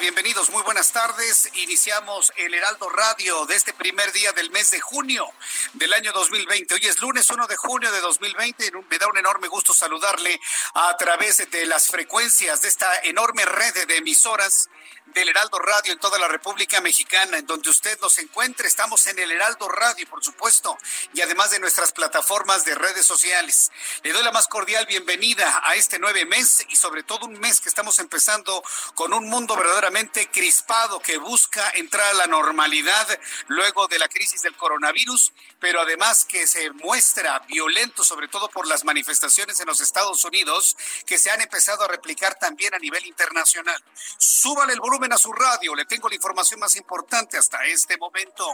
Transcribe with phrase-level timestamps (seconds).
[0.00, 1.50] Bienvenidos, muy buenas tardes.
[1.54, 5.26] Iniciamos el Heraldo Radio de este primer día del mes de junio
[5.72, 6.74] del año 2020.
[6.74, 8.70] Hoy es lunes 1 de junio de 2020.
[8.88, 10.40] Me da un enorme gusto saludarle
[10.74, 14.68] a través de las frecuencias de esta enorme red de emisoras
[15.14, 18.68] del Heraldo Radio en toda la República Mexicana, en donde usted nos encuentre.
[18.68, 20.76] Estamos en el Heraldo Radio, por supuesto,
[21.14, 23.70] y además de nuestras plataformas de redes sociales.
[24.02, 27.60] Le doy la más cordial bienvenida a este nueve mes y sobre todo un mes
[27.60, 28.62] que estamos empezando
[28.94, 33.06] con un mundo verdaderamente crispado que busca entrar a la normalidad
[33.46, 38.66] luego de la crisis del coronavirus, pero además que se muestra violento, sobre todo por
[38.66, 43.06] las manifestaciones en los Estados Unidos, que se han empezado a replicar también a nivel
[43.06, 43.82] internacional.
[44.18, 48.52] Súbale el volumen a su radio, le tengo la información más importante hasta este momento.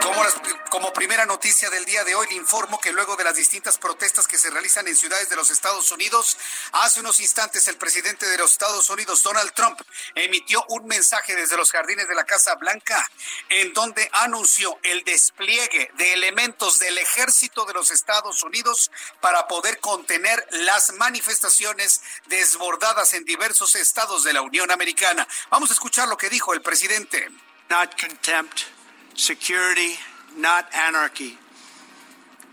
[0.00, 0.22] Como,
[0.70, 4.28] como primera noticia del día de hoy, le informo que luego de las distintas protestas
[4.28, 6.38] que se realizan en ciudades de los Estados Unidos,
[6.72, 9.80] hace unos instantes el presidente de los Estados Unidos, Donald Trump,
[10.14, 13.04] emitió un mensaje desde los jardines de la Casa Blanca,
[13.48, 19.80] en donde anunció el despliegue de elementos del ejército de los Estados Unidos para poder
[19.80, 25.23] contener las manifestaciones desbordadas en diversos estados de la Unión Americana.
[25.50, 27.28] Vamos a escuchar lo que dijo el presidente.
[27.70, 28.66] not contempt,
[29.14, 29.94] security,
[30.36, 31.38] not anarchy,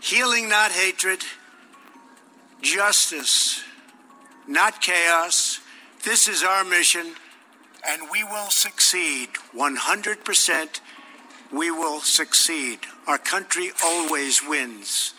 [0.00, 1.20] healing, not hatred,
[2.60, 3.62] justice,
[4.46, 5.60] not chaos.
[6.04, 7.14] This is our mission,
[7.86, 10.80] and we will succeed 100%.
[11.52, 12.80] We will succeed.
[13.06, 15.14] Our country always wins.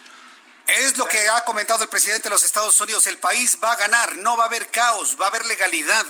[0.66, 3.06] Es lo que ha comentado el presidente de los Estados Unidos.
[3.08, 6.06] El país va a ganar, no va a haber caos, va a haber legalidad.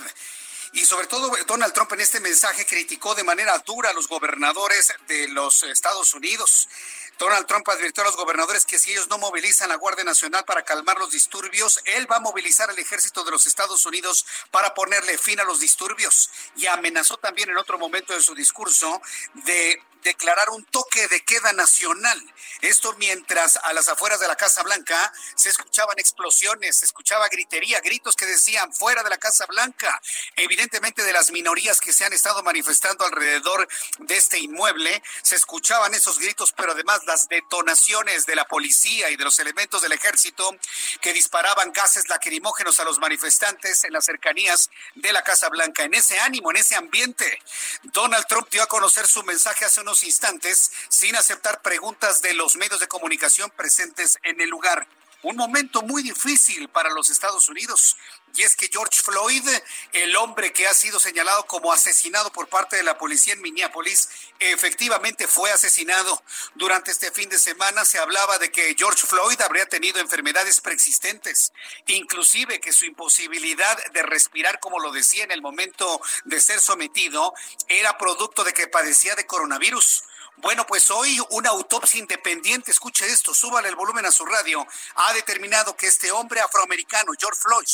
[0.74, 4.92] Y sobre todo Donald Trump en este mensaje criticó de manera dura a los gobernadores
[5.06, 6.68] de los Estados Unidos.
[7.16, 10.64] Donald Trump advirtió a los gobernadores que si ellos no movilizan la Guardia Nacional para
[10.64, 15.16] calmar los disturbios, él va a movilizar al ejército de los Estados Unidos para ponerle
[15.16, 16.28] fin a los disturbios.
[16.56, 19.00] Y amenazó también en otro momento de su discurso
[19.44, 22.20] de declarar un toque de queda nacional.
[22.60, 27.80] Esto mientras a las afueras de la Casa Blanca se escuchaban explosiones, se escuchaba gritería,
[27.80, 30.00] gritos que decían fuera de la Casa Blanca,
[30.36, 33.66] evidentemente de las minorías que se han estado manifestando alrededor
[33.98, 39.16] de este inmueble, se escuchaban esos gritos, pero además las detonaciones de la policía y
[39.16, 40.54] de los elementos del ejército
[41.00, 45.84] que disparaban gases lacrimógenos a los manifestantes en las cercanías de la Casa Blanca.
[45.84, 47.40] En ese ánimo, en ese ambiente,
[47.84, 52.56] Donald Trump dio a conocer su mensaje hace unos instantes sin aceptar preguntas de los
[52.56, 54.88] medios de comunicación presentes en el lugar.
[55.22, 57.96] Un momento muy difícil para los Estados Unidos.
[58.36, 59.48] Y es que George Floyd,
[59.92, 64.08] el hombre que ha sido señalado como asesinado por parte de la policía en Minneapolis,
[64.40, 66.20] efectivamente fue asesinado.
[66.56, 71.52] Durante este fin de semana se hablaba de que George Floyd habría tenido enfermedades preexistentes,
[71.86, 77.34] inclusive que su imposibilidad de respirar, como lo decía en el momento de ser sometido,
[77.68, 80.02] era producto de que padecía de coronavirus.
[80.38, 84.66] Bueno, pues hoy una autopsia independiente, escuche esto, súbale el volumen a su radio,
[84.96, 87.68] ha determinado que este hombre afroamericano, George Floyd,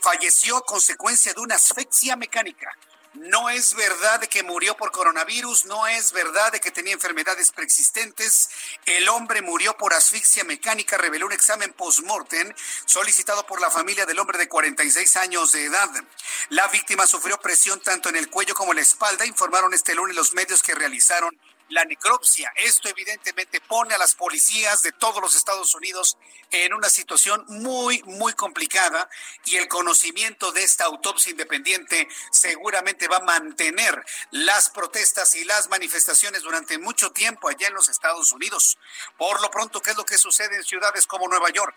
[0.00, 2.70] falleció a consecuencia de una asfixia mecánica.
[3.14, 7.50] No es verdad de que murió por coronavirus, no es verdad de que tenía enfermedades
[7.50, 8.50] preexistentes.
[8.84, 12.52] El hombre murió por asfixia mecánica, reveló un examen post-mortem
[12.84, 15.88] solicitado por la familia del hombre de 46 años de edad.
[16.50, 20.14] La víctima sufrió presión tanto en el cuello como en la espalda, informaron este lunes
[20.14, 22.52] los medios que realizaron la necropsia.
[22.56, 26.16] Esto evidentemente pone a las policías de todos los Estados Unidos
[26.50, 29.08] en una situación muy, muy complicada
[29.44, 35.68] y el conocimiento de esta autopsia independiente seguramente va a mantener las protestas y las
[35.68, 38.78] manifestaciones durante mucho tiempo allá en los Estados Unidos.
[39.16, 41.76] Por lo pronto, ¿qué es lo que sucede en ciudades como Nueva York?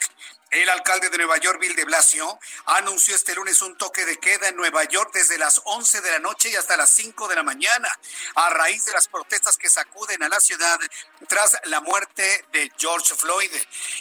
[0.52, 4.48] El alcalde de Nueva York, Bill de Blasio, anunció este lunes un toque de queda
[4.48, 7.44] en Nueva York desde las 11 de la noche y hasta las 5 de la
[7.44, 7.88] mañana,
[8.36, 10.80] a raíz de las protestas que sacuden a la ciudad
[11.28, 13.52] tras la muerte de George Floyd.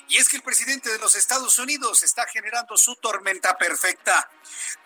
[0.08, 4.28] Y es que el presidente de los Estados Unidos está generando su tormenta perfecta.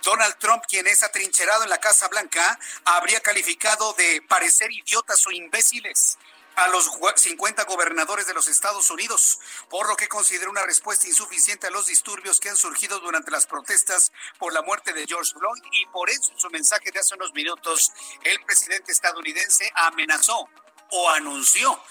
[0.02, 5.30] Donald Trump, quien es atrincherado en la Casa Blanca, habría calificado de parecer idiotas o
[5.30, 6.18] imbéciles
[6.56, 9.40] a los 50 gobernadores de los Estados Unidos,
[9.70, 13.46] por lo que considera una respuesta insuficiente a los disturbios que han surgido durante las
[13.46, 17.14] protestas por la muerte de George Floyd y por eso en su mensaje de hace
[17.14, 17.92] unos minutos
[18.24, 20.50] el presidente estadounidense amenazó
[20.90, 21.82] o anunció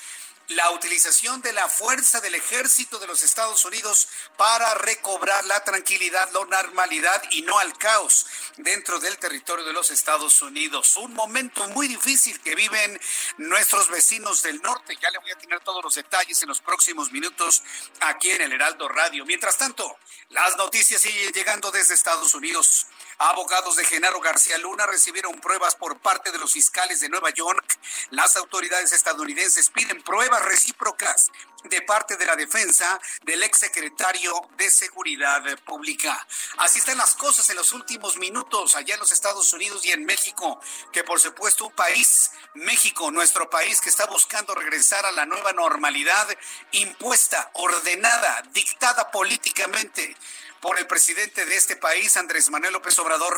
[0.52, 4.08] la utilización de la fuerza del ejército de los Estados Unidos
[4.38, 8.26] para recobrar la tranquilidad, la normalidad y no al caos
[8.58, 10.98] dentro del territorio de los Estados Unidos.
[10.98, 13.00] Un momento muy difícil que viven
[13.38, 14.98] nuestros vecinos del norte.
[15.02, 17.64] Ya le voy a tener todos los detalles en los próximos minutos
[18.00, 19.26] aquí en el Heraldo Radio.
[19.26, 19.98] Mientras tanto,
[20.30, 22.88] las noticias siguen llegando desde Estados Unidos.
[23.18, 27.80] Abogados de Genaro García Luna recibieron pruebas por parte de los fiscales de Nueva York.
[28.10, 31.32] Las autoridades estadounidenses piden pruebas recíprocas
[31.64, 36.26] de parte de la defensa del exsecretario de Seguridad Pública.
[36.58, 40.06] Así están las cosas en los últimos minutos allá en los Estados Unidos y en
[40.06, 40.60] México,
[40.92, 45.54] que por supuesto un país, México, nuestro país que está buscando regresar a la nueva
[45.54, 46.28] normalidad
[46.72, 50.16] impuesta, ordenada, dictada políticamente
[50.62, 53.36] por el presidente de este país, Andrés Manuel López Obrador,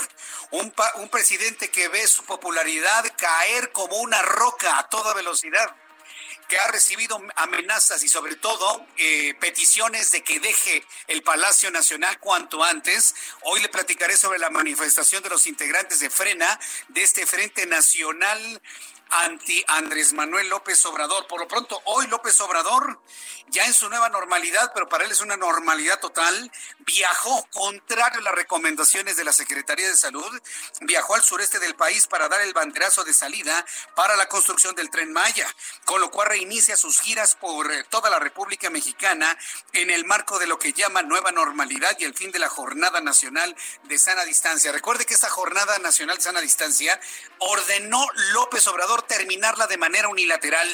[0.52, 0.72] un,
[1.10, 5.74] presidente que ve su popularidad caer como una roca a toda velocidad
[6.50, 12.20] que ha recibido amenazas y sobre todo eh, peticiones de que deje el Palacio Nacional
[12.20, 13.16] cuanto antes.
[13.44, 16.60] Hoy le platicaré sobre la manifestación de los integrantes de Frena,
[16.90, 18.62] de este Frente Nacional
[19.14, 21.28] anti Andrés Manuel López Obrador.
[21.28, 23.00] Por lo pronto, hoy López Obrador,
[23.48, 28.24] ya en su nueva normalidad, pero para él es una normalidad total, viajó contrario a
[28.24, 30.42] las recomendaciones de la Secretaría de Salud,
[30.82, 34.90] viajó al sureste del país para dar el banderazo de salida para la construcción del
[34.90, 35.48] tren Maya,
[35.86, 39.38] con lo cual reinicia sus giras por eh, toda la República Mexicana
[39.74, 43.02] en el marco de lo que llama nueva normalidad y el fin de la Jornada
[43.02, 44.72] Nacional de Sana Distancia.
[44.72, 47.00] Recuerde que esta Jornada Nacional de Sana Distancia
[47.40, 50.68] ordenó López Obrador terminarla de manera unilateral.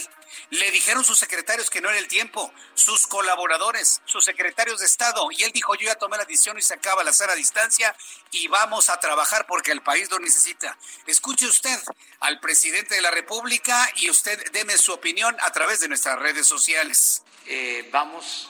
[0.50, 5.28] Le dijeron sus secretarios que no era el tiempo, sus colaboradores, sus secretarios de Estado,
[5.32, 7.96] y él dijo, yo ya tomé la decisión y se acaba la a distancia
[8.32, 10.78] y vamos a trabajar porque el país lo necesita.
[11.06, 11.78] Escuche usted
[12.22, 16.48] al presidente de la República y usted deme su opinión a través de nuestras redes
[16.48, 17.24] sociales.
[17.46, 18.50] Eh, vamos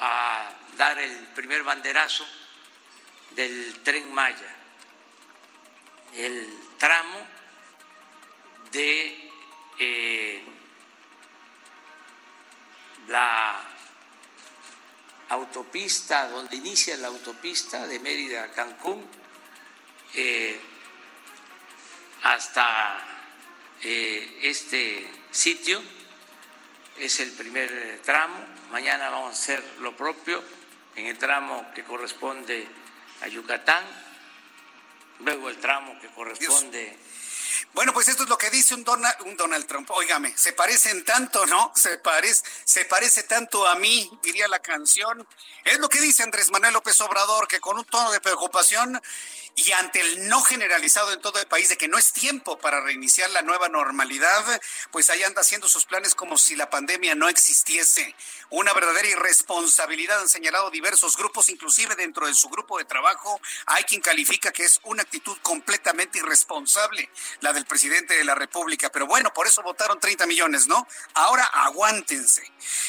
[0.00, 2.26] a dar el primer banderazo
[3.32, 4.56] del tren Maya,
[6.14, 7.26] el tramo
[8.72, 9.30] de
[9.78, 10.42] eh,
[13.08, 13.62] la
[15.28, 19.04] autopista, donde inicia la autopista de Mérida a Cancún,
[20.14, 20.60] eh,
[22.22, 22.98] hasta
[23.82, 25.82] eh, este sitio.
[26.98, 28.36] Es el primer tramo.
[28.70, 30.42] Mañana vamos a hacer lo propio
[30.96, 32.66] en el tramo que corresponde
[33.20, 33.84] a Yucatán,
[35.20, 36.96] luego el tramo que corresponde
[37.74, 39.90] bueno, pues esto es lo que dice un Donald, un Donald Trump.
[39.90, 41.72] Óigame, se parecen tanto, ¿no?
[41.86, 45.26] Se parece, se parece tanto a mí, diría la canción.
[45.64, 49.00] Es lo que dice Andrés Manuel López Obrador, que con un tono de preocupación
[49.56, 52.82] y ante el no generalizado en todo el país de que no es tiempo para
[52.82, 54.44] reiniciar la nueva normalidad,
[54.90, 58.14] pues ahí anda haciendo sus planes como si la pandemia no existiese.
[58.50, 63.84] Una verdadera irresponsabilidad han señalado diversos grupos, inclusive dentro de su grupo de trabajo hay
[63.84, 67.08] quien califica que es una actitud completamente irresponsable
[67.40, 68.92] la del presidente de la República.
[68.92, 70.86] Pero bueno, por eso votaron 30 millones, ¿no?
[71.14, 72.42] Ahora aguántense.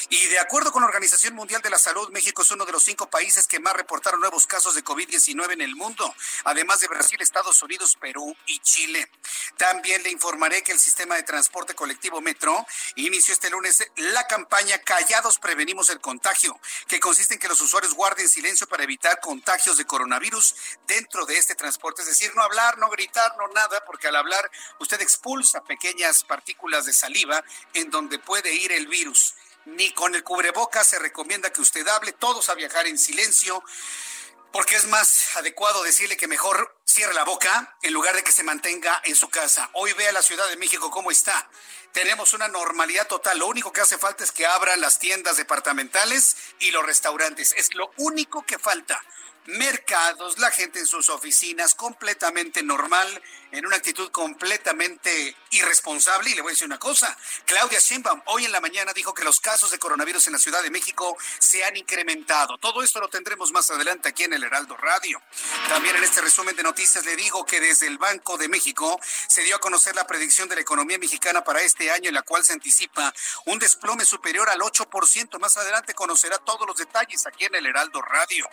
[0.09, 2.83] Y de acuerdo con la Organización Mundial de la Salud, México es uno de los
[2.83, 7.22] cinco países que más reportaron nuevos casos de COVID-19 en el mundo además de Brasil,
[7.22, 9.08] Estados Unidos, Perú y Chile.
[9.58, 14.80] También le informaré que el sistema de transporte colectivo Metro inició este lunes la campaña
[14.80, 19.78] Callados Prevenimos el Contagio, que consiste en que los usuarios guarden silencio para evitar contagios
[19.78, 20.56] de coronavirus
[20.88, 22.02] dentro de este transporte.
[22.02, 24.50] Es decir, no hablar, no gritar, no nada, porque al hablar
[24.80, 27.44] usted expulsa pequeñas partículas de saliva
[27.76, 29.36] en donde puede ir el virus
[29.66, 33.62] ni con el cubreboca se recomienda que usted hable, todos a viajar en silencio
[34.51, 38.44] porque es más adecuado decirle que mejor cierre la boca en lugar de que se
[38.44, 39.70] mantenga en su casa.
[39.74, 41.50] Hoy ve a la Ciudad de México cómo está.
[41.92, 43.39] Tenemos una normalidad total.
[43.39, 47.54] Lo único que hace falta es que abran las tiendas departamentales y los restaurantes.
[47.58, 49.04] Es lo único que falta
[49.48, 53.08] mercados, la gente en sus oficinas, completamente normal,
[53.51, 56.30] en una actitud completamente irresponsable.
[56.30, 59.24] Y le voy a decir una cosa, Claudia Sheinbaum hoy en la mañana dijo que
[59.24, 62.58] los casos de coronavirus en la Ciudad de México se han incrementado.
[62.58, 65.22] Todo esto lo tendremos más adelante aquí en el Heraldo Radio.
[65.70, 69.44] También en este resumen de noticias le digo que desde el Banco de México se
[69.44, 72.44] dio a conocer la predicción de la economía mexicana para este año en la cual
[72.44, 73.13] se anticipa
[73.46, 75.39] un desplome superior al 8%.
[75.39, 78.50] Más adelante conocerá todos los detalles aquí en el Heraldo Radio.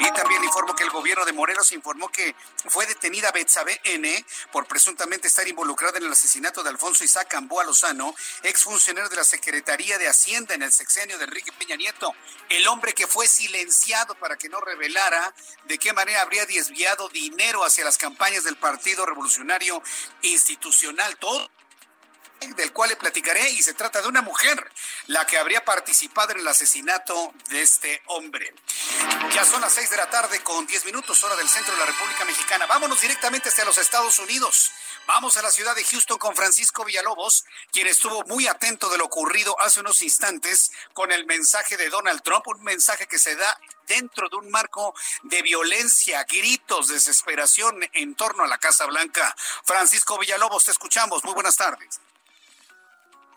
[0.00, 2.34] Y también informo que el gobierno de Morelos informó que
[2.68, 7.64] fue detenida Betsabe N por presuntamente estar involucrada en el asesinato de Alfonso Isaac Amboa
[7.64, 12.12] Lozano, exfuncionario de la Secretaría de Hacienda en el sexenio de Enrique Peña Nieto,
[12.48, 17.64] el hombre que fue silenciado para que no revelara de qué manera habría desviado dinero
[17.64, 19.82] hacia las campañas del Partido Revolucionario
[20.22, 21.16] Institucional.
[21.18, 21.50] Todo
[22.56, 24.70] del cual le platicaré y se trata de una mujer,
[25.06, 28.54] la que habría participado en el asesinato de este hombre.
[29.34, 31.86] Ya son las seis de la tarde con diez minutos hora del centro de la
[31.86, 32.66] República Mexicana.
[32.66, 34.72] Vámonos directamente hacia los Estados Unidos.
[35.06, 39.04] Vamos a la ciudad de Houston con Francisco Villalobos, quien estuvo muy atento de lo
[39.04, 43.56] ocurrido hace unos instantes con el mensaje de Donald Trump, un mensaje que se da
[43.86, 49.34] dentro de un marco de violencia, gritos, desesperación en torno a la Casa Blanca.
[49.64, 51.22] Francisco Villalobos, te escuchamos.
[51.22, 52.00] Muy buenas tardes.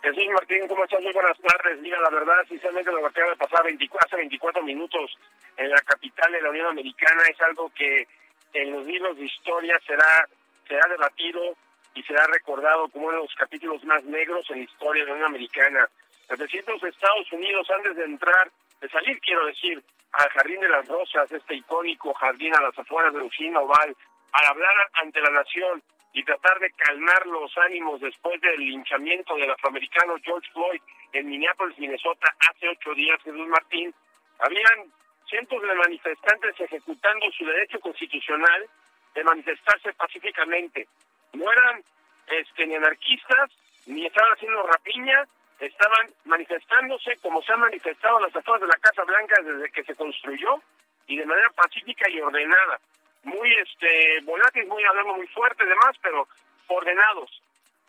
[0.02, 1.02] Jesús Martín, ¿cómo estás?
[1.02, 1.78] Muy buenas tardes.
[1.80, 5.18] Mira, la verdad, sinceramente, lo que acaba de pasar 24, hace 24 minutos
[5.58, 8.08] en la capital de la Unión Americana es algo que
[8.54, 10.26] en los libros de historia será,
[10.66, 11.54] será debatido
[11.94, 15.14] y será recordado como uno de los capítulos más negros en la historia de la
[15.16, 15.86] Unión Americana.
[16.30, 20.68] Los presidentes de Estados Unidos, antes de entrar, de salir, quiero decir, al Jardín de
[20.70, 23.94] las Rosas, este icónico jardín a las afueras de Lucina Oval,
[24.32, 29.50] al hablar ante la nación, y tratar de calmar los ánimos después del linchamiento del
[29.50, 30.80] afroamericano George Floyd
[31.12, 33.94] en Minneapolis, Minnesota, hace ocho días, Jesús Martín,
[34.40, 34.92] habían
[35.28, 38.68] cientos de manifestantes ejecutando su derecho constitucional
[39.14, 40.88] de manifestarse pacíficamente.
[41.32, 41.82] No eran
[42.26, 43.50] este, ni anarquistas,
[43.86, 45.24] ni estaban haciendo rapiña,
[45.60, 49.94] estaban manifestándose como se han manifestado las afueras de la Casa Blanca desde que se
[49.94, 50.60] construyó
[51.06, 52.80] y de manera pacífica y ordenada
[53.22, 56.26] muy este volátiles, muy hablando muy fuerte, demás, pero
[56.68, 57.42] ordenados.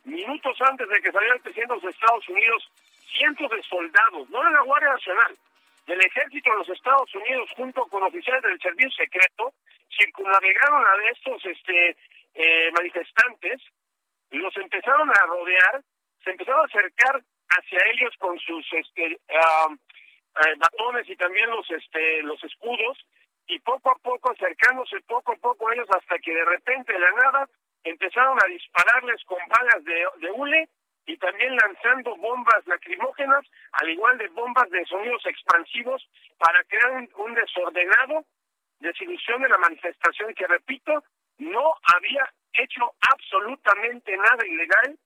[0.04, 2.70] Minutos antes de que saliera el presidente de Estados Unidos,
[3.16, 5.38] cientos de soldados, no de la Guardia Nacional,
[5.86, 9.54] del ejército de los Estados Unidos, junto con oficiales del servicio secreto,
[9.98, 11.96] circunnavegaron a estos este
[12.34, 13.62] eh, manifestantes,
[14.32, 15.82] los empezaron a rodear,
[16.24, 19.76] se empezaron a acercar hacia ellos con sus este uh,
[20.58, 22.98] batones y también los este los escudos
[23.48, 27.00] y poco a poco acercándose poco a poco a ellos hasta que de repente de
[27.00, 27.50] la nada
[27.84, 30.70] empezaron a dispararles con balas de, de hule
[31.06, 36.08] y también lanzando bombas lacrimógenas, al igual de bombas de sonidos expansivos
[36.38, 38.24] para crear un, un desordenado
[38.80, 41.04] desilusión de la manifestación que, repito,
[41.38, 44.98] no había hecho absolutamente nada ilegal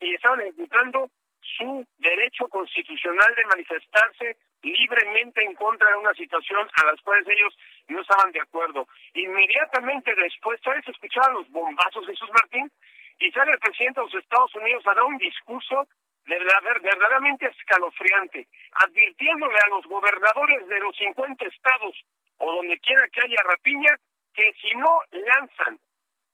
[0.00, 1.10] y estaban ejecutando
[1.40, 7.56] su derecho constitucional de manifestarse libremente en contra de una situación a las cuales ellos
[7.88, 8.88] no estaban de acuerdo.
[9.14, 10.86] Inmediatamente después, ¿sabes?
[10.88, 12.70] Escuchaban los bombazos de Jesús Martín
[13.18, 15.86] y sale el presidente de los Estados Unidos a dar un discurso
[16.26, 18.46] verdaderamente escalofriante,
[18.84, 21.96] advirtiéndole a los gobernadores de los 50 estados
[22.38, 23.96] o donde quiera que haya rapiña,
[24.34, 25.78] que si no lanzan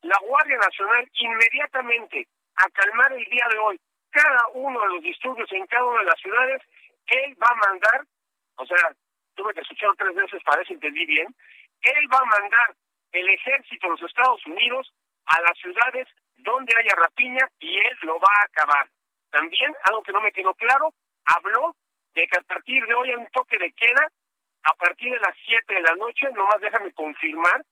[0.02, 2.26] la Guardia Nacional inmediatamente
[2.56, 6.06] a calmar el día de hoy cada uno de los disturbios en cada una de
[6.06, 6.62] las ciudades,
[7.06, 8.06] él va a mandar
[8.56, 8.94] o sea,
[9.34, 11.34] tuve que escuchar tres veces para si entendí bien,
[11.82, 12.74] él va a mandar
[13.12, 14.92] el ejército de los Estados Unidos
[15.26, 18.88] a las ciudades donde haya rapiña y él lo va a acabar.
[19.30, 20.92] También, algo que no me quedó claro,
[21.24, 21.74] habló
[22.14, 24.08] de que a partir de hoy hay un toque de queda
[24.62, 27.64] a partir de las 7 de la noche, nomás déjame confirmar,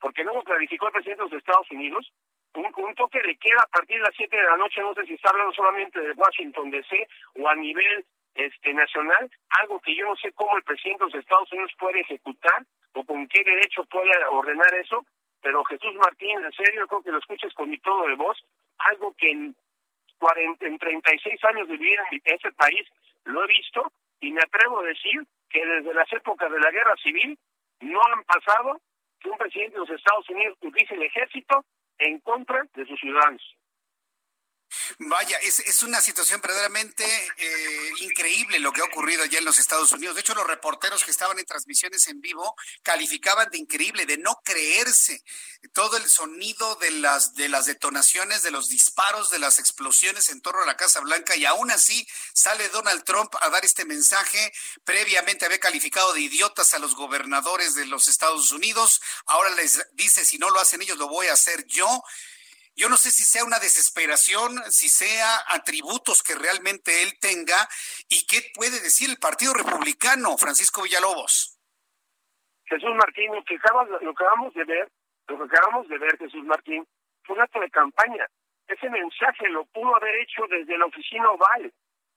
[0.00, 2.12] porque no lo clarificó el presidente de los Estados Unidos,
[2.54, 5.04] un, un, toque de queda a partir de las 7 de la noche, no sé
[5.06, 10.06] si está hablando solamente de Washington DC o a nivel este nacional, algo que yo
[10.06, 13.84] no sé cómo el presidente de los Estados Unidos puede ejecutar o con qué derecho
[13.84, 15.04] puede ordenar eso,
[15.42, 18.38] pero Jesús Martín, en serio, creo que lo escuches con mi tono de voz,
[18.78, 19.56] algo que en,
[20.18, 22.86] 40, en 36 años de vida en ese país
[23.24, 26.94] lo he visto y me atrevo a decir que desde las épocas de la guerra
[27.02, 27.38] civil
[27.80, 28.80] no han pasado
[29.20, 31.64] que un presidente de los Estados Unidos utilice el ejército
[31.98, 33.55] en contra de sus ciudadanos.
[34.98, 37.04] Vaya, es, es una situación verdaderamente
[37.36, 40.14] eh, increíble lo que ha ocurrido allá en los Estados Unidos.
[40.14, 44.40] De hecho, los reporteros que estaban en transmisiones en vivo calificaban de increíble, de no
[44.44, 45.22] creerse
[45.72, 50.40] todo el sonido de las, de las detonaciones, de los disparos, de las explosiones en
[50.40, 54.52] torno a la Casa Blanca y aún así sale Donald Trump a dar este mensaje.
[54.84, 59.00] Previamente había calificado de idiotas a los gobernadores de los Estados Unidos.
[59.26, 62.02] Ahora les dice, si no lo hacen ellos, lo voy a hacer yo.
[62.76, 67.56] Yo no sé si sea una desesperación, si sea atributos que realmente él tenga
[68.10, 71.56] y qué puede decir el Partido Republicano, Francisco Villalobos.
[72.66, 74.92] Jesús Martín, lo que, acabamos de ver,
[75.26, 76.86] lo que acabamos de ver, Jesús Martín,
[77.24, 78.26] fue un acto de campaña.
[78.68, 81.72] Ese mensaje lo pudo haber hecho desde la oficina oval.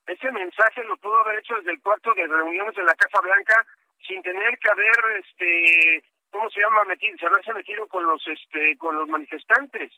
[0.08, 3.66] Ese mensaje lo pudo haber hecho desde el cuarto de reuniones de la Casa Blanca
[4.06, 6.84] sin tener que haber, este, ¿cómo se llama?
[6.84, 9.94] Metido, se haberse metido con los, este, con los manifestantes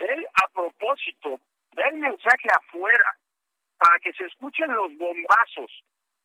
[0.00, 1.40] él a propósito
[1.72, 3.16] da el mensaje afuera
[3.78, 5.70] para que se escuchen los bombazos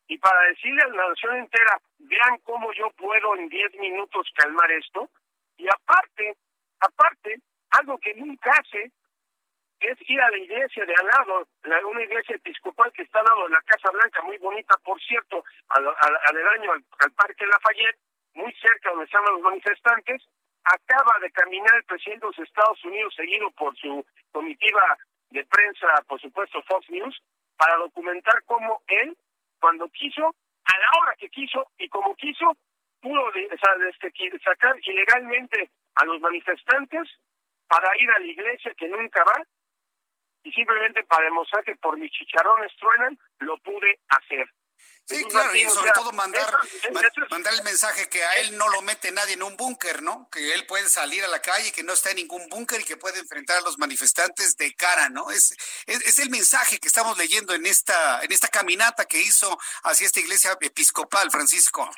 [0.08, 4.70] y para decirle a la nación entera, vean cómo yo puedo en 10 minutos calmar
[4.70, 5.10] esto.
[5.56, 6.36] Y aparte,
[6.80, 7.40] aparte,
[7.70, 8.92] algo que nunca hace
[9.80, 11.48] es ir a la iglesia de al lado,
[11.88, 15.44] una iglesia episcopal que está al lado de la Casa Blanca, muy bonita, por cierto,
[15.68, 17.98] al, al, al, al Parque Lafayette,
[18.34, 20.22] muy cerca donde están los manifestantes,
[20.66, 24.98] acaba de caminar el presidente de los Estados Unidos, seguido por su comitiva
[25.30, 27.22] de prensa, por supuesto Fox News,
[27.56, 29.16] para documentar cómo él,
[29.60, 30.22] cuando quiso,
[30.64, 32.56] a la hora que quiso y como quiso,
[33.00, 37.08] pudo este, sacar ilegalmente a los manifestantes
[37.68, 39.42] para ir a la iglesia que nunca va
[40.42, 44.48] y simplemente para demostrar que por mis chicharrones truenan, lo pude hacer.
[45.06, 46.52] Sí, claro, y sobre todo mandar,
[47.30, 50.28] mandar el mensaje que a él no lo mete nadie en un búnker, ¿no?
[50.32, 52.96] Que él puede salir a la calle, que no está en ningún búnker y que
[52.96, 55.30] puede enfrentar a los manifestantes de cara, ¿no?
[55.30, 55.54] Es,
[55.86, 60.18] es, el mensaje que estamos leyendo en esta, en esta caminata que hizo hacia esta
[60.18, 61.88] iglesia episcopal, Francisco.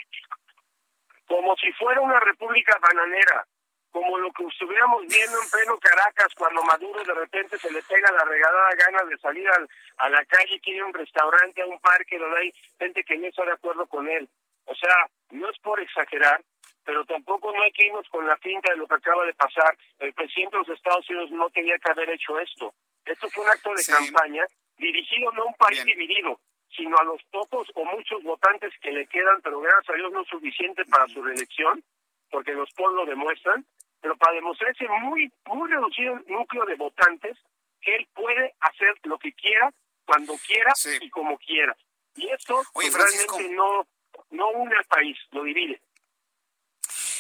[1.27, 3.47] Como si fuera una república bananera
[3.99, 8.13] como lo que estuviéramos viendo en pleno Caracas cuando Maduro de repente se le pega
[8.13, 9.49] la regalada gana de salir
[9.97, 13.45] a la calle, quiere un restaurante, a un parque donde hay gente que no está
[13.45, 14.29] de acuerdo con él.
[14.67, 14.95] O sea,
[15.31, 16.41] no es por exagerar,
[16.85, 19.77] pero tampoco no hay que irnos con la finta de lo que acaba de pasar.
[19.99, 22.75] El presidente de los Estados Unidos no tenía que haber hecho esto.
[23.05, 24.45] Esto fue un acto de campaña
[24.77, 26.39] dirigido no a un país dividido,
[26.77, 30.23] sino a los pocos o muchos votantes que le quedan, pero gracias a Dios no
[30.23, 31.83] es suficiente para su reelección,
[32.31, 33.65] porque los polls lo demuestran,
[34.01, 37.37] pero para demostrar ese muy, muy reducido núcleo de votantes
[37.81, 39.73] que él puede hacer lo que quiera,
[40.05, 41.77] cuando quiera y como quiera.
[42.17, 43.87] Y esto pues, realmente no,
[44.31, 45.81] no une al país, lo divide.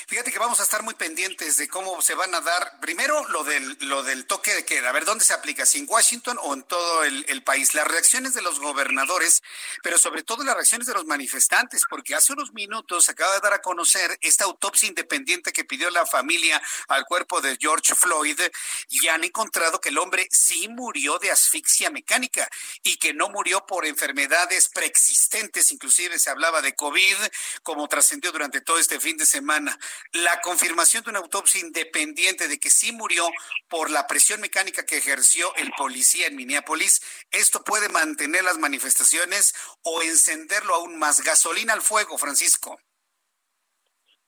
[0.08, 3.44] Fíjate que vamos a estar muy pendientes de cómo se van a dar, primero lo
[3.44, 6.54] del, lo del toque de queda, a ver dónde se aplica, si en Washington o
[6.54, 9.42] en todo el, país, las reacciones de los gobernadores,
[9.82, 13.52] pero sobre todo las reacciones de los manifestantes, porque hace unos minutos acaba de dar
[13.52, 18.40] a conocer esta autopsia independiente que pidió la familia al cuerpo de George Floyd
[18.88, 22.48] y han encontrado que el hombre sí murió de asfixia mecánica
[22.82, 27.16] y que no murió por enfermedades preexistentes, inclusive se hablaba de COVID,
[27.62, 29.78] como trascendió durante todo este fin de semana
[30.12, 33.28] la confirmación de una autopsia independiente de que sí murió
[33.68, 39.54] por la presión mecánica que ejerció el policía en Minneapolis, ¿esto puede mantener las manifestaciones
[39.82, 41.22] o encenderlo aún más?
[41.22, 42.78] Gasolina al fuego, Francisco.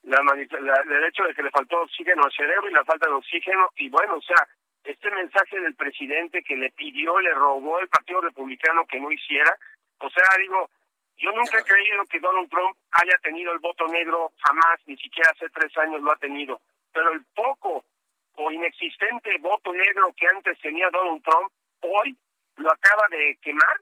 [0.03, 3.69] La, el hecho de que le faltó oxígeno al cerebro y la falta de oxígeno,
[3.75, 4.47] y bueno, o sea,
[4.83, 9.55] este mensaje del presidente que le pidió, le robó el Partido Republicano que no hiciera,
[9.99, 10.69] o sea, digo,
[11.21, 15.29] yo nunca he creído que Donald Trump haya tenido el voto negro, jamás, ni siquiera
[15.31, 16.59] hace tres años lo ha tenido.
[16.91, 17.85] Pero el poco
[18.35, 22.17] o inexistente voto negro que antes tenía Donald Trump, hoy
[22.57, 23.77] lo acaba de quemar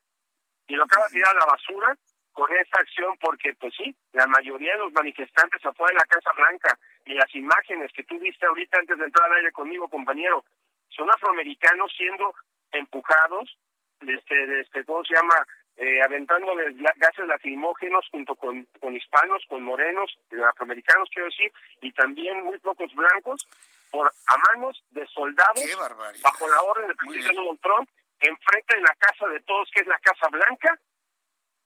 [0.67, 1.95] y lo acaba de tirar a la basura
[2.34, 6.32] con esta acción porque, pues sí, la mayoría de los manifestantes afuera de la Casa
[6.36, 10.43] Blanca y las imágenes que tú viste ahorita antes de entrar al aire conmigo, compañero,
[10.89, 12.34] son afroamericanos siendo
[12.71, 13.58] empujados,
[14.02, 15.36] este, este, ¿cómo se llama?
[15.79, 20.11] Eh, aventándoles gases lacrimógenos junto con, con hispanos, con morenos,
[20.49, 23.47] afroamericanos quiero decir, y también muy pocos blancos,
[23.89, 25.63] por a manos de soldados
[26.21, 27.89] bajo la orden del presidente Donald Trump,
[28.19, 30.77] enfrente de la casa de todos, que es la Casa Blanca,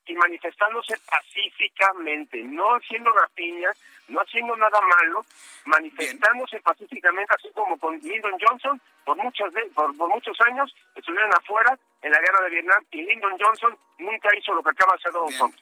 [0.06, 3.72] y manifestándose pacíficamente, no haciendo rapiña,
[4.10, 5.26] no haciendo nada malo,
[5.66, 11.78] manifestándose pacíficamente, así como con Lyndon Johnson, por, muchas por, por muchos años estuvieron afuera
[12.02, 15.12] en la guerra de Vietnam y Lyndon Johnson nunca hizo lo que acaba de hacer
[15.14, 15.56] Donald Trump.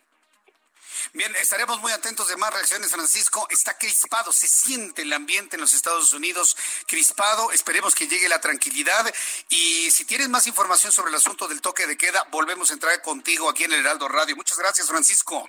[1.14, 3.48] Bien, estaremos muy atentos de más reacciones, Francisco.
[3.50, 6.56] Está crispado, se siente el ambiente en los Estados Unidos
[6.88, 7.52] crispado.
[7.52, 9.12] Esperemos que llegue la tranquilidad.
[9.50, 13.02] Y si tienes más información sobre el asunto del toque de queda, volvemos a entrar
[13.02, 14.36] contigo aquí en el Heraldo Radio.
[14.36, 15.48] Muchas gracias, Francisco.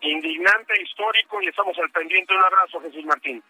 [0.00, 2.34] Indignante, histórico y estamos al pendiente.
[2.34, 3.42] Un abrazo, Jesús Martín.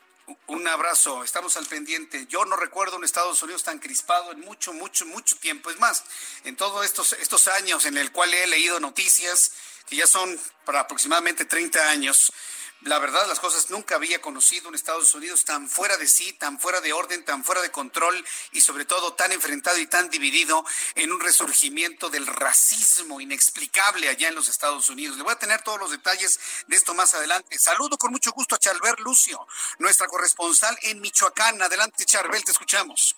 [0.48, 2.26] Un abrazo, estamos al pendiente.
[2.28, 5.70] Yo no recuerdo un Estados Unidos tan crispado en mucho, mucho, mucho tiempo.
[5.70, 6.02] Es más,
[6.42, 9.52] en todos estos, estos años en el cual he leído noticias,
[9.88, 12.32] que ya son para aproximadamente 30 años,
[12.82, 16.58] la verdad las cosas nunca había conocido un Estados Unidos tan fuera de sí, tan
[16.58, 20.64] fuera de orden, tan fuera de control y sobre todo tan enfrentado y tan dividido
[20.94, 25.16] en un resurgimiento del racismo inexplicable allá en los Estados Unidos.
[25.16, 27.58] Le voy a tener todos los detalles de esto más adelante.
[27.58, 29.46] Saludo con mucho gusto a Chalver Lucio,
[29.78, 31.60] nuestra corresponsal en Michoacán.
[31.62, 33.16] Adelante, Charbel, te escuchamos.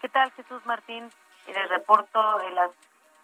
[0.00, 1.10] ¿Qué tal, Jesús Martín?
[1.46, 2.70] Les reporto de las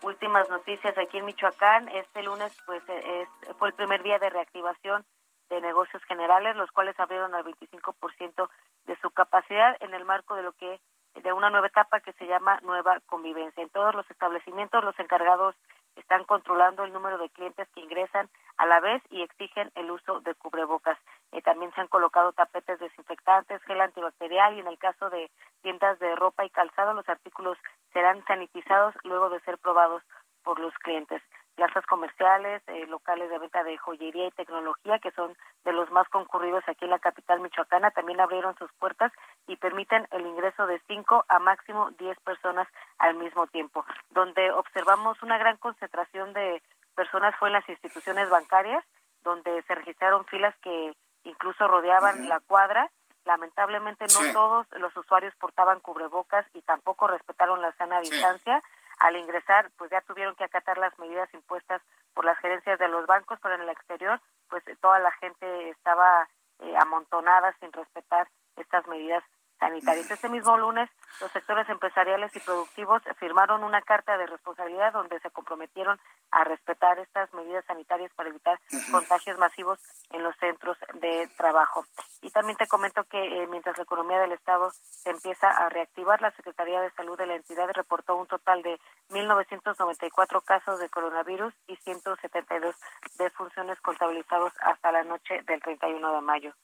[0.02, 1.88] últimas noticias aquí en Michoacán.
[1.88, 5.04] Este lunes pues es, fue el primer día de reactivación
[5.48, 8.48] de negocios generales, los cuales abrieron al 25%
[8.86, 10.80] de su capacidad en el marco de lo que
[11.22, 13.62] de una nueva etapa que se llama nueva convivencia.
[13.62, 15.54] En todos los establecimientos los encargados
[15.96, 18.28] están controlando el número de clientes que ingresan
[18.58, 20.98] a la vez y exigen el uso de cubrebocas.
[21.32, 25.30] Eh, también se han colocado tapetes desinfectantes, gel antibacterial y en el caso de
[25.62, 27.56] tiendas de ropa y calzado los artículos
[27.92, 30.02] serán sanitizados luego de ser probados
[30.42, 31.22] por los clientes
[31.56, 36.08] plazas comerciales, eh, locales de venta de joyería y tecnología, que son de los más
[36.10, 39.10] concurridos aquí en la capital michoacana, también abrieron sus puertas
[39.46, 43.84] y permiten el ingreso de cinco a máximo diez personas al mismo tiempo.
[44.10, 46.62] Donde observamos una gran concentración de
[46.94, 48.84] personas fue en las instituciones bancarias,
[49.24, 52.90] donde se registraron filas que incluso rodeaban la cuadra.
[53.24, 58.62] Lamentablemente no todos los usuarios portaban cubrebocas y tampoco respetaron la sana distancia
[58.98, 61.82] al ingresar pues ya tuvieron que acatar las medidas impuestas
[62.14, 66.28] por las gerencias de los bancos, pero en el exterior pues toda la gente estaba
[66.60, 69.22] eh, amontonada sin respetar estas medidas
[69.58, 70.10] sanitarias.
[70.10, 70.88] Este mismo lunes,
[71.20, 75.98] los sectores empresariales y productivos firmaron una carta de responsabilidad donde se comprometieron
[76.30, 78.58] a respetar estas medidas sanitarias para evitar
[78.90, 79.78] contagios masivos
[80.10, 81.84] en los centros de trabajo.
[82.22, 86.20] Y también te comento que eh, mientras la economía del Estado se empieza a reactivar,
[86.20, 88.78] la Secretaría de Salud de la entidad reportó un total de
[89.10, 92.74] 1.994 casos de coronavirus y 172
[93.18, 96.54] defunciones contabilizados hasta la noche del 31 de mayo.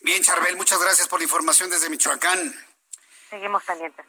[0.00, 2.54] Bien, Charbel, muchas gracias por la información desde Michoacán.
[3.30, 4.04] Seguimos pendientes.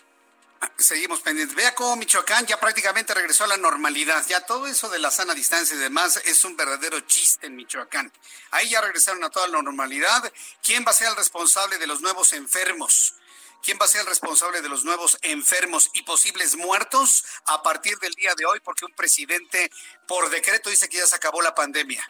[0.78, 1.56] Seguimos pendientes.
[1.56, 4.26] Vea cómo Michoacán ya prácticamente regresó a la normalidad.
[4.28, 8.12] Ya todo eso de la sana distancia y demás es un verdadero chiste en Michoacán.
[8.52, 10.32] Ahí ya regresaron a toda la normalidad.
[10.64, 13.16] ¿Quién va a ser el responsable de los nuevos enfermos?
[13.64, 17.98] ¿Quién va a ser el responsable de los nuevos enfermos y posibles muertos a partir
[18.00, 18.60] del día de hoy?
[18.60, 19.72] Porque un presidente
[20.08, 22.10] por decreto dice que ya se acabó la pandemia.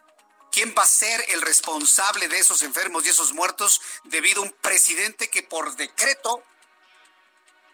[0.57, 4.51] ¿Quién va a ser el responsable de esos enfermos y esos muertos debido a un
[4.53, 6.43] presidente que por decreto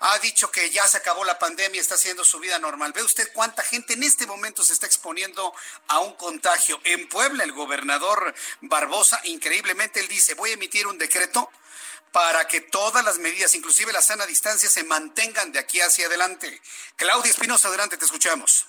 [0.02, 2.92] ha dicho que ya se acabó la pandemia, está haciendo su vida normal.
[2.92, 5.54] ¿Ve usted cuánta gente en este momento se está exponiendo
[5.88, 6.78] a un contagio?
[6.84, 11.50] En Puebla, el gobernador Barbosa, increíblemente, él dice, voy a emitir un decreto
[12.12, 16.62] para que todas las medidas, inclusive la sana distancia, se mantengan de aquí hacia adelante.
[16.98, 18.66] Claudia Espinosa, adelante, te escuchamos.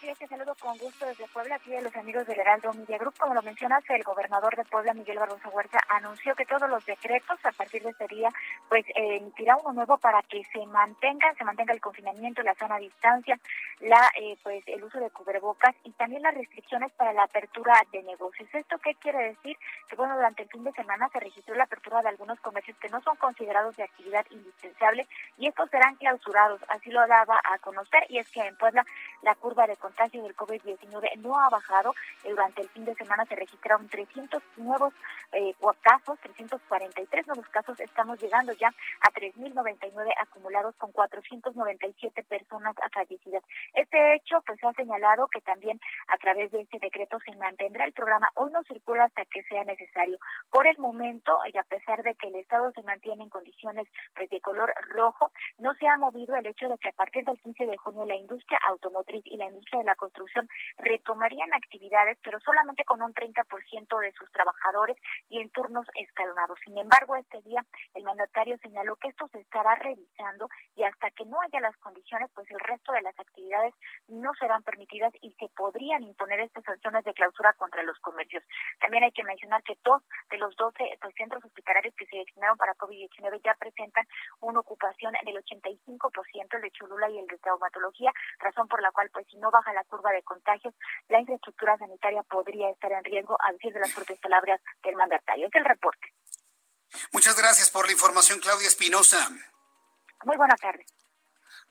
[0.00, 3.18] Así te saludo con gusto desde Puebla, aquí de los amigos del Heraldo Media Group.
[3.18, 7.38] Como lo mencionaste, el gobernador de Puebla, Miguel Barbosa Huerta, anunció que todos los decretos
[7.44, 8.30] a partir de este día,
[8.70, 12.78] pues eh, emitirá uno nuevo para que se mantenga, se mantenga el confinamiento, la zona
[12.78, 13.38] distancia,
[13.80, 18.02] la eh, pues el uso de cubrebocas y también las restricciones para la apertura de
[18.02, 18.48] negocios.
[18.54, 19.58] ¿Esto qué quiere decir?
[19.86, 22.88] Que bueno, durante el fin de semana se registró la apertura de algunos comercios que
[22.88, 26.62] no son considerados de actividad indispensable y estos serán clausurados.
[26.68, 28.82] Así lo daba a conocer y es que en Puebla
[29.20, 31.94] la curva de contagio del COVID-19 no ha bajado.
[32.22, 34.94] Durante el fin de semana se registraron 300 nuevos
[35.32, 37.78] eh, casos, 343 nuevos casos.
[37.80, 43.42] Estamos llegando ya a 3.099 acumulados con 497 personas fallecidas.
[43.74, 47.92] Este hecho pues ha señalado que también a través de este decreto se mantendrá el
[47.92, 50.18] programa Hoy no circula hasta que sea necesario.
[50.50, 54.30] Por el momento, y a pesar de que el Estado se mantiene en condiciones pues,
[54.30, 57.66] de color rojo, no se ha movido el hecho de que a partir del 15
[57.66, 62.84] de junio la industria automotriz y la industria de la construcción retomarían actividades, pero solamente
[62.84, 64.96] con un 30% de sus trabajadores
[65.28, 66.58] y en turnos escalonados.
[66.64, 67.64] Sin embargo, este día
[67.94, 72.30] el mandatario señaló que esto se estará revisando y hasta que no haya las condiciones,
[72.34, 73.74] pues el resto de las actividades
[74.08, 78.44] no serán permitidas y se podrían imponer estas sanciones de clausura contra los comercios.
[78.80, 82.56] También hay que mencionar que dos de los 12 pues, centros hospitalarios que se destinaron
[82.56, 84.06] para COVID-19 ya presentan
[84.40, 89.10] una ocupación del 85%, el de Cholula y el de traumatología, razón por la cual,
[89.12, 90.74] pues si no baja baja la curva de contagios,
[91.08, 95.46] la infraestructura sanitaria podría estar en riesgo, a decir de las propias palabras del mandatario.
[95.46, 96.14] Es el reporte.
[97.12, 99.30] Muchas gracias por la información, Claudia Espinosa.
[100.24, 100.86] Muy buenas tardes.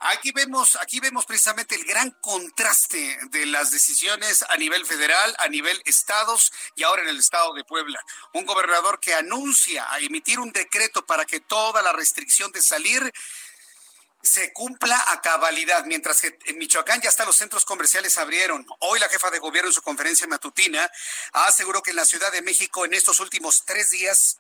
[0.02, 5.50] Aquí vemos, aquí vemos precisamente el gran contraste de las decisiones a nivel federal, a
[5.50, 8.00] nivel estados y ahora en el estado de Puebla.
[8.34, 13.12] Un gobernador que anuncia a emitir un decreto para que toda la restricción de salir
[14.22, 18.66] se cumpla a cabalidad, mientras que en Michoacán ya hasta los centros comerciales abrieron.
[18.80, 20.90] Hoy la jefa de gobierno en su conferencia matutina
[21.34, 24.40] aseguró que en la Ciudad de México en estos últimos tres días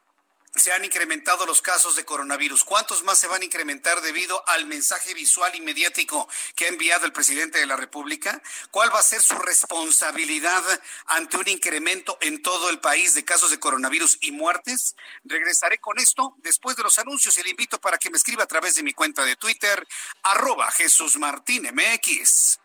[0.55, 2.63] se han incrementado los casos de coronavirus.
[2.63, 7.05] ¿Cuántos más se van a incrementar debido al mensaje visual y mediático que ha enviado
[7.05, 8.41] el presidente de la República?
[8.71, 10.63] ¿Cuál va a ser su responsabilidad
[11.05, 14.95] ante un incremento en todo el país de casos de coronavirus y muertes?
[15.23, 18.47] Regresaré con esto después de los anuncios y le invito para que me escriba a
[18.47, 19.87] través de mi cuenta de Twitter,
[20.23, 22.59] arroba Jesús Martín MX.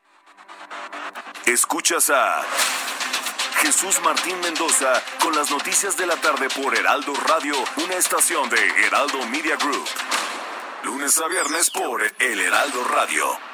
[1.46, 2.44] Escuchas a
[3.62, 8.86] Jesús Martín Mendoza con las noticias de la tarde por Heraldo Radio, una estación de
[8.86, 9.88] Heraldo Media Group.
[10.84, 13.53] Lunes a viernes por El Heraldo Radio.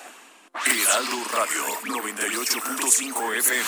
[0.53, 3.63] Heraldo Radio 98.5 FM.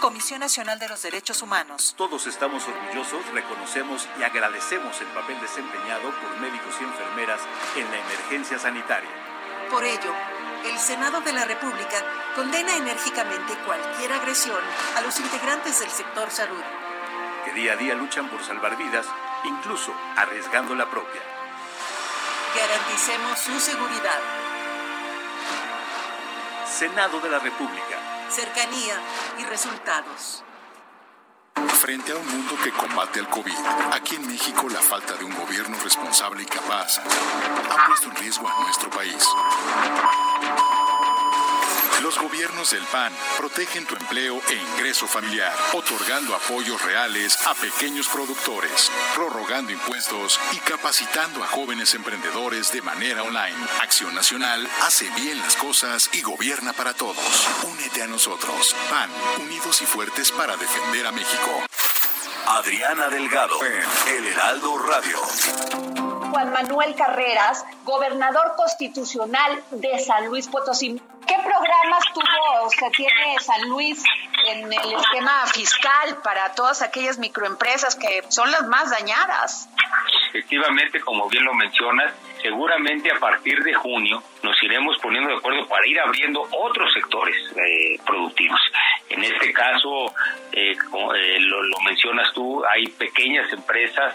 [0.00, 1.94] Comisión Nacional de los Derechos Humanos.
[1.96, 7.40] Todos estamos orgullosos, reconocemos y agradecemos el papel desempeñado por médicos y enfermeras
[7.76, 9.10] en la emergencia sanitaria.
[9.70, 10.12] Por ello,
[10.64, 14.60] el Senado de la República condena enérgicamente cualquier agresión
[14.96, 16.62] a los integrantes del sector salud.
[17.44, 19.06] Que día a día luchan por salvar vidas,
[19.44, 21.20] incluso arriesgando la propia.
[22.56, 24.20] Garanticemos su seguridad.
[26.66, 28.28] Senado de la República.
[28.30, 29.00] Cercanía
[29.38, 30.44] y resultados.
[31.54, 33.52] Frente a un mundo que combate al COVID,
[33.92, 38.48] aquí en México la falta de un gobierno responsable y capaz ha puesto en riesgo
[38.48, 39.26] a nuestro país.
[42.00, 48.08] Los gobiernos del PAN protegen tu empleo e ingreso familiar, otorgando apoyos reales a pequeños
[48.08, 53.56] productores, prorrogando impuestos y capacitando a jóvenes emprendedores de manera online.
[53.80, 57.48] Acción Nacional hace bien las cosas y gobierna para todos.
[57.64, 58.74] Únete a nosotros.
[58.90, 61.66] PAN, unidos y fuertes para defender a México.
[62.48, 66.01] Adriana Delgado en El Heraldo Radio.
[66.32, 70.98] Juan Manuel Carreras, gobernador constitucional de San Luis Potosí.
[71.26, 74.02] ¿Qué programas tuvo o sea, tiene San Luis
[74.48, 79.68] en el esquema fiscal para todas aquellas microempresas que son las más dañadas?
[80.30, 85.66] Efectivamente, como bien lo mencionas, seguramente a partir de junio nos iremos poniendo de acuerdo
[85.68, 88.60] para ir abriendo otros sectores eh, productivos.
[89.08, 90.12] En este caso,
[90.52, 94.14] eh, como, eh, lo, lo, mencionas tú, hay pequeñas empresas,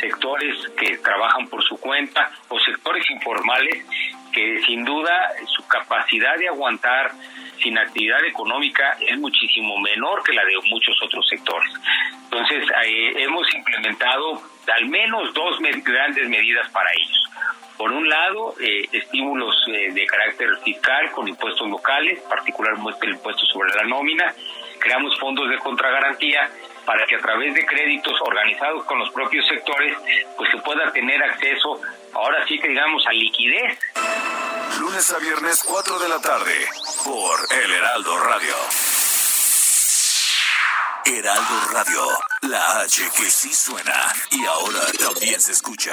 [0.00, 3.84] sectores que trabajan por su cuenta o sectores informales
[4.32, 7.12] que sin duda su capacidad de aguantar
[7.62, 11.72] sin actividad económica es muchísimo menor que la de muchos otros sectores.
[12.24, 14.42] Entonces, eh, hemos implementado
[14.74, 17.24] al menos dos grandes medidas para ellos.
[17.78, 23.46] Por un lado, eh, estímulos eh, de carácter fiscal con impuestos locales, particularmente el impuesto
[23.46, 24.34] sobre la nómina.
[24.80, 26.50] Creamos fondos de contragarantía
[26.84, 29.96] para que a través de créditos organizados con los propios sectores,
[30.36, 31.80] pues se pueda tener acceso,
[32.14, 33.78] ahora sí que digamos, a liquidez.
[34.80, 36.54] Lunes a viernes, 4 de la tarde,
[37.04, 38.54] por El Heraldo Radio.
[41.04, 42.06] Heraldo Radio,
[42.42, 45.92] la H que sí suena y ahora también se escucha.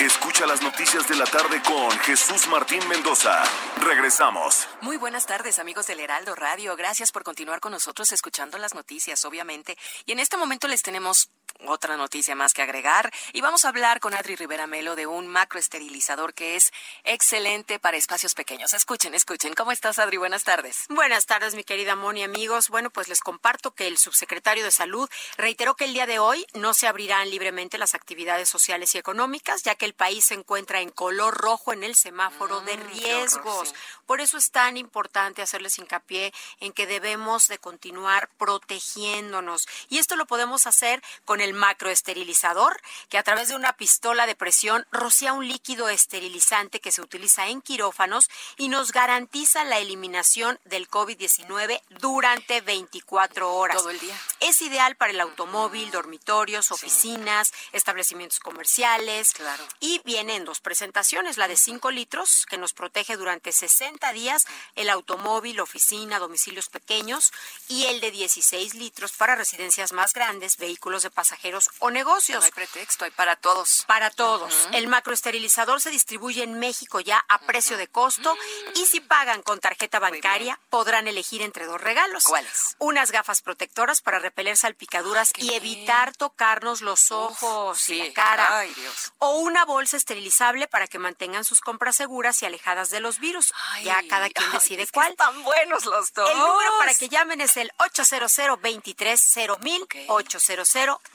[0.00, 3.42] Escucha las noticias de la tarde con Jesús Martín Mendoza.
[3.82, 4.66] Regresamos.
[4.80, 6.74] Muy buenas tardes, amigos del Heraldo Radio.
[6.74, 9.76] Gracias por continuar con nosotros escuchando las noticias, obviamente.
[10.06, 11.28] Y en este momento les tenemos
[11.66, 13.12] otra noticia más que agregar.
[13.32, 16.72] Y vamos a hablar con Adri Rivera Melo de un macroesterilizador que es
[17.04, 18.72] excelente para espacios pequeños.
[18.74, 19.54] Escuchen, escuchen.
[19.54, 20.16] ¿Cómo estás, Adri?
[20.16, 20.86] Buenas tardes.
[20.88, 22.68] Buenas tardes, mi querida Moni, amigos.
[22.68, 26.46] Bueno, pues les comparto que el subsecretario de Salud reiteró que el día de hoy
[26.54, 30.80] no se abrirán libremente las actividades sociales y económicas, ya que el país se encuentra
[30.80, 33.74] en color rojo en el semáforo de mm, riesgos.
[34.06, 39.68] Por eso es tan importante hacerles hincapié en que debemos de continuar protegiéndonos.
[39.88, 44.34] Y esto lo podemos hacer con el macroesterilizador, que a través de una pistola de
[44.34, 50.58] presión rocía un líquido esterilizante que se utiliza en quirófanos y nos garantiza la eliminación
[50.64, 53.78] del COVID-19 durante 24 horas.
[53.78, 54.16] Todo el día.
[54.40, 59.32] Es ideal para el automóvil, dormitorios, oficinas, establecimientos comerciales.
[59.32, 59.64] Claro.
[59.80, 64.46] Y viene en dos presentaciones, la de 5 litros, que nos protege durante 60 días
[64.74, 67.32] el automóvil, oficina, domicilios pequeños
[67.68, 71.29] y el de 16 litros para residencias más grandes, vehículos de pasajeros
[71.78, 72.40] o negocios.
[72.40, 73.84] No hay pretexto, hay para todos.
[73.86, 74.68] Para todos.
[74.72, 78.36] El macroesterilizador se distribuye en México ya a precio de costo
[78.74, 82.24] y si pagan con tarjeta bancaria podrán elegir entre dos regalos.
[82.24, 82.76] ¿Cuáles?
[82.78, 88.58] Unas gafas protectoras para repeler salpicaduras y evitar tocarnos los ojos y la cara.
[88.58, 89.12] Ay, Dios.
[89.18, 93.52] O una bolsa esterilizable para que mantengan sus compras seguras y alejadas de los virus.
[93.72, 95.10] Ay, ya cada quien decide cuál.
[95.10, 96.30] Están buenos los dos.
[96.30, 100.68] El número para que llamen es el 800 230 800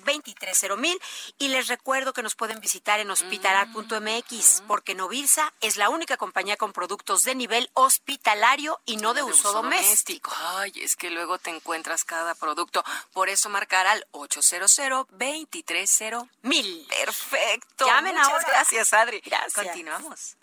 [0.06, 1.06] 230
[1.38, 6.58] y les recuerdo que nos pueden visitar en hospitalar.mx porque Novirsa es la única compañía
[6.58, 10.32] con productos de nivel hospitalario y no de, uso, doméstico.
[10.38, 12.84] Ay, es que luego te encuentras cada producto.
[13.12, 14.76] Por eso marcar al 800
[15.10, 16.28] 230
[16.90, 17.86] Perfecto.
[17.86, 18.48] Llamen Muchas ahora.
[18.48, 19.22] Gracias, Adri.
[19.22, 19.54] Gracias.
[19.54, 20.38] Continuamos.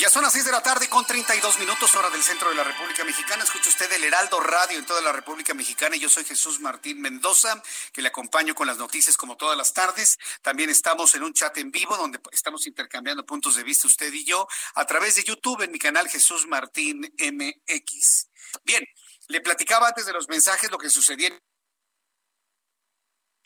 [0.00, 2.64] Ya son las 6 de la tarde con 32 minutos hora del centro de la
[2.64, 3.44] República Mexicana.
[3.44, 5.94] Escucha usted el Heraldo Radio en toda la República Mexicana.
[5.96, 10.16] Yo soy Jesús Martín Mendoza, que le acompaño con las noticias como todas las tardes.
[10.40, 14.24] También estamos en un chat en vivo donde estamos intercambiando puntos de vista usted y
[14.24, 18.28] yo a través de YouTube en mi canal Jesús Martín MX.
[18.64, 18.82] Bien,
[19.28, 21.28] le platicaba antes de los mensajes lo que sucedía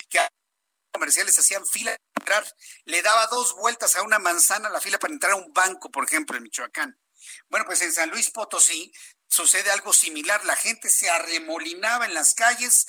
[0.09, 0.21] que
[0.93, 2.45] comerciales hacían fila entrar,
[2.87, 6.05] le daba dos vueltas a una manzana la fila para entrar a un banco, por
[6.05, 6.99] ejemplo, en Michoacán.
[7.49, 8.93] Bueno, pues en San Luis Potosí
[9.29, 12.87] sucede algo similar, la gente se arremolinaba en las calles,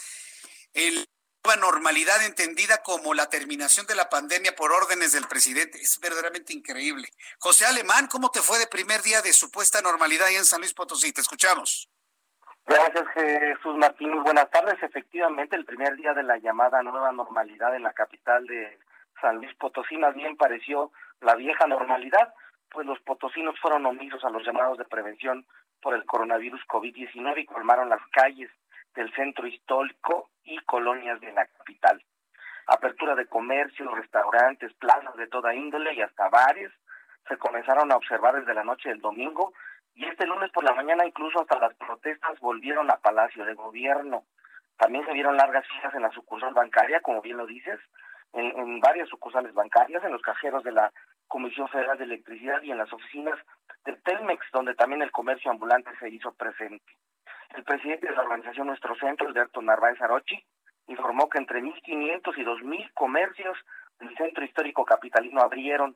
[0.73, 1.07] el
[1.45, 5.79] nueva normalidad entendida como la terminación de la pandemia por órdenes del presidente.
[5.79, 7.07] Es verdaderamente increíble.
[7.37, 10.73] José Alemán, ¿cómo te fue de primer día de supuesta normalidad ahí en San Luis
[10.73, 11.11] Potosí?
[11.11, 11.87] Te escuchamos.
[12.65, 14.23] Gracias, Jesús Martín.
[14.23, 14.81] Buenas tardes.
[14.81, 18.79] Efectivamente, el primer día de la llamada nueva normalidad en la capital de
[19.21, 22.33] San Luis Potosí más bien pareció la vieja normalidad,
[22.69, 25.45] pues los potosinos fueron omisos a los llamados de prevención
[25.81, 28.51] por el coronavirus COVID-19 y colmaron las calles
[28.95, 32.03] del centro histórico y colonias de la capital.
[32.67, 36.71] Apertura de comercios, restaurantes, plazas de toda índole y hasta bares
[37.27, 39.53] se comenzaron a observar desde la noche del domingo
[39.93, 44.25] y este lunes por la mañana incluso hasta las protestas volvieron a Palacio de Gobierno.
[44.77, 47.79] También se vieron largas filas en la sucursal bancaria, como bien lo dices,
[48.35, 50.91] en, en, varias sucursales bancarias, en los cajeros de la
[51.27, 53.39] Comisión Federal de Electricidad y en las oficinas
[53.85, 56.85] de Telmex, donde también el comercio ambulante se hizo presente.
[57.55, 60.43] El presidente de la organización Nuestro Centro, Alberto Narváez Arochi,
[60.87, 63.57] informó que entre 1.500 y 2.000 comercios
[63.99, 65.95] del centro histórico capitalino abrieron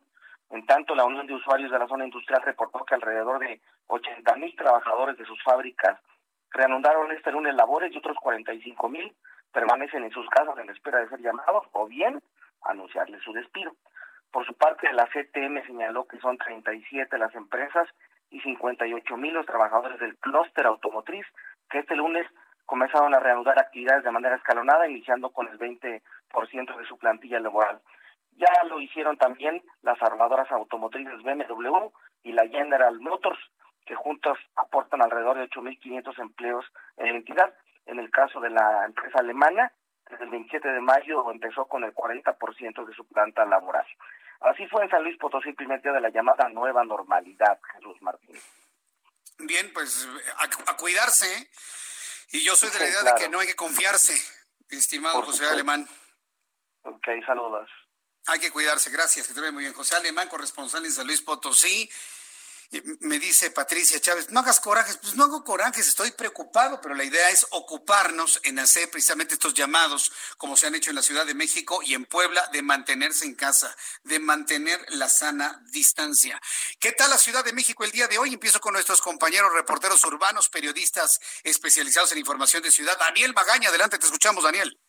[0.52, 4.36] en tanto, la Unión de Usuarios de la Zona Industrial reportó que alrededor de 80
[4.38, 6.00] mil trabajadores de sus fábricas
[6.52, 9.16] reanudaron este lunes labores y otros 45 mil
[9.52, 12.22] permanecen en sus casas en espera de ser llamados o bien
[12.64, 13.74] anunciarles su despido.
[14.32, 17.88] Por su parte, la CTM señaló que son 37 las empresas
[18.30, 21.26] y 58 mil los trabajadores del clúster automotriz
[21.70, 22.28] que este lunes
[22.66, 26.02] comenzaron a reanudar actividades de manera escalonada, iniciando con el 20%
[26.78, 27.82] de su plantilla laboral.
[28.38, 31.90] Ya lo hicieron también las armadoras automotrices BMW
[32.24, 33.40] y la General Motors,
[33.86, 36.66] que juntos aportan alrededor de 8.500 empleos
[36.98, 37.54] en la entidad.
[37.90, 39.72] En el caso de la empresa alemana,
[40.10, 43.86] desde el 27 de mayo empezó con el 40% de su planta laboral.
[44.42, 48.40] Así fue en San Luis Potosí primer día de la llamada nueva normalidad, Jesús Martín.
[49.40, 51.26] Bien, pues a, a cuidarse.
[51.26, 51.50] ¿eh?
[52.32, 53.18] Y yo soy de la idea claro.
[53.18, 54.14] de que no hay que confiarse,
[54.70, 55.56] estimado Por José supuesto.
[55.56, 55.88] Alemán.
[56.84, 57.70] Ok, saludos.
[58.28, 59.74] Hay que cuidarse, gracias, que te ve muy bien.
[59.74, 61.90] José Alemán, corresponsal en San Luis Potosí.
[63.00, 67.04] Me dice Patricia Chávez, no hagas corajes, pues no hago corajes, estoy preocupado, pero la
[67.04, 71.26] idea es ocuparnos en hacer precisamente estos llamados, como se han hecho en la Ciudad
[71.26, 76.40] de México y en Puebla, de mantenerse en casa, de mantener la sana distancia.
[76.80, 78.36] ¿Qué tal la Ciudad de México el día de hoy?
[78.36, 83.00] Empiezo con nuestros compañeros reporteros urbanos, periodistas especializados en información de ciudad.
[83.00, 84.80] Daniel Magaña, adelante, te escuchamos, Daniel.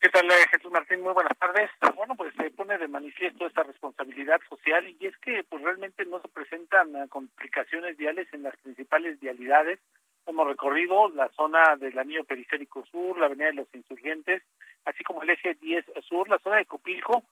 [0.00, 1.02] ¿Qué tal, eh, Jesús Martín?
[1.02, 1.68] Muy buenas tardes.
[1.94, 6.22] Bueno, pues se pone de manifiesto esta responsabilidad social y es que pues realmente no
[6.22, 9.78] se presentan eh, complicaciones viales en las principales vialidades.
[10.26, 14.42] Hemos recorrido la zona del anillo periférico sur, la avenida de los insurgentes,
[14.86, 17.22] así como el eje 10 sur, la zona de Copilco,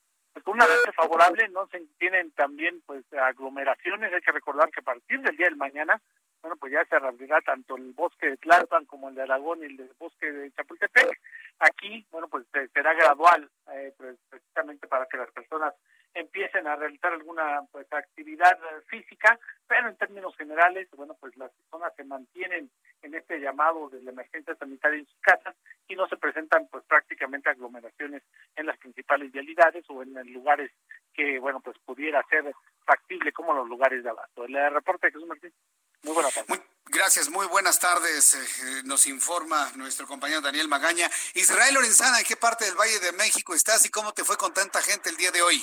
[0.44, 4.12] pues una vez favorable no se tienen también pues aglomeraciones.
[4.12, 6.00] Hay que recordar que a partir del día del mañana
[6.40, 9.66] bueno, pues ya se reabrirá tanto el bosque de Tlalpan como el de Aragón y
[9.66, 11.20] el del bosque de Chapultepec.
[11.58, 15.74] Aquí, bueno, pues será gradual, eh, pues, precisamente para que las personas
[16.14, 21.92] empiecen a realizar alguna pues actividad física, pero en términos generales, bueno, pues las personas
[21.96, 22.70] se mantienen
[23.02, 25.54] en este llamado de la emergencia sanitaria en sus casas
[25.88, 28.22] y no se presentan pues prácticamente aglomeraciones
[28.56, 30.70] en las principales vialidades o en lugares
[31.14, 32.52] que, bueno, pues pudiera ser
[32.84, 34.44] factible como los lugares de abasto.
[34.44, 35.52] El reporte de Jesús Martín.
[36.02, 36.62] Muy buenas tardes.
[36.86, 38.34] gracias, muy buenas tardes.
[38.34, 41.08] Eh, nos informa nuestro compañero Daniel Magaña.
[41.34, 44.54] Israel Lorenzana, ¿en qué parte del Valle de México estás y cómo te fue con
[44.54, 45.62] tanta gente el día de hoy?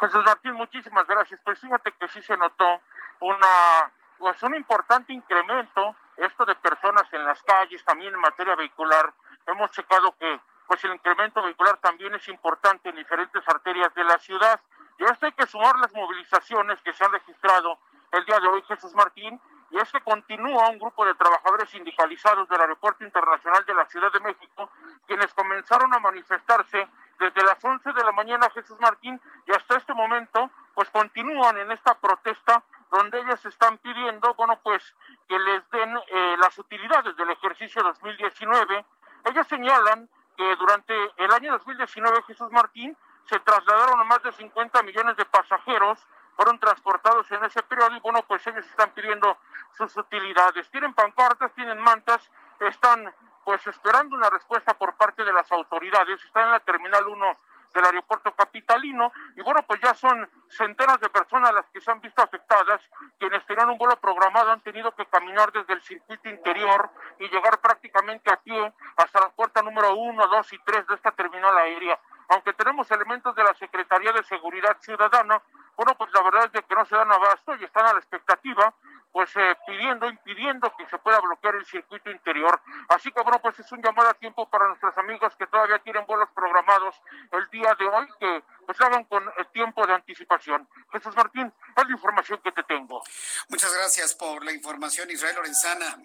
[0.00, 1.38] Jesús Martín, muchísimas gracias.
[1.44, 2.80] Pues fíjate que sí se notó
[3.20, 5.94] una, pues un importante incremento,
[6.24, 9.12] esto de personas en las calles, también en materia vehicular.
[9.46, 14.18] Hemos checado que pues el incremento vehicular también es importante en diferentes arterias de la
[14.18, 14.60] ciudad.
[14.98, 17.78] Y esto hay que sumar las movilizaciones que se han registrado
[18.12, 19.40] el día de hoy, Jesús Martín,
[19.70, 24.12] y es que continúa un grupo de trabajadores sindicalizados del Aeropuerto Internacional de la Ciudad
[24.12, 24.70] de México,
[25.06, 29.94] quienes comenzaron a manifestarse desde las 11 de la mañana, Jesús Martín, y hasta este
[29.94, 34.94] momento, pues continúan en esta protesta donde ellos están pidiendo, bueno, pues
[35.28, 38.84] que les den eh, las utilidades del ejercicio 2019.
[39.24, 44.82] Ellos señalan que durante el año 2019, Jesús Martín, se trasladaron a más de 50
[44.82, 45.98] millones de pasajeros
[46.40, 49.36] fueron transportados en ese periodo y bueno, pues ellos están pidiendo
[49.76, 50.70] sus utilidades.
[50.70, 52.30] Tienen pancartas, tienen mantas,
[52.60, 53.12] están
[53.44, 56.24] pues esperando una respuesta por parte de las autoridades.
[56.24, 57.36] Están en la Terminal 1
[57.72, 62.00] del aeropuerto capitalino y bueno, pues ya son centenas de personas las que se han
[62.00, 62.80] visto afectadas,
[63.18, 67.60] quienes tenían un vuelo programado han tenido que caminar desde el circuito interior y llegar
[67.60, 71.98] prácticamente a pie hasta la puerta número 1, 2 y 3 de esta terminal aérea.
[72.28, 75.42] Aunque tenemos elementos de la Secretaría de Seguridad Ciudadana,
[75.76, 77.98] bueno, pues la verdad es de que no se dan abasto y están a la
[77.98, 78.72] expectativa,
[79.12, 82.60] pues eh, pidiendo, impidiendo que se pueda bloquear el circuito interior.
[82.88, 86.06] Así que, bueno, pues es un llamado a tiempo para nuestros amigos que todavía tienen
[86.06, 86.94] vuelos programados
[87.32, 90.68] el día de hoy, que pues hagan con el tiempo de anticipación.
[90.92, 93.02] Jesús Martín, es la información que te tengo.
[93.48, 95.96] Muchas gracias por la información, Israel Lorenzana.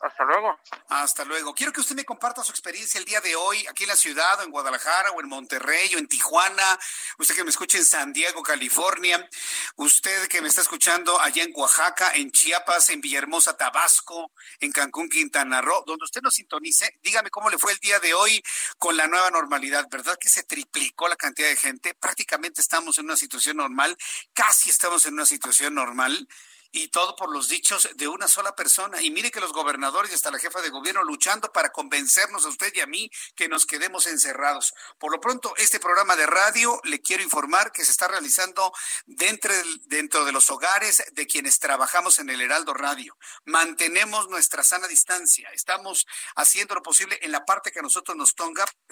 [0.00, 0.58] Hasta luego.
[0.88, 1.54] Hasta luego.
[1.54, 4.38] Quiero que usted me comparta su experiencia el día de hoy aquí en la ciudad,
[4.40, 6.78] o en Guadalajara, o en Monterrey, o en Tijuana.
[7.18, 9.28] Usted que me escuche en San Diego, California.
[9.76, 15.08] Usted que me está escuchando allá en Oaxaca, en Chiapas, en Villahermosa, Tabasco, en Cancún,
[15.08, 16.98] Quintana Roo, donde usted nos sintonice.
[17.02, 18.42] Dígame cómo le fue el día de hoy
[18.78, 19.86] con la nueva normalidad.
[19.90, 21.94] ¿Verdad que se triplicó la cantidad de gente?
[21.94, 23.96] Prácticamente estamos en una situación normal.
[24.34, 26.28] Casi estamos en una situación normal
[26.76, 29.00] y todo por los dichos de una sola persona.
[29.00, 32.48] Y mire que los gobernadores y hasta la jefa de gobierno luchando para convencernos a
[32.48, 34.74] usted y a mí que nos quedemos encerrados.
[34.98, 38.72] Por lo pronto, este programa de radio le quiero informar que se está realizando
[39.06, 39.54] dentro,
[39.86, 43.16] dentro de los hogares de quienes trabajamos en el Heraldo Radio.
[43.44, 45.48] Mantenemos nuestra sana distancia.
[45.54, 48.34] Estamos haciendo lo posible en la parte que a nosotros nos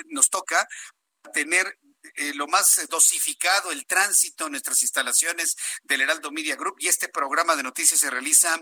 [0.07, 0.67] nos toca
[1.33, 1.79] tener
[2.17, 7.09] eh, lo más dosificado el tránsito en nuestras instalaciones del Heraldo Media Group y este
[7.09, 8.61] programa de noticias se realiza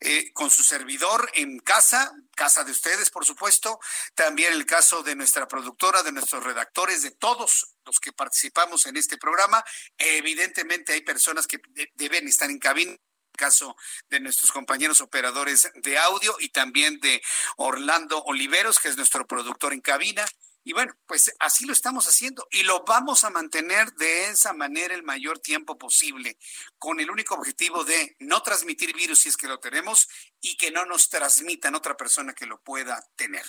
[0.00, 3.78] eh, con su servidor en casa, casa de ustedes, por supuesto,
[4.14, 8.96] también el caso de nuestra productora, de nuestros redactores, de todos los que participamos en
[8.96, 9.64] este programa.
[9.96, 11.58] Evidentemente hay personas que
[11.94, 12.96] deben estar en cabina
[13.36, 13.74] caso
[14.10, 17.22] de nuestros compañeros operadores de audio y también de
[17.56, 20.26] Orlando Oliveros, que es nuestro productor en cabina.
[20.62, 24.94] Y bueno, pues así lo estamos haciendo y lo vamos a mantener de esa manera
[24.94, 26.38] el mayor tiempo posible,
[26.78, 30.08] con el único objetivo de no transmitir virus si es que lo tenemos
[30.40, 33.44] y que no nos transmitan otra persona que lo pueda tener.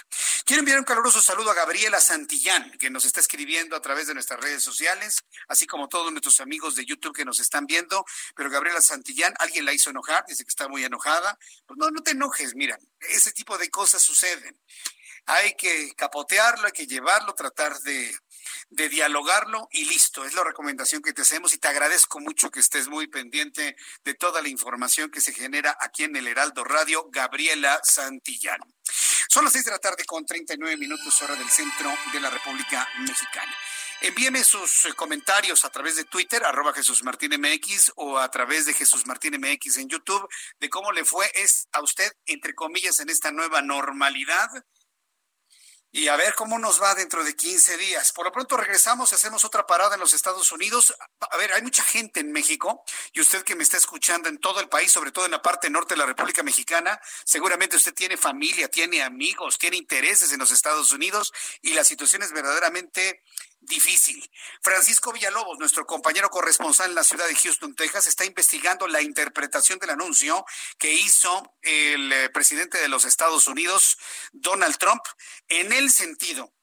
[0.45, 4.13] Quiero enviar un caluroso saludo a Gabriela Santillán, que nos está escribiendo a través de
[4.13, 8.05] nuestras redes sociales, así como todos nuestros amigos de YouTube que nos están viendo.
[8.35, 11.37] Pero Gabriela Santillán, alguien la hizo enojar, dice que está muy enojada.
[11.65, 14.57] Pues no, no te enojes, mira, ese tipo de cosas suceden
[15.25, 18.15] hay que capotearlo, hay que llevarlo, tratar de,
[18.69, 20.25] dialogarlo y listo.
[20.25, 24.13] Es la recomendación que te hacemos y te agradezco mucho que estés muy pendiente de
[24.13, 28.59] toda la información que se genera aquí en el Heraldo Radio, Gabriela Santillán.
[29.29, 32.87] Son las seis de la tarde con 39 minutos hora del centro de la República
[32.99, 33.55] Mexicana.
[34.03, 38.65] Envíeme sus eh, comentarios a través de Twitter, arroba Jesús Martín MX, o a través
[38.65, 40.27] de Jesús Martín MX en YouTube,
[40.59, 44.49] de cómo le fue es a usted, entre comillas, en esta nueva normalidad
[45.91, 48.11] y a ver cómo nos va dentro de 15 días.
[48.13, 50.95] Por lo pronto regresamos y hacemos otra parada en los Estados Unidos.
[51.19, 54.61] A ver, hay mucha gente en México y usted que me está escuchando en todo
[54.61, 58.15] el país, sobre todo en la parte norte de la República Mexicana, seguramente usted tiene
[58.15, 63.21] familia, tiene amigos, tiene intereses en los Estados Unidos y la situación es verdaderamente
[63.61, 64.29] difícil.
[64.61, 69.79] Francisco Villalobos, nuestro compañero corresponsal en la ciudad de Houston, Texas, está investigando la interpretación
[69.79, 70.45] del anuncio
[70.77, 73.97] que hizo el eh, presidente de los Estados Unidos,
[74.31, 75.03] Donald Trump,
[75.47, 76.53] en el sentido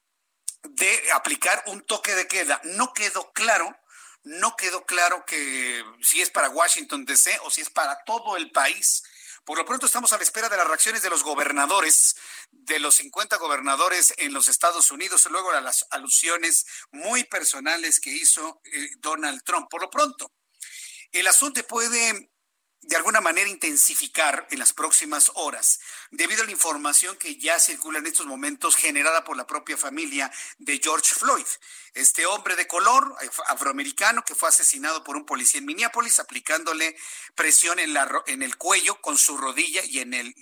[0.63, 2.61] de aplicar un toque de queda.
[2.63, 3.75] No quedó claro
[4.23, 8.51] no quedó claro que si es para Washington DC o si es para todo el
[8.51, 9.03] país.
[9.45, 12.15] Por lo pronto estamos a la espera de las reacciones de los gobernadores,
[12.51, 18.11] de los 50 gobernadores en los Estados Unidos, luego de las alusiones muy personales que
[18.11, 19.69] hizo eh, Donald Trump.
[19.69, 20.31] Por lo pronto,
[21.11, 22.31] el asunto puede
[22.81, 25.79] de alguna manera intensificar en las próximas horas,
[26.11, 30.31] debido a la información que ya circula en estos momentos generada por la propia familia
[30.59, 31.45] de George Floyd,
[31.93, 33.15] este hombre de color
[33.47, 36.95] afroamericano que fue asesinado por un policía en Minneapolis aplicándole
[37.35, 40.33] presión en, la, en el cuello con su rodilla y en el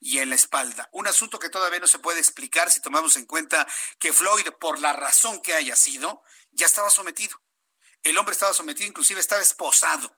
[0.00, 0.88] y en la espalda.
[0.92, 3.68] Un asunto que todavía no se puede explicar si tomamos en cuenta
[4.00, 7.40] que Floyd, por la razón que haya sido, ya estaba sometido.
[8.02, 10.12] El hombre estaba sometido, inclusive estaba esposado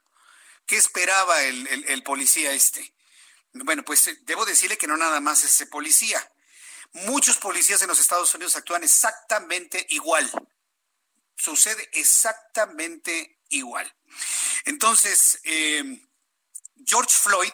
[0.67, 2.95] ¿Qué esperaba el, policía este?
[3.53, 6.31] Bueno, pues eh, debo decirle que no nada más es ese policía.
[6.93, 10.31] Muchos policías en los Estados Unidos actúan exactamente igual.
[11.37, 13.93] Sucede exactamente igual.
[14.65, 16.01] Entonces, eh,
[16.87, 17.53] George Floyd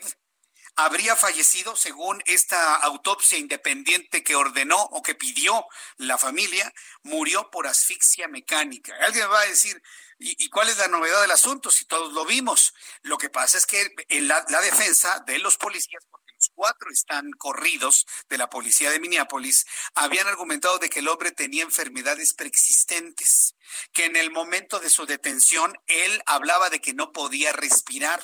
[0.77, 7.67] habría fallecido, según esta autopsia independiente que ordenó o que pidió la familia, murió por
[7.67, 8.95] asfixia mecánica.
[9.01, 9.83] Alguien va a decir,
[10.23, 11.71] ¿Y, cuál es la novedad del asunto?
[11.71, 12.75] Si todos lo vimos.
[13.01, 16.91] Lo que pasa es que en la, la defensa de los policías, porque los cuatro
[16.93, 19.65] están corridos de la policía de Minneapolis,
[19.95, 23.55] habían argumentado de que el hombre tenía enfermedades preexistentes,
[23.93, 28.21] que en el momento de su detención él hablaba de que no podía respirar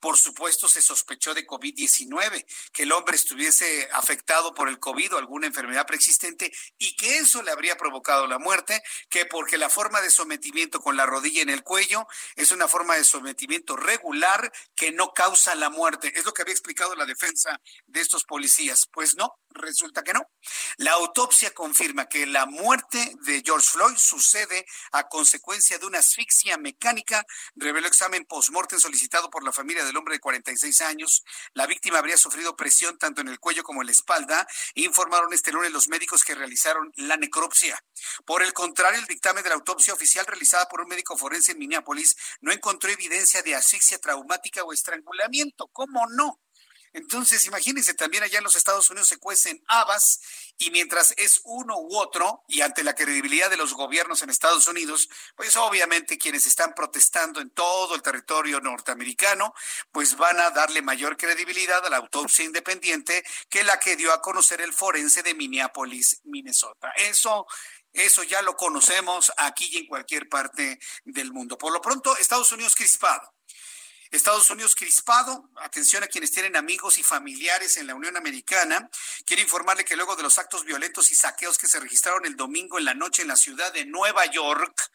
[0.00, 5.18] por supuesto, se sospechó de COVID-19, que el hombre estuviese afectado por el COVID o
[5.18, 10.00] alguna enfermedad preexistente y que eso le habría provocado la muerte, que porque la forma
[10.00, 14.92] de sometimiento con la rodilla en el cuello es una forma de sometimiento regular que
[14.92, 16.12] no causa la muerte.
[16.16, 18.86] Es lo que había explicado la defensa de estos policías.
[18.92, 20.28] Pues no, resulta que no.
[20.76, 26.56] La autopsia confirma que la muerte de George Floyd sucede a consecuencia de una asfixia
[26.58, 27.24] mecánica,
[27.54, 31.24] reveló examen post-mortem solicitado por la familia del hombre de 46 años.
[31.54, 35.52] La víctima habría sufrido presión tanto en el cuello como en la espalda, informaron este
[35.52, 37.82] lunes los médicos que realizaron la necropsia.
[38.24, 41.58] Por el contrario, el dictamen de la autopsia oficial realizada por un médico forense en
[41.58, 45.68] Minneapolis no encontró evidencia de asfixia traumática o estrangulamiento.
[45.68, 46.40] ¿Cómo no?
[46.98, 50.20] Entonces, imagínense, también allá en los Estados Unidos se cuecen habas
[50.58, 54.66] y mientras es uno u otro, y ante la credibilidad de los gobiernos en Estados
[54.66, 59.54] Unidos, pues obviamente quienes están protestando en todo el territorio norteamericano,
[59.92, 64.20] pues van a darle mayor credibilidad a la autopsia independiente que la que dio a
[64.20, 66.90] conocer el forense de Minneapolis, Minnesota.
[66.96, 67.46] Eso
[67.94, 71.56] eso ya lo conocemos aquí y en cualquier parte del mundo.
[71.56, 73.32] Por lo pronto, Estados Unidos crispado.
[74.10, 78.88] Estados Unidos crispado, atención a quienes tienen amigos y familiares en la Unión Americana.
[79.26, 82.78] Quiero informarle que luego de los actos violentos y saqueos que se registraron el domingo
[82.78, 84.90] en la noche en la ciudad de Nueva York,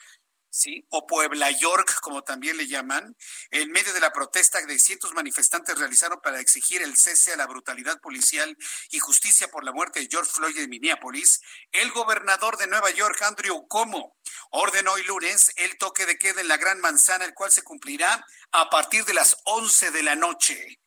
[0.53, 0.85] ¿sí?
[0.89, 3.17] o Puebla York, como también le llaman,
[3.49, 7.47] en medio de la protesta que cientos manifestantes realizaron para exigir el cese a la
[7.47, 8.55] brutalidad policial
[8.91, 11.41] y justicia por la muerte de George Floyd en Minneapolis,
[11.71, 14.15] el gobernador de Nueva York, Andrew Cuomo,
[14.51, 18.23] ordenó hoy lunes el toque de queda en la Gran Manzana, el cual se cumplirá
[18.51, 20.82] a partir de las 11 de la noche.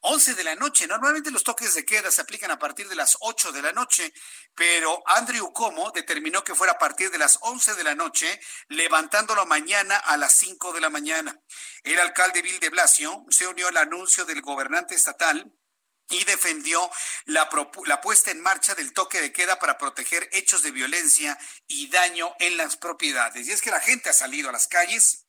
[0.00, 0.86] 11 de la noche.
[0.86, 4.12] Normalmente los toques de queda se aplican a partir de las 8 de la noche,
[4.54, 9.46] pero Andrew Como determinó que fuera a partir de las 11 de la noche, levantándolo
[9.46, 11.40] mañana a las 5 de la mañana.
[11.82, 15.52] El alcalde Bill de Blasio se unió al anuncio del gobernante estatal
[16.08, 16.88] y defendió
[17.24, 17.48] la,
[17.86, 21.36] la, puesta en marcha del toque de queda para proteger hechos de violencia
[21.66, 23.48] y daño en las propiedades.
[23.48, 25.25] Y es que la gente ha salido a las calles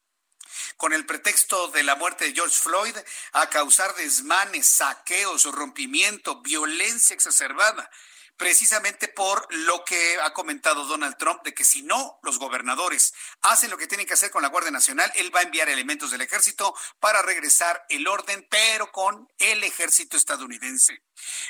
[0.77, 2.95] con el pretexto de la muerte de George Floyd
[3.33, 7.89] a causar desmanes, saqueos, rompimiento, violencia exacerbada.
[8.37, 13.71] precisamente por lo que ha comentado Donald Trump, de que si no los gobernadores hacen
[13.71, 16.21] lo que tienen que hacer con la Guardia Nacional, él va a enviar elementos del
[16.21, 21.01] ejército para regresar el orden, pero con el ejército estadounidense.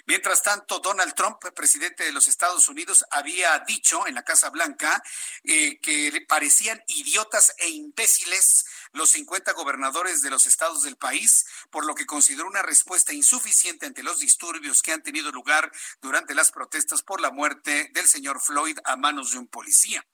[0.05, 5.03] Mientras tanto, Donald Trump, presidente de los Estados Unidos, había dicho en la Casa Blanca
[5.43, 8.66] eh, que parecían idiotas e imbéciles
[8.98, 13.86] los 50 gobernadores de los estados del país, por lo que consideró una respuesta insuficiente
[13.86, 15.72] ante los disturbios que han tenido lugar
[16.02, 20.06] durante las protestas por la muerte del señor Floyd a manos de un policía.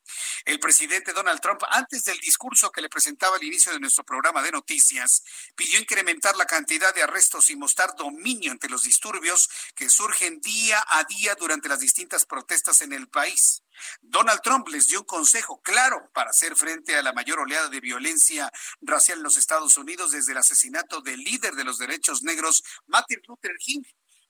[0.45, 4.41] El presidente Donald Trump, antes del discurso que le presentaba al inicio de nuestro programa
[4.41, 5.23] de noticias,
[5.55, 10.83] pidió incrementar la cantidad de arrestos y mostrar dominio ante los disturbios que surgen día
[10.87, 13.63] a día durante las distintas protestas en el país.
[14.01, 17.79] Donald Trump les dio un consejo claro para hacer frente a la mayor oleada de
[17.79, 18.51] violencia
[18.81, 23.19] racial en los Estados Unidos desde el asesinato del líder de los derechos negros, Martin
[23.27, 23.83] Luther King.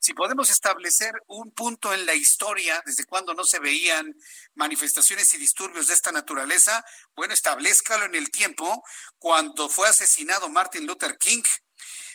[0.03, 4.13] Si podemos establecer un punto en la historia desde cuando no se veían
[4.53, 6.83] manifestaciones y disturbios de esta naturaleza,
[7.15, 8.83] bueno, establezcalo en el tiempo
[9.17, 11.43] cuando fue asesinado Martin Luther King.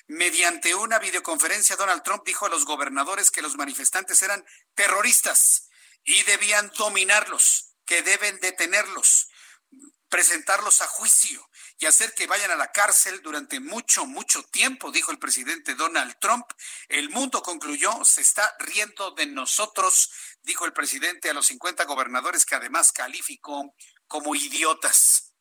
[0.06, 5.67] Mediante una videoconferencia, Donald Trump dijo a los gobernadores que los manifestantes eran terroristas
[6.08, 9.28] y debían dominarlos, que deben detenerlos,
[10.08, 15.12] presentarlos a juicio y hacer que vayan a la cárcel durante mucho, mucho tiempo, dijo
[15.12, 16.46] el presidente Donald Trump.
[16.88, 20.10] El mundo concluyó, se está riendo de nosotros,
[20.42, 23.74] dijo el presidente a los 50 gobernadores que además calificó
[24.06, 25.34] como idiotas.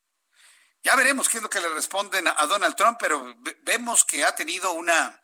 [0.83, 4.35] Ya veremos qué es lo que le responden a Donald Trump, pero vemos que ha
[4.35, 5.23] tenido una,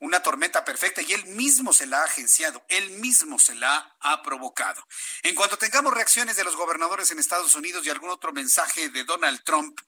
[0.00, 4.22] una tormenta perfecta y él mismo se la ha agenciado, él mismo se la ha
[4.22, 4.86] provocado.
[5.22, 9.04] En cuanto tengamos reacciones de los gobernadores en Estados Unidos y algún otro mensaje de
[9.04, 9.78] Donald Trump,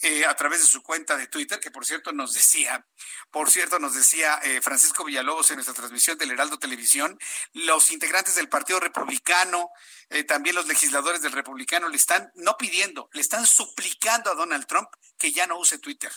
[0.00, 2.86] eh, a través de su cuenta de Twitter, que por cierto nos decía,
[3.30, 7.18] por cierto nos decía eh, Francisco Villalobos en nuestra transmisión del Heraldo Televisión,
[7.52, 9.70] los integrantes del Partido Republicano,
[10.10, 14.66] eh, también los legisladores del Republicano le están no pidiendo, le están suplicando a Donald
[14.66, 14.88] Trump
[15.18, 16.12] que ya no use Twitter,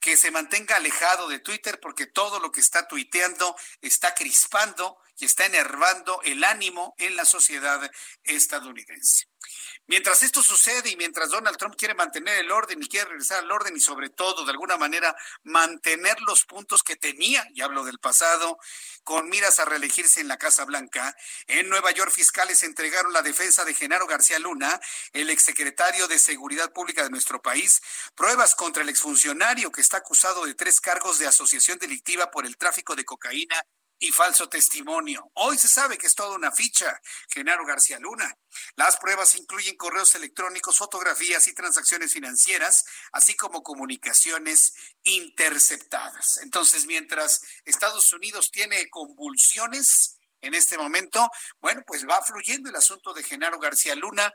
[0.00, 5.24] que se mantenga alejado de Twitter porque todo lo que está tuiteando está crispando y
[5.24, 7.90] está enervando el ánimo en la sociedad
[8.22, 9.28] estadounidense.
[9.86, 13.50] Mientras esto sucede y mientras Donald Trump quiere mantener el orden y quiere regresar al
[13.50, 17.98] orden y sobre todo, de alguna manera, mantener los puntos que tenía, y hablo del
[17.98, 18.58] pasado,
[19.02, 21.14] con miras a reelegirse en la Casa Blanca,
[21.46, 24.80] en Nueva York fiscales entregaron la defensa de Genaro García Luna,
[25.12, 27.82] el exsecretario de Seguridad Pública de nuestro país,
[28.14, 32.56] pruebas contra el exfuncionario que está acusado de tres cargos de asociación delictiva por el
[32.56, 33.64] tráfico de cocaína
[34.04, 35.30] y falso testimonio.
[35.34, 37.00] Hoy se sabe que es toda una ficha,
[37.30, 38.36] Genaro García Luna.
[38.76, 44.74] Las pruebas incluyen correos electrónicos, fotografías y transacciones financieras, así como comunicaciones
[45.04, 46.38] interceptadas.
[46.42, 51.30] Entonces, mientras Estados Unidos tiene convulsiones en este momento,
[51.60, 54.30] bueno, pues va fluyendo el asunto de Genaro García Luna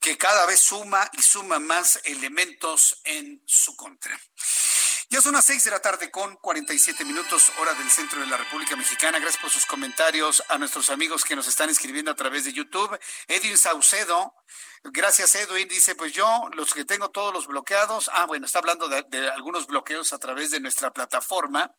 [0.00, 4.20] que cada vez suma y suma más elementos en su contra.
[5.12, 8.38] Ya son las seis de la tarde con 47 minutos, hora del centro de la
[8.38, 9.18] República Mexicana.
[9.18, 12.98] Gracias por sus comentarios a nuestros amigos que nos están escribiendo a través de YouTube.
[13.28, 14.34] Edwin Saucedo,
[14.84, 18.88] gracias Edwin, dice, pues yo los que tengo todos los bloqueados, ah, bueno, está hablando
[18.88, 21.76] de, algunos bloqueos a través de nuestra plataforma.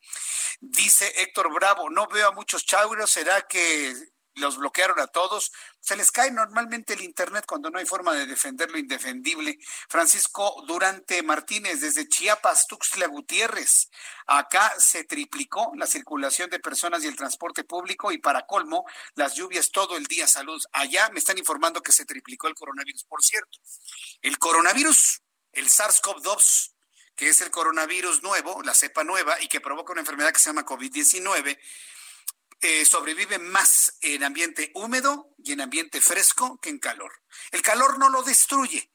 [0.60, 3.96] Dice Héctor Bravo, no veo a muchos chauros, ¿será que
[4.36, 5.52] los bloquearon a todos.
[5.80, 9.58] Se les cae normalmente el Internet cuando no hay forma de defender lo indefendible.
[9.88, 13.90] Francisco Durante Martínez, desde Chiapas, Tuxtla Gutiérrez.
[14.26, 19.34] Acá se triplicó la circulación de personas y el transporte público y para colmo, las
[19.34, 20.26] lluvias todo el día.
[20.26, 20.62] Salud.
[20.72, 23.04] Allá me están informando que se triplicó el coronavirus.
[23.04, 23.58] Por cierto,
[24.22, 25.22] el coronavirus,
[25.52, 26.74] el SARS-CoV-2,
[27.14, 30.50] que es el coronavirus nuevo, la cepa nueva y que provoca una enfermedad que se
[30.50, 31.58] llama COVID-19,
[32.60, 37.12] eh, sobrevive más en ambiente húmedo y en ambiente fresco que en calor.
[37.50, 38.90] El calor no lo destruye,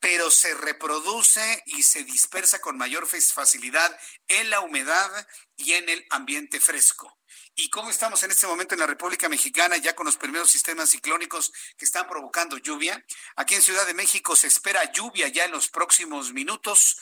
[0.00, 3.98] pero se reproduce y se dispersa con mayor facilidad
[4.28, 5.10] en la humedad
[5.56, 7.18] y en el ambiente fresco.
[7.60, 10.90] ¿Y cómo estamos en este momento en la República Mexicana, ya con los primeros sistemas
[10.90, 13.04] ciclónicos que están provocando lluvia?
[13.34, 16.98] Aquí en Ciudad de México se espera lluvia ya en los próximos minutos.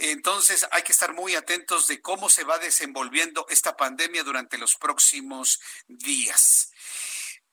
[0.00, 4.76] Entonces hay que estar muy atentos de cómo se va desenvolviendo esta pandemia durante los
[4.76, 6.70] próximos días.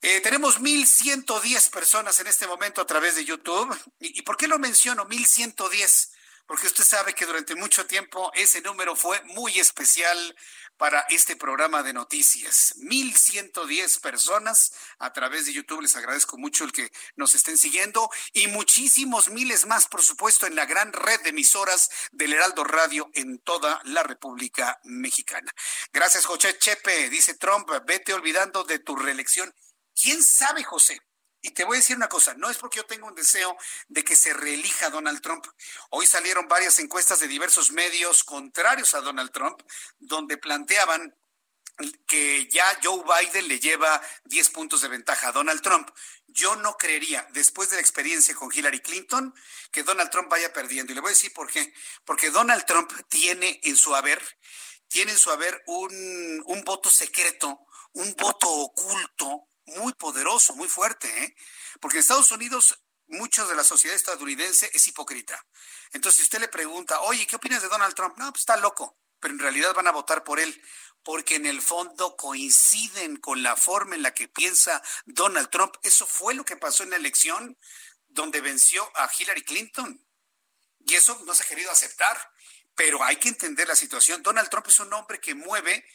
[0.02, 3.76] Eh, tenemos 1.110 personas en este momento a través de YouTube.
[4.00, 6.15] ¿Y, ¿Y por qué lo menciono 1.110?
[6.46, 10.36] Porque usted sabe que durante mucho tiempo ese número fue muy especial
[10.78, 12.74] para este programa de noticias.
[12.78, 15.82] 1110 personas a través de YouTube.
[15.82, 20.56] Les agradezco mucho el que nos estén siguiendo y muchísimos miles más, por supuesto, en
[20.56, 25.52] la gran red de emisoras del Heraldo Radio en toda la República Mexicana.
[25.92, 27.10] Gracias, José Chepe.
[27.10, 29.54] Dice Trump, vete olvidando de tu reelección.
[29.96, 31.00] ¿Quién sabe, José?
[31.46, 33.56] Y te voy a decir una cosa, no es porque yo tenga un deseo
[33.88, 35.46] de que se reelija Donald Trump.
[35.92, 39.62] Hoy salieron varias encuestas de diversos medios contrarios a Donald Trump,
[40.00, 41.16] donde planteaban
[42.08, 45.88] que ya Joe Biden le lleva 10 puntos de ventaja a Donald Trump.
[46.26, 49.32] Yo no creería, después de la experiencia con Hillary Clinton,
[49.72, 50.94] que Donald Trump vaya perdiendo.
[50.94, 51.72] Y le voy a decir por qué.
[52.06, 54.20] Porque Donald Trump tiene en su haber,
[54.88, 61.08] tiene en su haber un, un voto secreto, un voto oculto muy poderoso, muy fuerte,
[61.24, 61.36] ¿eh?
[61.80, 65.46] porque en Estados Unidos mucha de la sociedad estadounidense es hipócrita.
[65.92, 68.18] Entonces, si usted le pregunta, oye, ¿qué opinas de Donald Trump?
[68.18, 70.62] No, pues está loco, pero en realidad van a votar por él,
[71.04, 75.76] porque en el fondo coinciden con la forma en la que piensa Donald Trump.
[75.84, 77.58] Eso fue lo que pasó en la elección
[78.08, 80.04] donde venció a Hillary Clinton.
[80.88, 82.32] Y eso no se ha querido aceptar,
[82.76, 84.24] pero hay que entender la situación.
[84.24, 85.86] Donald Trump es un hombre que mueve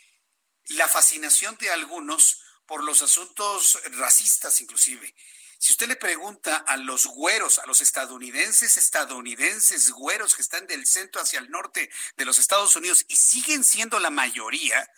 [0.67, 5.13] la fascinación de algunos por los asuntos racistas inclusive.
[5.59, 10.87] Si usted le pregunta a los güeros, a los estadounidenses, estadounidenses güeros que están del
[10.87, 14.89] centro hacia el norte de los Estados Unidos y siguen siendo la mayoría,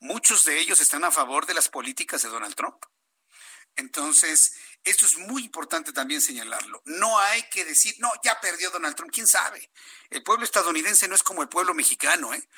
[0.00, 2.84] muchos de ellos están a favor de las políticas de Donald Trump.
[3.76, 6.82] Entonces, esto es muy importante también señalarlo.
[6.86, 9.70] No hay que decir, no, ya perdió Donald Trump, quién sabe.
[10.10, 12.48] El pueblo estadounidense no es como el pueblo mexicano, ¿eh?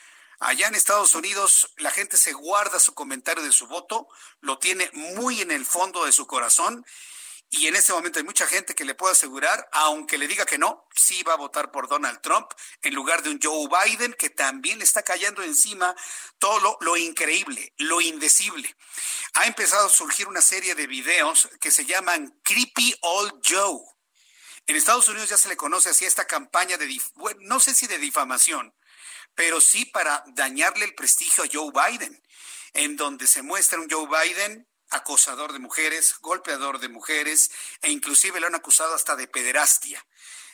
[0.41, 4.09] Allá en Estados Unidos la gente se guarda su comentario de su voto,
[4.41, 6.85] lo tiene muy en el fondo de su corazón
[7.57, 10.59] y en este momento hay mucha gente que le puede asegurar, aunque le diga que
[10.59, 12.51] no, sí va a votar por Donald Trump
[12.82, 15.95] en lugar de un Joe Biden que también le está cayendo encima
[16.39, 18.74] todo lo, lo, increíble, lo indecible.
[19.35, 23.80] Ha empezado a surgir una serie de videos que se llaman Creepy Old Joe.
[24.66, 27.87] En Estados Unidos ya se le conoce así esta campaña de, bueno, no sé si
[27.87, 28.74] de difamación,
[29.35, 32.22] pero sí para dañarle el prestigio a Joe Biden,
[32.72, 37.51] en donde se muestra un Joe Biden acosador de mujeres, golpeador de mujeres,
[37.82, 40.05] e inclusive lo han acusado hasta de pederastia.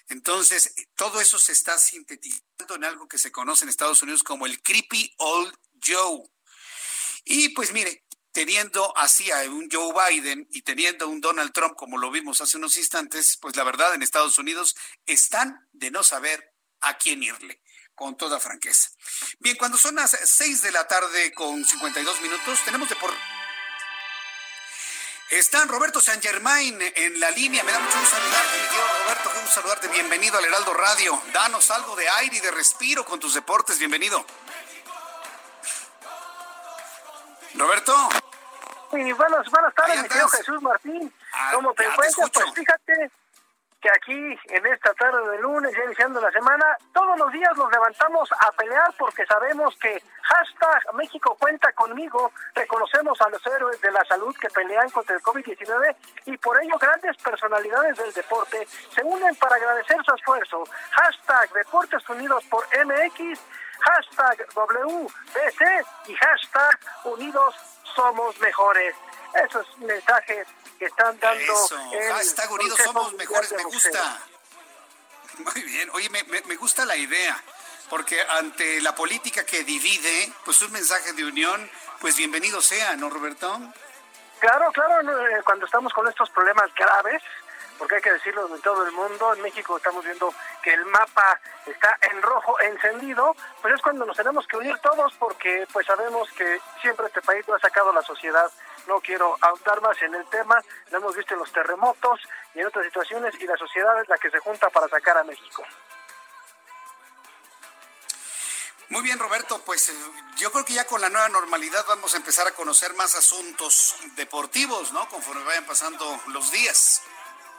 [0.09, 4.47] Entonces, todo eso se está sintetizando en algo que se conoce en Estados Unidos como
[4.47, 5.55] el creepy old
[5.85, 6.23] Joe.
[7.25, 11.99] Y pues mire, teniendo así a un Joe Biden y teniendo un Donald Trump como
[11.99, 14.75] lo vimos hace unos instantes, pues la verdad en Estados Unidos
[15.07, 17.61] están de no saber a quién irle
[18.01, 18.89] con toda franqueza.
[19.41, 23.13] Bien, cuando son las 6 de la tarde con 52 minutos, tenemos de por...
[25.29, 27.63] Están Roberto San Germain en la línea.
[27.63, 29.31] Me da mucho gusto saludarte, mi querido Roberto.
[29.31, 29.89] Qué gusto saludarte.
[29.89, 31.23] Bienvenido al Heraldo Radio.
[31.35, 33.79] Danos algo de aire y de respiro con tus deportes.
[33.79, 34.25] Bienvenido.
[37.55, 38.09] Roberto.
[38.93, 41.15] Sí, buenas, buenas tardes, mi querido Jesús Martín.
[41.35, 42.31] Ah, ¿Cómo te encuentras?
[42.33, 43.11] Pues fíjate,
[43.81, 47.71] que aquí en esta tarde de lunes, ya iniciando la semana, todos los días nos
[47.71, 53.91] levantamos a pelear porque sabemos que hashtag México cuenta conmigo, reconocemos a los héroes de
[53.91, 59.03] la salud que pelean contra el COVID-19 y por ello grandes personalidades del deporte se
[59.03, 60.65] unen para agradecer su esfuerzo.
[60.91, 63.41] Hashtag Deportes Unidos por MX,
[63.81, 67.55] hashtag WBC y hashtag Unidos
[67.95, 68.95] Somos Mejores.
[69.33, 70.47] Esos mensajes
[70.81, 71.43] que están dando.
[71.43, 71.77] Eso,
[72.09, 74.19] hashtag Unidos Somos Mejores, me gusta.
[75.39, 77.39] Muy bien, oye, me, me, me, gusta la idea,
[77.91, 81.71] porque ante la política que divide, pues un mensaje de unión,
[82.01, 83.61] pues bienvenido sea, ¿no, Roberto?
[84.39, 87.23] Claro, claro, eh, cuando estamos con estos problemas graves,
[87.79, 91.41] porque hay que decirlo en todo el mundo, en México estamos viendo que el mapa
[91.67, 96.31] está en rojo encendido, pues es cuando nos tenemos que unir todos porque pues sabemos
[96.33, 98.51] que siempre este país lo ha sacado la sociedad
[98.91, 100.61] no quiero ahondar más en el tema,
[100.91, 102.21] lo hemos visto en los terremotos
[102.55, 105.23] y en otras situaciones y la sociedad es la que se junta para sacar a
[105.23, 105.65] México.
[108.89, 109.95] Muy bien, Roberto, pues
[110.37, 113.95] yo creo que ya con la nueva normalidad vamos a empezar a conocer más asuntos
[114.17, 115.09] deportivos, ¿no?
[115.09, 117.01] Conforme vayan pasando los días.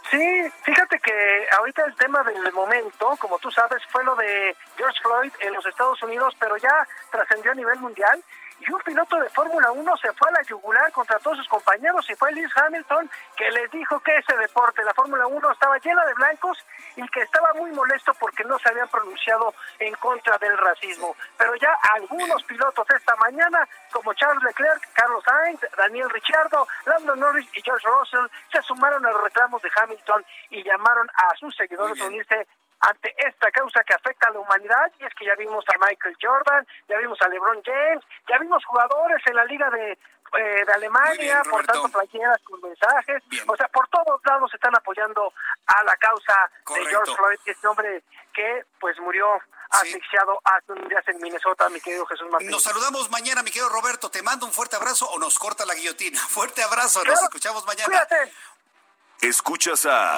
[0.10, 5.00] Sí, fíjate que ahorita el tema del momento, como tú sabes, fue lo de George
[5.02, 8.22] Floyd en los Estados Unidos, pero ya trascendió a nivel mundial
[8.62, 12.08] y un piloto de Fórmula 1 se fue a la yugular contra todos sus compañeros
[12.10, 16.06] y fue Lewis Hamilton que les dijo que ese deporte, la Fórmula 1, estaba llena
[16.06, 16.58] de blancos
[16.96, 21.16] y que estaba muy molesto porque no se habían pronunciado en contra del racismo.
[21.38, 27.50] Pero ya algunos pilotos esta mañana, como Charles Leclerc, Carlos Sainz, Daniel Ricciardo, Lando Norris
[27.54, 32.00] y George Russell, se sumaron a los reclamos de Hamilton y llamaron a sus seguidores
[32.00, 32.48] a unirse
[32.82, 36.18] ante esta causa que afecta a la humanidad y es que ya vimos a Michael
[36.22, 39.98] Jordan, ya vimos a LeBron James, ya vimos jugadores en la liga de
[40.38, 43.22] eh, de Alemania, portando playeras con mensajes.
[43.48, 45.34] O sea, por todos lados están apoyando
[45.68, 46.34] a la causa
[46.74, 48.04] de George Floyd, este hombre
[48.34, 49.28] que pues murió
[49.72, 52.50] asfixiado hace un día en Minnesota, mi querido Jesús Martín.
[52.50, 54.10] Nos saludamos mañana, mi querido Roberto.
[54.10, 56.18] Te mando un fuerte abrazo o nos corta la guillotina.
[56.30, 57.88] Fuerte abrazo, nos escuchamos mañana.
[57.88, 58.32] Cuídate.
[59.22, 60.18] Escuchas a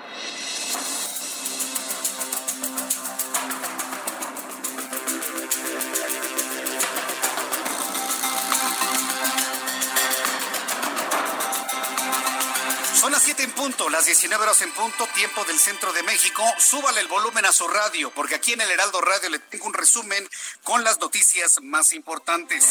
[13.01, 16.43] Son las 7 en punto, las 19 horas en punto, tiempo del centro de México.
[16.59, 19.73] Súbale el volumen a su radio, porque aquí en el Heraldo Radio le tengo un
[19.73, 20.29] resumen
[20.61, 22.63] con las noticias más importantes.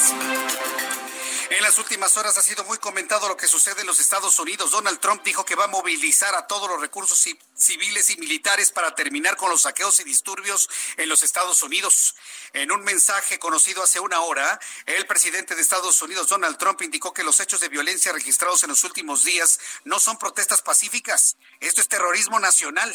[1.51, 4.70] En las últimas horas ha sido muy comentado lo que sucede en los Estados Unidos.
[4.70, 7.20] Donald Trump dijo que va a movilizar a todos los recursos
[7.57, 12.14] civiles y militares para terminar con los saqueos y disturbios en los Estados Unidos.
[12.53, 17.14] En un mensaje conocido hace una hora, el presidente de Estados Unidos, Donald Trump, indicó
[17.14, 21.36] que los hechos de violencia registrados en los últimos días no son protestas pacíficas.
[21.61, 22.92] Esto es terrorismo nacional.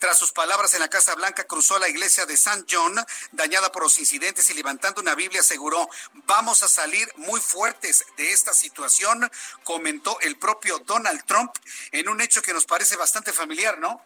[0.00, 2.96] Tras sus palabras en la Casa Blanca, cruzó la iglesia de San John,
[3.30, 5.88] dañada por los incidentes, y levantando una Biblia aseguró,
[6.26, 9.30] vamos a salir muy fuertes de esta situación,
[9.62, 11.52] comentó el propio Donald Trump
[11.92, 14.04] en un hecho que nos parece bastante familiar, ¿no?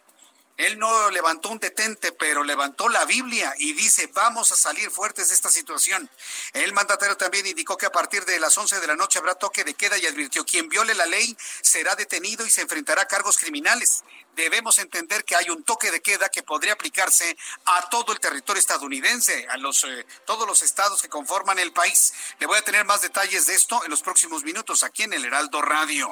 [0.61, 5.29] Él no levantó un detente, pero levantó la Biblia y dice, vamos a salir fuertes
[5.29, 6.07] de esta situación.
[6.53, 9.63] El mandatario también indicó que a partir de las 11 de la noche habrá toque
[9.63, 13.39] de queda y advirtió, quien viole la ley será detenido y se enfrentará a cargos
[13.39, 14.03] criminales
[14.35, 18.59] debemos entender que hay un toque de queda que podría aplicarse a todo el territorio
[18.59, 22.13] estadounidense, a los eh, todos los estados que conforman el país.
[22.39, 25.25] Le voy a tener más detalles de esto en los próximos minutos aquí en el
[25.25, 26.11] Heraldo Radio.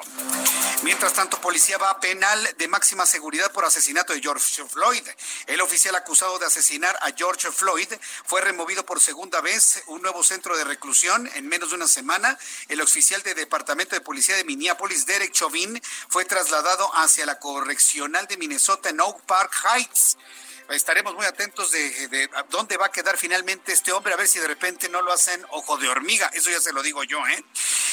[0.82, 5.02] Mientras tanto, policía va a penal de máxima seguridad por asesinato de George Floyd.
[5.46, 7.88] El oficial acusado de asesinar a George Floyd
[8.24, 12.38] fue removido por segunda vez un nuevo centro de reclusión en menos de una semana.
[12.68, 18.10] El oficial del Departamento de Policía de Minneapolis, Derek Chauvin, fue trasladado hacia la corrección
[18.28, 20.16] de Minnesota en Oak Park Heights
[20.70, 24.46] estaremos muy atentos de, dónde va a quedar finalmente este hombre, a ver si de
[24.46, 26.30] repente no lo hacen ojo de hormiga.
[26.32, 27.44] Eso ya se lo digo yo, ¿eh?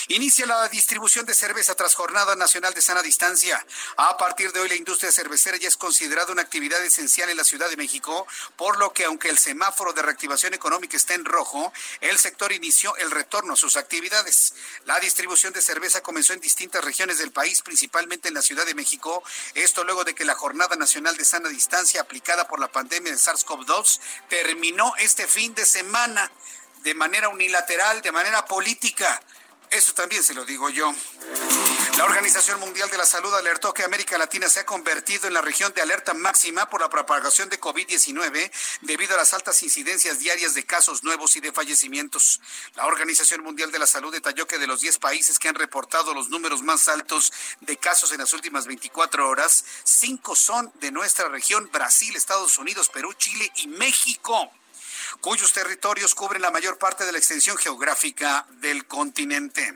[0.10, 3.66] Inicia la distribución de cerveza tras Jornada Nacional de Sana Distancia.
[3.98, 7.44] A partir de hoy, la industria cervecera ya es considerada una actividad esencial en la
[7.44, 8.26] Ciudad de México,
[8.56, 12.96] por lo que aunque el semáforo de reactivación económica está en rojo, el sector inició
[12.98, 14.54] el retorno a sus actividades.
[14.86, 18.76] La distribución de cerveza comenzó en distintas regiones del país, principalmente en la Ciudad de
[18.76, 19.24] México.
[19.56, 23.18] Esto luego de que la Jornada Nacional de Sana Distancia aplicada por la pandemia de
[23.18, 24.00] SARS-CoV-2
[24.30, 26.32] terminó este fin de semana
[26.84, 29.22] de manera unilateral, de manera política.
[29.70, 30.94] Eso también se lo digo yo.
[31.98, 35.42] La Organización Mundial de la Salud alertó que América Latina se ha convertido en la
[35.42, 38.52] región de alerta máxima por la propagación de COVID-19
[38.82, 42.40] debido a las altas incidencias diarias de casos nuevos y de fallecimientos.
[42.76, 46.14] La Organización Mundial de la Salud detalló que de los 10 países que han reportado
[46.14, 51.30] los números más altos de casos en las últimas 24 horas, cinco son de nuestra
[51.30, 54.52] región, Brasil, Estados Unidos, Perú, Chile y México
[55.22, 59.74] cuyos territorios cubren la mayor parte de la extensión geográfica del continente.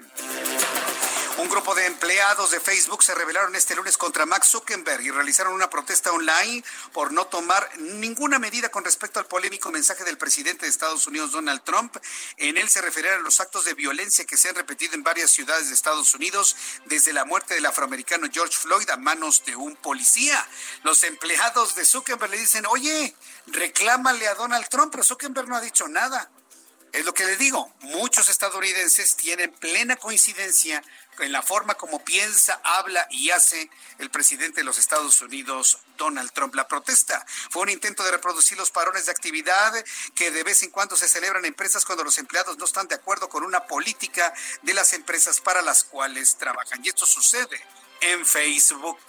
[1.38, 5.54] Un grupo de empleados de Facebook se rebelaron este lunes contra Max Zuckerberg y realizaron
[5.54, 10.66] una protesta online por no tomar ninguna medida con respecto al polémico mensaje del presidente
[10.66, 11.96] de Estados Unidos, Donald Trump.
[12.38, 15.32] En él se refería a los actos de violencia que se han repetido en varias
[15.32, 16.56] ciudades de Estados Unidos
[16.86, 20.46] desde la muerte del afroamericano George Floyd a manos de un policía.
[20.84, 23.16] Los empleados de Zuckerberg le dicen, oye,
[23.48, 26.30] reclámale a Donald Trump, pero Zuckerberg no ha dicho nada.
[26.92, 30.84] Es lo que le digo, muchos estadounidenses tienen plena coincidencia
[31.20, 33.70] en la forma como piensa, habla y hace
[34.00, 36.54] el presidente de los Estados Unidos, Donald Trump.
[36.56, 39.74] La protesta fue un intento de reproducir los parones de actividad
[40.16, 42.96] que de vez en cuando se celebran en empresas cuando los empleados no están de
[42.96, 46.84] acuerdo con una política de las empresas para las cuales trabajan.
[46.84, 47.62] Y esto sucede
[48.02, 49.00] en Facebook.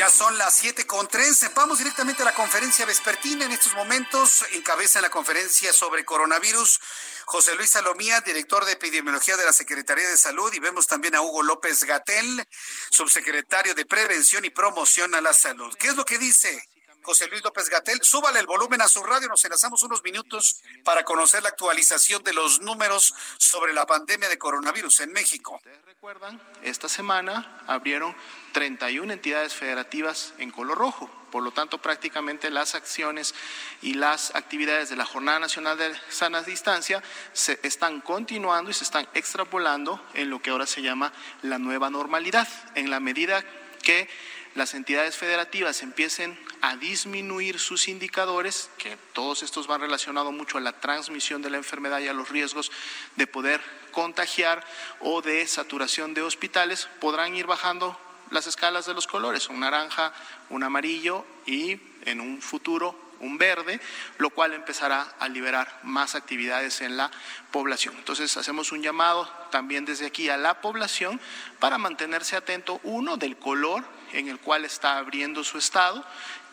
[0.00, 1.44] Ya son las siete con tres.
[1.54, 3.44] Vamos directamente a la conferencia vespertina.
[3.44, 6.80] En estos momentos encabeza la conferencia sobre coronavirus
[7.26, 10.50] José Luis Salomía, director de epidemiología de la Secretaría de Salud.
[10.54, 12.42] Y vemos también a Hugo López Gatel,
[12.88, 15.76] subsecretario de Prevención y Promoción a la Salud.
[15.78, 16.69] ¿Qué es lo que dice
[17.02, 18.00] José Luis López Gatel.
[18.02, 22.32] Súbale el volumen a su radio, nos enlazamos unos minutos para conocer la actualización de
[22.32, 25.56] los números sobre la pandemia de coronavirus en México.
[25.56, 26.40] ¿Ustedes recuerdan?
[26.62, 28.14] Esta semana abrieron
[28.52, 31.10] 31 entidades federativas en color rojo.
[31.30, 33.34] Por lo tanto, prácticamente las acciones
[33.82, 38.84] y las actividades de la Jornada Nacional de Sana Distancia se están continuando y se
[38.84, 42.48] están extrapolando en lo que ahora se llama la nueva normalidad.
[42.74, 43.44] En la medida
[43.80, 44.08] que
[44.54, 50.60] las entidades federativas empiecen a disminuir sus indicadores, que todos estos van relacionados mucho a
[50.60, 52.72] la transmisión de la enfermedad y a los riesgos
[53.16, 53.60] de poder
[53.92, 54.64] contagiar
[55.00, 57.98] o de saturación de hospitales, podrán ir bajando
[58.30, 60.12] las escalas de los colores, un naranja,
[60.48, 63.80] un amarillo y en un futuro un verde,
[64.18, 67.10] lo cual empezará a liberar más actividades en la
[67.50, 67.94] población.
[67.96, 71.20] Entonces hacemos un llamado también desde aquí a la población
[71.58, 76.04] para mantenerse atento, uno, del color en el cual está abriendo su estado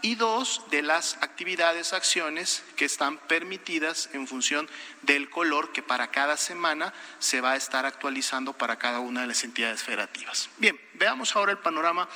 [0.02, 4.70] y dos, de las actividades, acciones que están permitidas en función
[5.02, 9.28] del color que para cada semana se va a estar actualizando para cada una de
[9.28, 10.50] las entidades federativas.
[10.58, 12.08] Bien, veamos ahora el panorama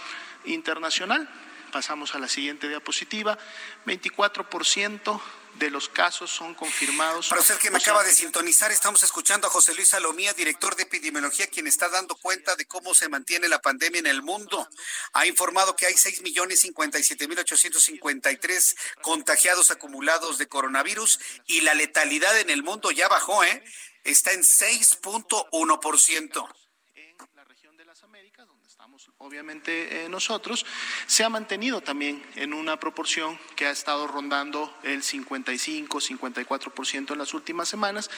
[0.45, 1.27] internacional.
[1.71, 3.37] Pasamos a la siguiente diapositiva.
[3.85, 5.21] 24%
[5.55, 7.27] de los casos son confirmados.
[7.29, 10.83] Para usted que me acaba de sintonizar, estamos escuchando a José Luis Salomía, director de
[10.83, 14.69] epidemiología, quien está dando cuenta de cómo se mantiene la pandemia en el mundo.
[15.13, 22.91] Ha informado que hay 6.057.853 contagiados acumulados de coronavirus y la letalidad en el mundo
[22.91, 23.63] ya bajó, ¿eh?
[24.03, 26.49] Está en 6.1%.
[26.95, 30.65] En la región de las Américas, donde estamos obviamente eh, nosotros,
[31.05, 37.17] se ha mantenido también en una proporción que ha estado rondando el 55, 54% en
[37.19, 38.09] las últimas semanas.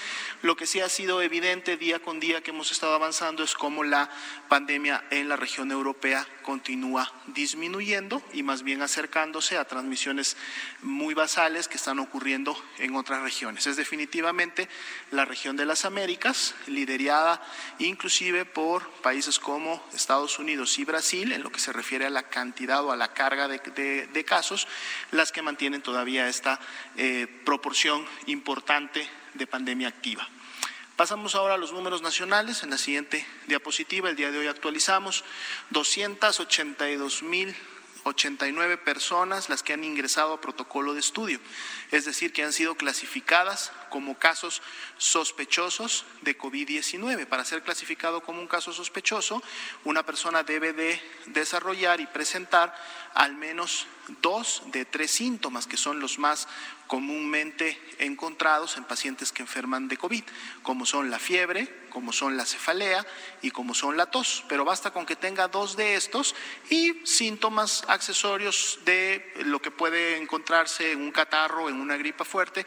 [0.41, 3.84] Lo que sí ha sido evidente día con día que hemos estado avanzando es cómo
[3.84, 4.10] la
[4.47, 10.38] pandemia en la región europea continúa disminuyendo y más bien acercándose a transmisiones
[10.82, 13.68] muy basales que están ocurriendo en otras regiones.
[13.68, 14.70] Es definitivamente
[15.12, 17.41] la región de las Américas, liderada
[17.80, 20.93] inclusive por países como Estados Unidos y Brasil,
[21.34, 24.68] en lo que se refiere a la cantidad o a la carga de casos,
[25.12, 26.60] las que mantienen todavía esta
[26.98, 30.28] eh, proporción importante de pandemia activa.
[30.96, 32.62] Pasamos ahora a los números nacionales.
[32.62, 35.24] En la siguiente diapositiva, el día de hoy actualizamos
[35.72, 37.56] 282 mil
[38.04, 41.39] 89 personas las que han ingresado a protocolo de estudio,
[41.91, 44.62] es decir, que han sido clasificadas como casos
[44.97, 47.26] sospechosos de COVID-19.
[47.28, 49.41] Para ser clasificado como un caso sospechoso,
[49.84, 52.76] una persona debe de desarrollar y presentar
[53.14, 53.88] al menos
[54.22, 56.47] dos de tres síntomas, que son los más
[56.94, 60.24] comúnmente encontrados en pacientes que enferman de COVID,
[60.62, 63.04] como son la fiebre, como son la cefalea
[63.41, 64.46] y como son la tos.
[64.48, 66.36] Pero basta con que tenga dos de estos
[66.70, 72.64] y síntomas accesorios de lo que puede encontrarse en un catarro, en una gripa fuerte.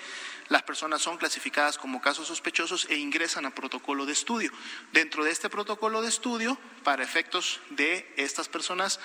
[0.49, 4.51] Las personas son clasificadas como casos sospechosos e ingresan a protocolo de estudio.
[4.93, 8.99] Dentro de este protocolo de estudio, para efectos de estas personas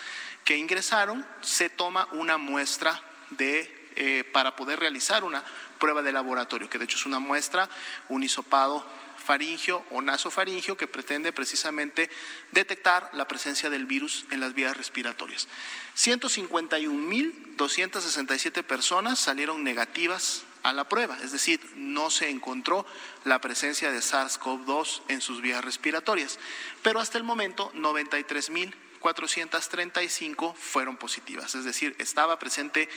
[0.46, 5.44] que ingresaron, se toma una muestra de eh, para poder realizar una
[5.80, 7.70] prueba de laboratorio, que de hecho es una muestra,
[8.10, 8.86] un hisopado
[9.22, 12.10] faringio o nasofaringio que pretende precisamente
[12.52, 15.48] detectar la presencia del virus en las vías respiratorias.
[15.96, 22.86] 151.267 personas salieron negativas a la prueba, es decir, no se encontró
[23.24, 26.38] la presencia de SARS-CoV-2 en sus vías respiratorias,
[26.84, 32.90] pero hasta el momento 93.435 fueron positivas, es decir, estaba presente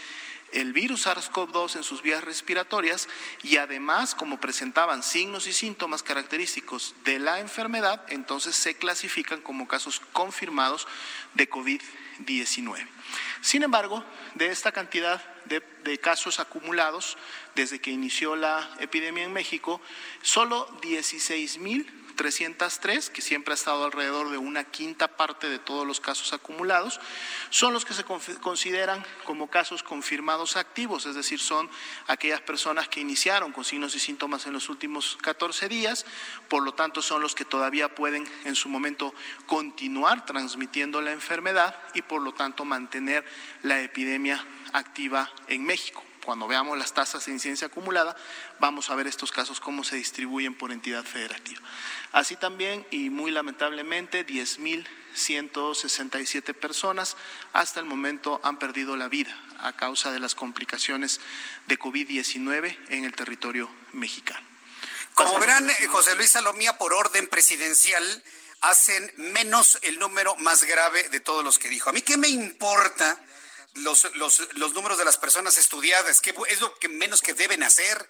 [0.55, 3.09] el virus SARS-CoV-2 en sus vías respiratorias
[3.43, 9.69] y además, como presentaban signos y síntomas característicos de la enfermedad, entonces se clasifican como
[9.69, 10.87] casos confirmados
[11.35, 12.87] de COVID-19.
[13.41, 15.63] Sin embargo, de esta cantidad de,
[15.99, 17.19] casos acumulados
[17.55, 19.81] desde que inició la epidemia en México,
[20.23, 20.67] solo
[22.17, 27.01] 16.303, que siempre ha estado alrededor de una quinta parte de todos los casos acumulados,
[27.51, 31.71] son los que se consideran como casos confirmados activos, es decir, son
[32.07, 36.07] aquellas personas que iniciaron con signos y síntomas en los últimos 14 días,
[36.49, 39.15] por lo tanto son los que todavía pueden en su momento
[39.47, 43.25] continuar transmitiendo la enfermedad y por lo tanto mantener
[43.62, 46.03] la epidemia activa en México.
[46.25, 48.16] Cuando veamos las tasas de incidencia acumulada,
[48.59, 51.61] vamos a ver estos casos cómo se distribuyen por entidad federativa.
[52.12, 57.18] Así también, y muy lamentablemente, 10.167 personas
[57.53, 61.20] hasta el momento han perdido la vida a causa de las complicaciones
[61.66, 64.47] de COVID-19 en el territorio mexicano.
[65.14, 68.25] Como verán, eh, José Luis Salomía, por orden presidencial,
[68.62, 71.91] hacen menos el número más grave de todos los que dijo.
[71.91, 73.20] A mí qué me importa
[73.75, 77.62] los, los, los números de las personas estudiadas, que es lo que menos que deben
[77.62, 78.09] hacer.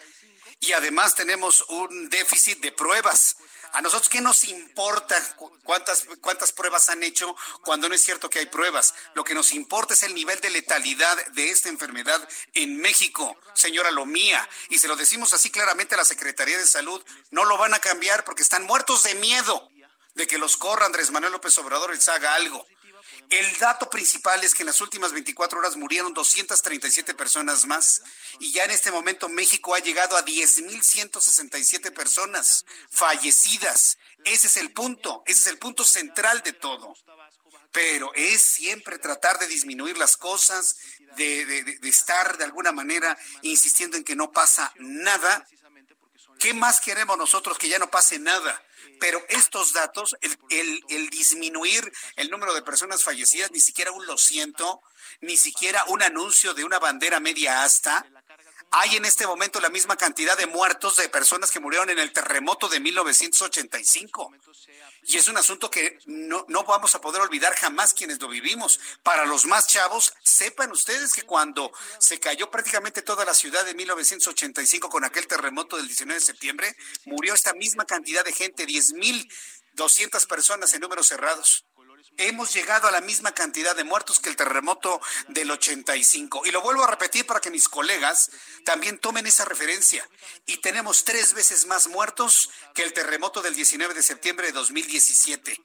[0.61, 3.37] Y además tenemos un déficit de pruebas.
[3.73, 5.21] A nosotros, ¿qué nos importa
[5.65, 8.95] cuántas, cuántas pruebas han hecho cuando no es cierto que hay pruebas?
[9.15, 13.91] Lo que nos importa es el nivel de letalidad de esta enfermedad en México, señora
[13.91, 14.49] Lomía.
[14.69, 17.05] Y se lo decimos así claramente a la Secretaría de Salud.
[17.31, 19.69] No lo van a cambiar porque están muertos de miedo
[20.15, 22.65] de que los corra Andrés Manuel López Obrador y les haga algo.
[23.31, 28.03] El dato principal es que en las últimas 24 horas murieron 237 personas más
[28.39, 33.99] y ya en este momento México ha llegado a 10.167 personas fallecidas.
[34.25, 36.95] Ese es el punto, ese es el punto central de todo.
[37.73, 40.77] Pero es siempre tratar de disminuir las cosas,
[41.17, 45.47] de, de estar de alguna manera insistiendo en que no pasa nada.
[46.39, 48.63] ¿Qué más queremos nosotros que ya no pase nada?
[49.05, 50.17] Pero estos datos,
[50.49, 54.81] el, disminuir el número de personas fallecidas, ni siquiera un lo siento,
[55.21, 58.07] ni siquiera un anuncio de una bandera media asta,
[58.77, 62.13] hay en este momento la misma cantidad de muertos de personas que murieron en el
[62.13, 64.33] terremoto de 1985.
[65.05, 68.81] Y es un asunto que no, no, vamos a poder olvidar jamás quienes lo vivimos.
[69.05, 73.75] Para los más chavos, sepan ustedes que cuando se cayó prácticamente toda la ciudad de
[73.75, 80.27] 1985 con aquel terremoto del 19 de septiembre, murió esta misma cantidad de gente, 10.200
[80.27, 81.65] personas en números cerrados
[82.17, 86.43] hemos llegado a la misma cantidad de muertos que el terremoto del 85.
[86.47, 88.31] Y lo vuelvo a repetir para que mis colegas
[88.65, 90.09] también tomen esa referencia.
[90.47, 95.59] Y tenemos tres veces más muertos que el terremoto del 19 de septiembre de 2017.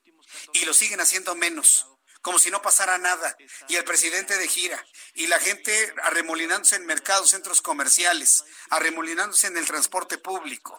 [0.54, 1.86] Y lo siguen haciendo menos
[2.22, 3.36] como si no pasara nada,
[3.70, 9.58] y el presidente de gira, y la gente arremolinándose en mercados, centros comerciales, arremolinándose en
[9.58, 10.78] el transporte público.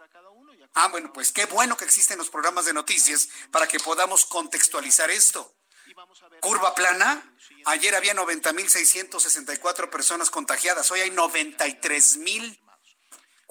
[0.74, 5.10] Ah, bueno, pues qué bueno que existen los programas de noticias para que podamos contextualizar
[5.10, 5.56] esto.
[6.40, 7.22] Curva plana.
[7.66, 10.90] Ayer había 90.664 personas contagiadas.
[10.90, 11.10] Hoy hay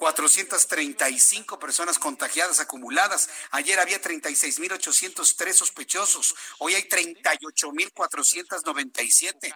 [0.00, 3.28] 93.435 personas contagiadas acumuladas.
[3.50, 6.34] Ayer había 36.803 sospechosos.
[6.58, 9.54] Hoy hay 38.497.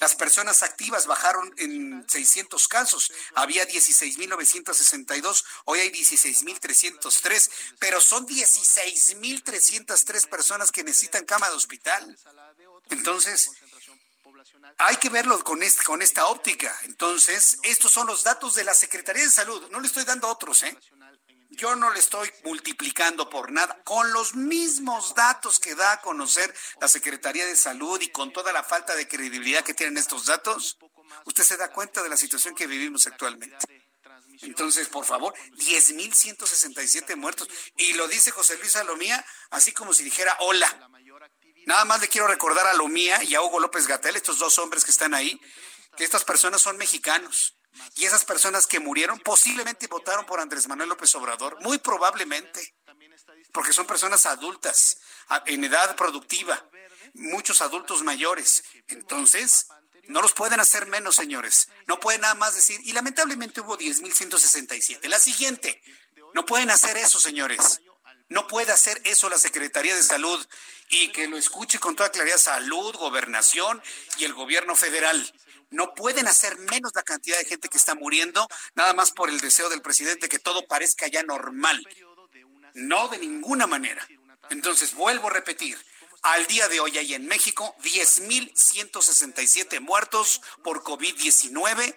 [0.00, 3.12] Las personas activas bajaron en 600 casos.
[3.34, 12.18] Había 16.962, hoy hay 16.303, pero son 16.303 personas que necesitan cama de hospital.
[12.90, 13.50] Entonces,
[14.78, 16.74] hay que verlo con, este, con esta óptica.
[16.84, 19.68] Entonces, estos son los datos de la Secretaría de Salud.
[19.70, 20.76] No le estoy dando otros, ¿eh?
[21.50, 26.54] Yo no le estoy multiplicando por nada, con los mismos datos que da a conocer
[26.80, 30.78] la Secretaría de Salud y con toda la falta de credibilidad que tienen estos datos,
[31.24, 33.88] usted se da cuenta de la situación que vivimos actualmente.
[34.42, 37.48] Entonces, por favor, 10.167 muertos.
[37.76, 40.90] Y lo dice José Luis Salomía, así como si dijera hola.
[41.68, 44.86] Nada más le quiero recordar a Lomía y a Hugo López Gatel, estos dos hombres
[44.86, 45.38] que están ahí,
[45.98, 47.58] que estas personas son mexicanos
[47.94, 52.74] y esas personas que murieron posiblemente votaron por Andrés Manuel López Obrador, muy probablemente,
[53.52, 54.96] porque son personas adultas,
[55.44, 56.66] en edad productiva,
[57.12, 58.64] muchos adultos mayores.
[58.86, 59.66] Entonces,
[60.04, 61.68] no los pueden hacer menos, señores.
[61.86, 65.06] No pueden nada más decir, y lamentablemente hubo 10.167.
[65.06, 65.82] La siguiente,
[66.32, 67.82] no pueden hacer eso, señores.
[68.28, 70.46] No puede hacer eso la Secretaría de Salud
[70.90, 73.82] y que lo escuche con toda claridad salud, gobernación
[74.18, 75.32] y el gobierno federal.
[75.70, 79.40] No pueden hacer menos la cantidad de gente que está muriendo, nada más por el
[79.40, 81.86] deseo del presidente que todo parezca ya normal.
[82.74, 84.06] No de ninguna manera.
[84.50, 85.78] Entonces, vuelvo a repetir,
[86.22, 91.96] al día de hoy hay en México 10.167 muertos por COVID-19.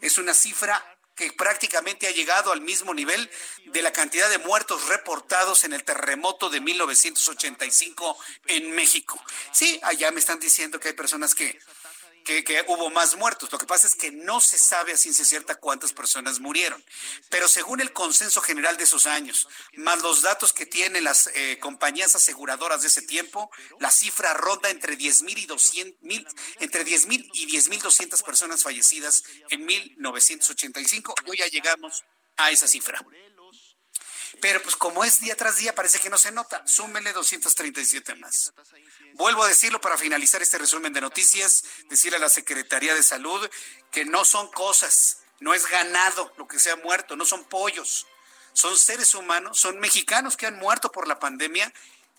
[0.00, 3.30] Es una cifra que prácticamente ha llegado al mismo nivel
[3.66, 9.22] de la cantidad de muertos reportados en el terremoto de 1985 en México.
[9.52, 11.58] Sí, allá me están diciendo que hay personas que
[12.22, 13.50] que, hubo más muertos.
[13.52, 16.82] Lo que pasa es que no se sabe a ciencia cierta cuántas personas murieron.
[17.28, 21.58] Pero según el consenso general de esos años, más los datos que tienen las eh,
[21.60, 23.50] compañías aseguradoras de ese tiempo,
[23.80, 26.26] la cifra ronda entre 10.000 y 200.000,
[26.60, 31.14] entre 10.000 y 10.200 personas fallecidas en 1985.
[31.26, 32.04] Hoy ya llegamos
[32.36, 33.04] a esa cifra.
[34.42, 36.66] Pero pues como es día tras día, parece que no se nota.
[36.66, 38.52] Súmele 237 más.
[39.14, 43.48] Vuelvo a decirlo para finalizar este resumen de noticias, decirle a la Secretaría de Salud
[43.92, 48.08] que no son cosas, no es ganado lo que se ha muerto, no son pollos,
[48.52, 51.72] son seres humanos, son mexicanos que han muerto por la pandemia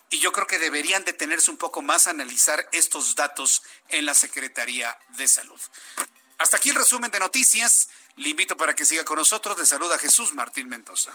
[0.09, 4.13] y yo creo que deberían detenerse un poco más a analizar estos datos en la
[4.13, 5.59] Secretaría de Salud.
[6.37, 7.89] Hasta aquí el resumen de noticias.
[8.15, 9.57] Le invito para que siga con nosotros.
[9.57, 11.11] De salud a Jesús Martín Mendoza.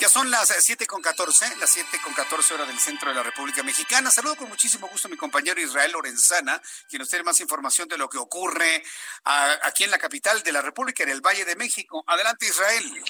[0.00, 3.22] Ya son las 7 con 14, las 7 con 14 horas del centro de la
[3.22, 4.10] República Mexicana.
[4.10, 7.96] Saludo con muchísimo gusto a mi compañero Israel Lorenzana, quien nos tiene más información de
[7.96, 8.82] lo que ocurre
[9.62, 12.02] aquí en la capital de la República, en el Valle de México.
[12.08, 13.00] Adelante, Israel.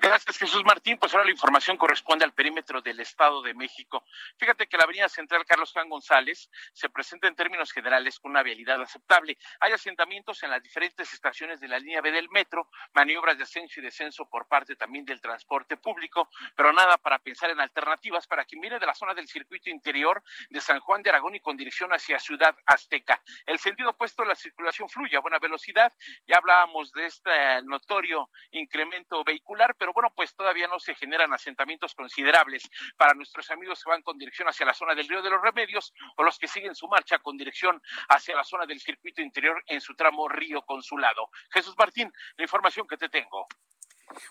[0.00, 0.98] Gracias, Jesús Martín.
[0.98, 4.04] Pues ahora la información corresponde al perímetro del Estado de México.
[4.38, 8.42] Fíjate que la avenida central Carlos Juan González se presenta en términos generales con una
[8.42, 9.36] vialidad aceptable.
[9.60, 13.80] Hay asentamientos en las diferentes estaciones de la línea B del metro, maniobras de ascenso
[13.80, 18.44] y descenso por parte también del transporte público pero nada para pensar en alternativas para
[18.44, 21.56] quien viene de la zona del circuito interior de San Juan de Aragón y con
[21.56, 23.22] dirección hacia Ciudad Azteca.
[23.46, 25.92] El sentido opuesto, la circulación fluye a buena velocidad.
[26.26, 31.94] Ya hablábamos de este notorio incremento vehicular, pero bueno, pues todavía no se generan asentamientos
[31.94, 35.40] considerables para nuestros amigos que van con dirección hacia la zona del Río de los
[35.42, 39.62] Remedios o los que siguen su marcha con dirección hacia la zona del circuito interior
[39.66, 41.30] en su tramo Río Consulado.
[41.50, 43.46] Jesús Martín, la información que te tengo.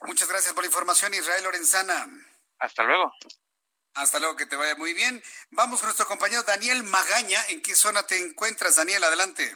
[0.04, 2.08] Muchas gracias por la información, Israel Lorenzana.
[2.60, 3.12] Hasta luego.
[3.96, 5.24] Hasta luego, que te vaya muy bien.
[5.52, 7.40] Vamos con nuestro compañero Daniel Magaña.
[7.48, 9.04] ¿En qué zona te encuentras, Daniel?
[9.04, 9.56] Adelante.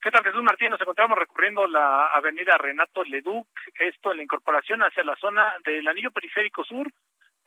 [0.00, 0.70] ¿Qué tal, Jesús Martín?
[0.70, 3.48] Nos encontramos recorriendo la avenida Renato Leduc,
[3.80, 6.86] esto en la incorporación hacia la zona del anillo periférico sur,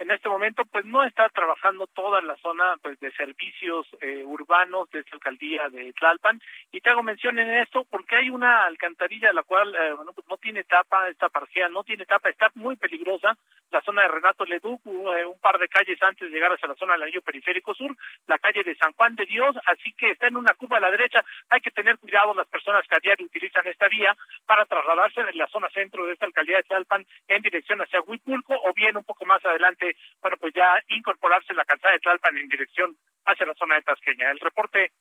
[0.01, 4.89] en este momento pues no está trabajando toda la zona pues de servicios eh, urbanos
[4.89, 6.41] de esta alcaldía de Tlalpan.
[6.71, 10.27] Y te hago mención en esto porque hay una alcantarilla la cual eh, bueno, pues
[10.27, 13.37] no tiene tapa, esta parcial no tiene tapa, está muy peligrosa
[13.71, 16.75] la zona de Renato Leduc, eh, un par de calles antes de llegar hacia la
[16.75, 17.95] zona del anillo periférico sur,
[18.27, 20.91] la calle de San Juan de Dios, así que está en una curva a la
[20.91, 24.15] derecha, hay que tener cuidado las personas que a diario utilizan esta vía
[24.45, 28.55] para trasladarse de la zona centro de esta alcaldía de Tlalpan en dirección hacia Huipulco
[28.55, 29.90] o bien un poco más adelante
[30.21, 34.31] bueno, pues ya incorporarse la calzada de Tlalpan en dirección hacia la zona de Tasqueña.
[34.31, 34.93] El reporte,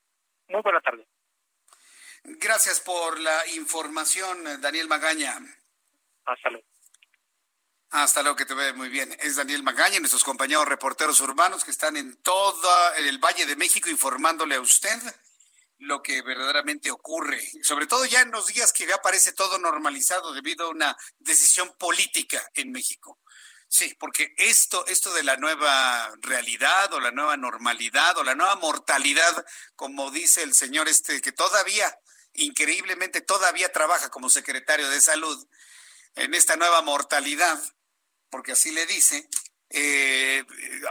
[0.49, 1.07] muy buena tarde.
[2.25, 5.39] Gracias por la información, Daniel Magaña.
[6.25, 6.67] Hasta luego.
[7.91, 9.17] Hasta luego, que te ve muy bien.
[9.19, 13.91] Es Daniel Magaña nuestros compañeros reporteros urbanos que están en todo el Valle de México
[13.91, 14.97] informándole a usted
[15.81, 20.33] lo que verdaderamente ocurre, sobre todo ya en los días que ya parece todo normalizado
[20.35, 23.19] debido a una decisión política en México.
[23.73, 28.57] Sí, porque esto, esto de la nueva realidad o la nueva normalidad o la nueva
[28.57, 31.97] mortalidad, como dice el señor este, que todavía,
[32.33, 35.47] increíblemente, todavía trabaja como secretario de salud
[36.17, 37.63] en esta nueva mortalidad,
[38.29, 39.29] porque así le dice,
[39.73, 40.45] eh,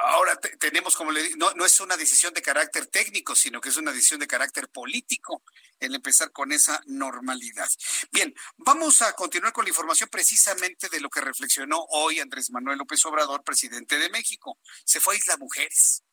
[0.03, 3.77] ahora tenemos, como le digo, no, es una decisión de carácter técnico, sino que es
[3.77, 5.43] una decisión de carácter político
[5.81, 7.67] el empezar con esa normalidad.
[8.11, 12.77] Bien, vamos a continuar con la información precisamente de lo que reflexionó hoy Andrés Manuel
[12.77, 14.57] López Obrador, presidente de México.
[14.85, 16.03] Se fue a Isla Mujeres.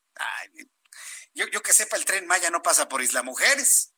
[1.35, 3.93] yo, que sepa, el tren Maya no pasa por Isla Mujeres.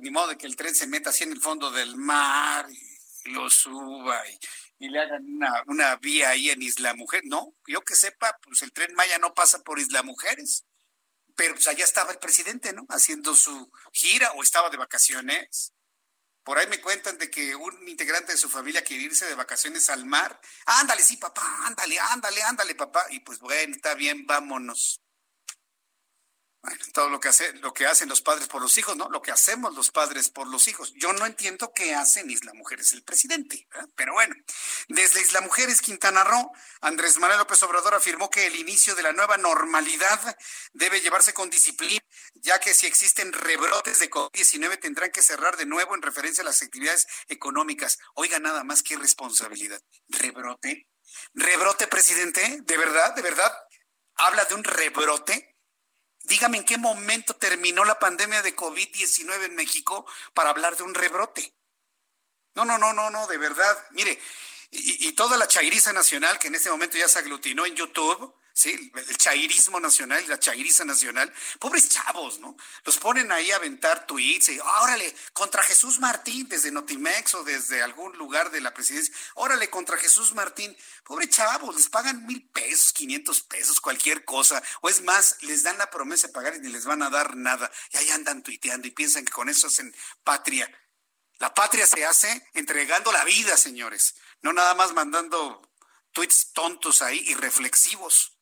[0.00, 3.30] ni modo de que el tren se meta así en el fondo del mar y
[3.30, 4.38] lo suba y
[4.80, 7.28] y le hagan una, una vía ahí en Isla Mujeres.
[7.28, 10.64] No, yo que sepa, pues el tren Maya no pasa por Isla Mujeres.
[11.36, 12.86] Pero pues allá estaba el presidente, ¿no?
[12.88, 15.74] Haciendo su gira o estaba de vacaciones.
[16.42, 19.90] Por ahí me cuentan de que un integrante de su familia quiere irse de vacaciones
[19.90, 20.40] al mar.
[20.64, 23.04] Ándale, sí, papá, ándale, ándale, ándale, papá.
[23.10, 25.02] Y pues bueno, está bien, vámonos.
[26.62, 29.08] Bueno, todo lo que, hace, lo que hacen los padres por los hijos, ¿no?
[29.08, 30.92] Lo que hacemos los padres por los hijos.
[30.94, 33.66] Yo no entiendo qué hacen Isla Mujeres el presidente,
[33.96, 34.34] pero bueno.
[34.88, 39.12] Desde Isla Mujeres, Quintana Roo, Andrés Manuel López Obrador afirmó que el inicio de la
[39.12, 40.36] nueva normalidad
[40.74, 42.02] debe llevarse con disciplina,
[42.34, 46.44] ya que si existen rebrotes de COVID-19 tendrán que cerrar de nuevo en referencia a
[46.44, 47.98] las actividades económicas.
[48.14, 49.80] Oiga, nada más que responsabilidad.
[50.08, 50.88] ¿Rebrote?
[51.32, 52.58] ¿Rebrote, presidente?
[52.62, 53.14] ¿De verdad?
[53.14, 53.50] ¿De verdad?
[54.16, 55.49] ¿Habla de un rebrote?
[56.24, 60.94] Dígame en qué momento terminó la pandemia de COVID-19 en México para hablar de un
[60.94, 61.54] rebrote.
[62.54, 63.86] No, no, no, no, no, de verdad.
[63.90, 64.20] Mire,
[64.70, 68.92] y, toda la chairiza nacional que en este momento ya se aglutinó en YouTube, ¿sí?
[68.94, 72.56] El chairismo nacional la chairiza nacional, pobres chavos, ¿no?
[72.84, 77.82] Los ponen ahí a aventar tweets y, órale, contra Jesús Martín, desde Notimex o desde
[77.82, 82.92] algún lugar de la presidencia, órale, contra Jesús Martín, pobres chavos, les pagan mil pesos,
[82.92, 86.68] quinientos pesos, cualquier cosa, o es más, les dan la promesa de pagar y ni
[86.68, 89.94] les van a dar nada, y ahí andan tuiteando y piensan que con eso hacen
[90.24, 90.70] patria.
[91.38, 95.62] La patria se hace entregando la vida, señores, no nada más mandando
[96.12, 98.39] tweets tontos ahí y reflexivos.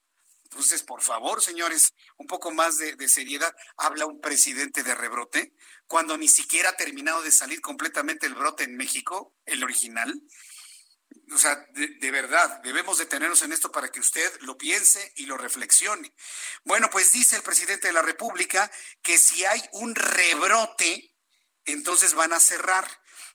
[0.51, 3.55] Entonces, por favor, señores, un poco más de, seriedad.
[3.77, 5.53] ¿Habla un presidente de rebrote
[5.87, 10.15] cuando ni siquiera ha terminado de salir completamente el brote en México, el original?
[11.35, 15.27] O sea, de, de, verdad, debemos detenernos en esto para que usted lo piense y
[15.27, 16.15] lo reflexione.
[16.65, 18.70] Bueno, pues dice el presidente de la República
[19.03, 21.15] que si hay un rebrote,
[21.66, 22.89] entonces van a cerrar.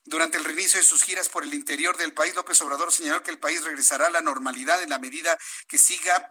[0.06, 3.32] Durante el reinicio de sus giras por el interior del país, López Obrador señaló que
[3.32, 6.30] el país regresará a la normalidad en la medida que siga,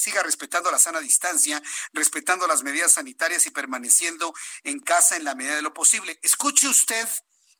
[0.00, 1.62] siga respetando la sana distancia,
[1.92, 4.32] respetando las medidas sanitarias y permaneciendo
[4.62, 6.18] en casa en la medida de lo posible.
[6.22, 7.06] Escuche usted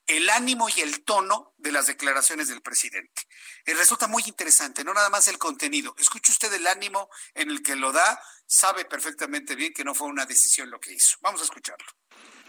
[0.07, 3.23] el ánimo y el tono de las declaraciones del presidente.
[3.65, 5.95] Eh, resulta muy interesante, no nada más el contenido.
[5.99, 10.09] Escuche usted el ánimo en el que lo da, sabe perfectamente bien que no fue
[10.09, 11.17] una decisión lo que hizo.
[11.21, 11.87] Vamos a escucharlo.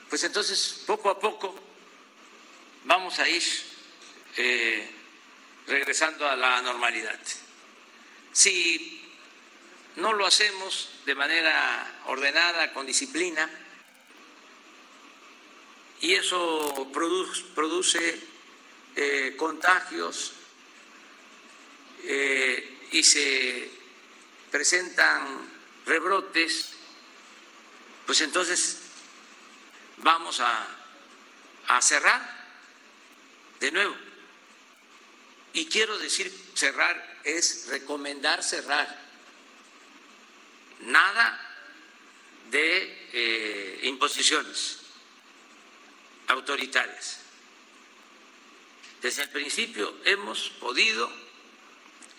[0.09, 1.55] Pues entonces, poco a poco,
[2.85, 3.43] vamos a ir
[4.37, 4.89] eh,
[5.67, 7.19] regresando a la normalidad.
[8.31, 9.03] Si
[9.97, 13.49] no lo hacemos de manera ordenada, con disciplina,
[16.01, 18.19] y eso produce,
[18.97, 20.33] eh, contagios
[22.03, 23.69] eh, y se
[24.51, 25.49] presentan
[25.85, 26.73] rebrotes,
[28.05, 28.79] pues entonces
[29.97, 30.67] vamos a,
[31.67, 32.34] a cerrar
[33.65, 33.95] de nuevo.
[35.53, 39.03] Y quiero decir cerrar es recomendar cerrar.
[40.81, 41.41] Nada
[42.51, 44.81] de eh, imposiciones
[46.27, 47.21] autoritarias.
[49.01, 51.11] Desde el principio hemos podido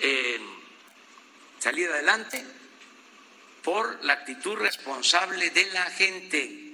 [0.01, 0.41] eh,
[1.61, 2.45] salir adelante
[3.63, 6.73] por la actitud responsable de la gente,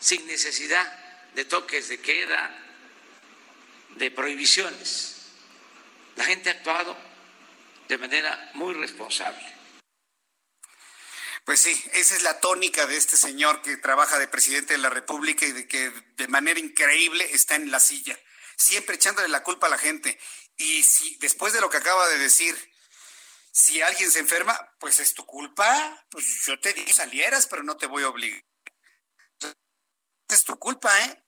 [0.00, 2.61] sin necesidad de toques de queda,
[3.96, 5.16] de prohibiciones.
[6.16, 6.96] La gente ha actuado
[7.88, 9.62] de manera muy responsable.
[11.44, 14.90] Pues sí, esa es la tónica de este señor que trabaja de presidente de la
[14.90, 18.18] República y de que de manera increíble está en la silla,
[18.56, 20.18] siempre echándole la culpa a la gente.
[20.56, 22.56] Y si después de lo que acaba de decir,
[23.50, 27.76] si alguien se enferma, pues es tu culpa, pues yo te digo salieras, pero no
[27.76, 28.42] te voy a obligar.
[30.28, 31.24] Es tu culpa, ¿eh?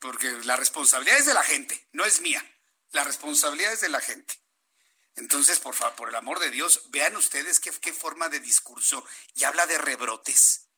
[0.00, 2.44] Porque la responsabilidad es de la gente, no es mía.
[2.92, 4.34] La responsabilidad es de la gente.
[5.16, 9.04] Entonces, por favor, por el amor de Dios, vean ustedes qué, qué forma de discurso.
[9.34, 10.68] Y habla de rebrotes.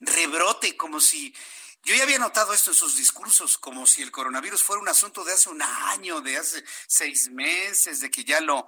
[0.00, 1.34] rebrote, como si...
[1.82, 5.24] Yo ya había notado esto en sus discursos, como si el coronavirus fuera un asunto
[5.24, 8.66] de hace un año, de hace seis meses, de que ya lo,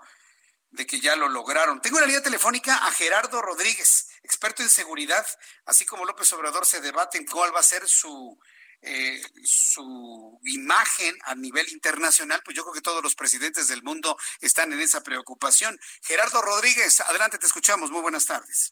[0.70, 1.80] de que ya lo lograron.
[1.80, 5.26] Tengo en la línea telefónica a Gerardo Rodríguez, experto en seguridad,
[5.64, 8.39] así como López Obrador se debate en cuál va a ser su
[8.80, 14.16] eh, su imagen a nivel internacional, pues yo creo que todos los presidentes del mundo
[14.40, 15.78] están en esa preocupación.
[16.02, 17.90] Gerardo Rodríguez, adelante, te escuchamos.
[17.90, 18.70] Muy buenas tardes.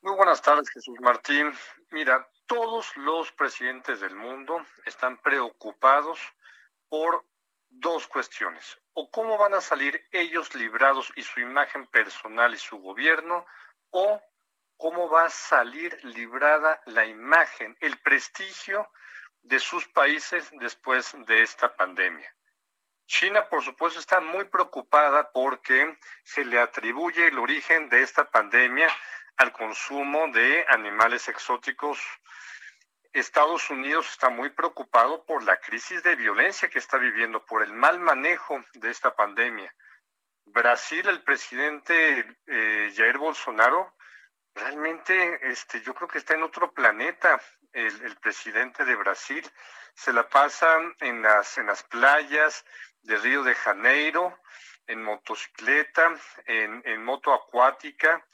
[0.00, 1.52] Muy buenas tardes, Jesús Martín.
[1.90, 6.18] Mira, todos los presidentes del mundo están preocupados
[6.88, 7.24] por
[7.68, 8.78] dos cuestiones.
[8.94, 13.46] O cómo van a salir ellos librados y su imagen personal y su gobierno,
[13.90, 14.20] o
[14.76, 18.90] cómo va a salir librada la imagen, el prestigio
[19.42, 22.34] de sus países después de esta pandemia.
[23.06, 28.88] China, por supuesto, está muy preocupada porque se le atribuye el origen de esta pandemia
[29.36, 31.98] al consumo de animales exóticos.
[33.12, 37.72] Estados Unidos está muy preocupado por la crisis de violencia que está viviendo, por el
[37.74, 39.74] mal manejo de esta pandemia.
[40.46, 43.94] Brasil, el presidente eh, Jair Bolsonaro,
[44.54, 47.40] realmente este, yo creo que está en otro planeta
[47.72, 49.48] el, presidente de Brasil,
[49.94, 52.64] se la pasa en las, en las playas
[53.02, 54.38] de Río de Janeiro,
[54.86, 56.14] en motocicleta,
[56.44, 58.26] en, moto acuática,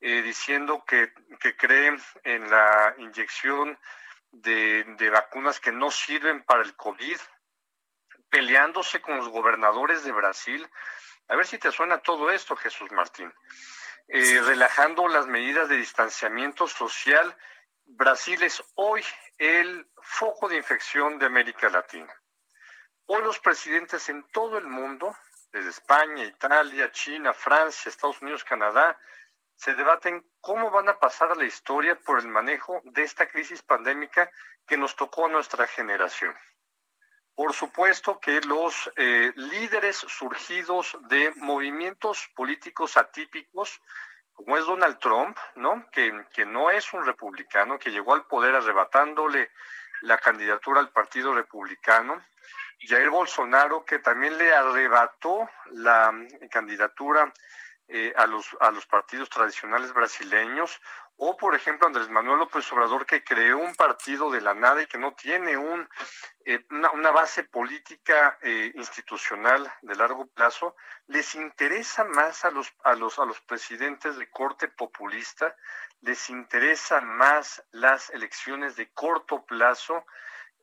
[0.00, 3.78] eh, diciendo que, que cree en la inyección
[4.30, 7.18] de, de vacunas que no sirven para el COVID,
[8.28, 10.68] peleándose con los gobernadores de Brasil.
[11.28, 13.32] A ver si te suena todo esto, Jesús Martín.
[14.08, 17.36] Eh, relajando las medidas de distanciamiento social
[17.84, 19.04] Brasil es hoy
[19.38, 22.12] el foco de infección de América Latina.
[23.06, 25.14] Hoy los presidentes en todo el mundo,
[25.52, 28.98] desde España, Italia, China, Francia, Estados Unidos, Canadá,
[29.56, 33.62] se debaten cómo van a pasar a la historia por el manejo de esta crisis
[33.62, 34.30] pandémica
[34.66, 36.34] que nos tocó a nuestra generación.
[37.34, 43.80] Por supuesto que los eh, líderes surgidos de movimientos políticos atípicos
[44.32, 45.86] como es Donald Trump, ¿no?
[45.90, 49.50] Que, que no es un republicano, que llegó al poder arrebatándole
[50.02, 52.24] la candidatura al Partido Republicano,
[52.80, 56.12] Jair Bolsonaro, que también le arrebató la
[56.50, 57.32] candidatura
[57.88, 60.80] eh, a, los, a los partidos tradicionales brasileños,
[61.16, 64.86] o por ejemplo Andrés Manuel López Obrador que creó un partido de la nada y
[64.86, 65.88] que no tiene un,
[66.44, 70.74] eh, una, base política eh, institucional de largo plazo,
[71.06, 75.54] les interesa más a los, a, los, a los presidentes de corte populista,
[76.00, 80.04] les interesan más las elecciones de corto plazo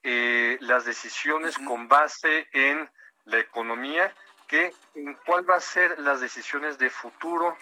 [0.02, 2.90] eh, las decisiones con base en
[3.26, 4.14] la economía
[4.48, 7.58] que en cuál va a ser las decisiones de futuro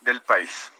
[0.00, 0.72] del país.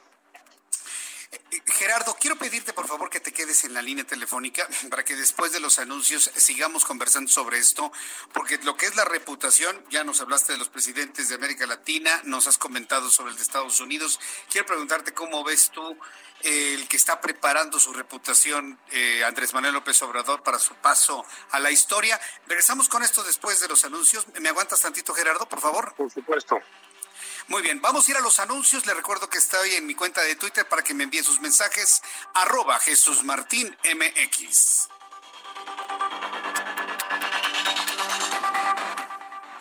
[1.66, 5.52] Gerardo, quiero pedirte por favor que te quedes en la línea telefónica para que después
[5.52, 7.92] de los anuncios sigamos conversando sobre esto,
[8.32, 12.20] porque lo que es la reputación, ya nos hablaste de los presidentes de América Latina,
[12.24, 14.18] nos has comentado sobre el de Estados Unidos.
[14.50, 15.96] Quiero preguntarte cómo ves tú
[16.42, 21.60] el que está preparando su reputación, eh, Andrés Manuel López Obrador, para su paso a
[21.60, 22.20] la historia.
[22.46, 24.26] Regresamos con esto después de los anuncios.
[24.40, 25.94] ¿Me aguantas tantito, Gerardo, por favor?
[25.94, 26.58] Por supuesto.
[27.50, 28.86] Muy bien, vamos a ir a los anuncios.
[28.86, 32.00] Le recuerdo que estoy en mi cuenta de Twitter para que me envíe sus mensajes.
[32.32, 34.88] Arroba Jesús Martín MX.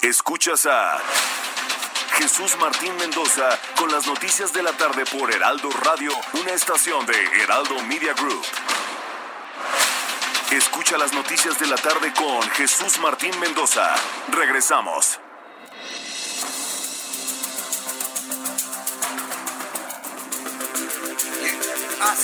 [0.03, 0.99] Escuchas a
[2.17, 7.41] Jesús Martín Mendoza con las noticias de la tarde por Heraldo Radio, una estación de
[7.41, 8.45] Heraldo Media Group.
[10.51, 13.95] Escucha las noticias de la tarde con Jesús Martín Mendoza.
[14.27, 15.19] Regresamos.
[22.01, 22.15] Ah,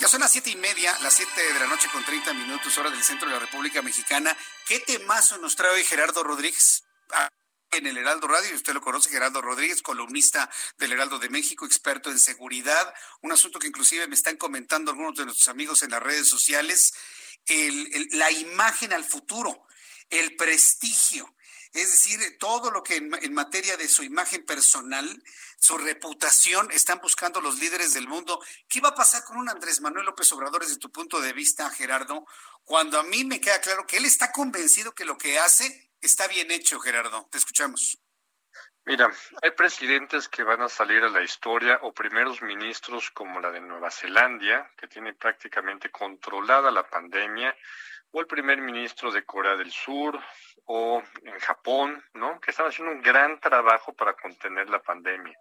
[0.00, 2.90] Ya son las siete y media, las siete de la noche con 30 minutos, hora
[2.90, 4.36] del centro de la República Mexicana.
[4.66, 6.84] ¿Qué temazo nos trae hoy Gerardo Rodríguez?
[7.10, 7.28] Ah,
[7.72, 12.10] en el Heraldo Radio, usted lo conoce, Gerardo Rodríguez, columnista del Heraldo de México, experto
[12.10, 16.02] en seguridad, un asunto que inclusive me están comentando algunos de nuestros amigos en las
[16.02, 16.94] redes sociales,
[18.12, 19.66] la imagen al futuro,
[20.10, 21.34] el prestigio,
[21.74, 25.22] es decir, todo lo que en, materia de su imagen personal,
[25.58, 28.40] su reputación, están buscando los líderes del mundo.
[28.68, 31.68] ¿Qué va a pasar con un Andrés Manuel López Obrador desde tu punto de vista,
[31.70, 32.26] Gerardo?
[32.62, 36.28] Cuando a mí me queda claro que él está convencido que lo que hace está
[36.28, 37.26] bien hecho, Gerardo.
[37.28, 37.98] Te escuchamos.
[38.84, 39.10] Mira,
[39.42, 43.60] hay presidentes que van a salir a la historia o primeros ministros como la de
[43.60, 47.56] Nueva Zelanda, que tiene prácticamente controlada la pandemia,
[48.12, 50.22] o el primer ministro de Corea del Sur
[50.64, 52.40] o en Japón, ¿no?
[52.40, 55.36] Que están haciendo un gran trabajo para contener la pandemia.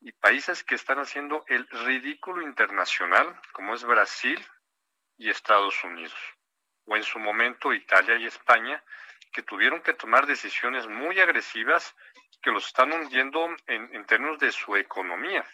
[0.00, 4.42] Y países que están haciendo el ridículo internacional, como es Brasil
[5.18, 6.18] y Estados Unidos,
[6.86, 8.82] o en su momento Italia y España,
[9.32, 11.94] que tuvieron que tomar decisiones muy agresivas
[12.42, 15.44] que los están hundiendo en, en términos de su economía.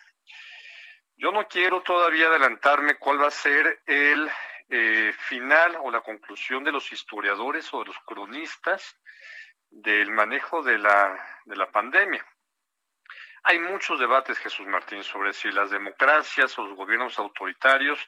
[1.16, 4.30] Yo no quiero todavía adelantarme cuál va a ser el
[4.68, 8.98] eh, final o la conclusión de los historiadores o de los cronistas
[9.70, 12.24] del manejo de la, de la pandemia.
[13.44, 17.98] Hay muchos debates, Jesús Martín, sobre si las democracias o los gobiernos autoritarios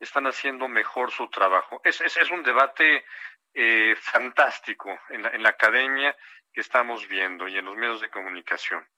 [0.00, 1.82] están haciendo mejor su trabajo.
[1.84, 3.04] Es, es, es un debate
[3.52, 6.16] eh, fantástico en la, en la academia
[6.50, 8.88] que estamos viendo y en los medios de comunicación.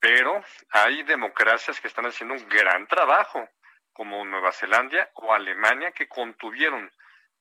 [0.00, 3.46] Pero hay democracias que están haciendo un gran trabajo
[3.94, 6.92] como Nueva Zelanda o Alemania que contuvieron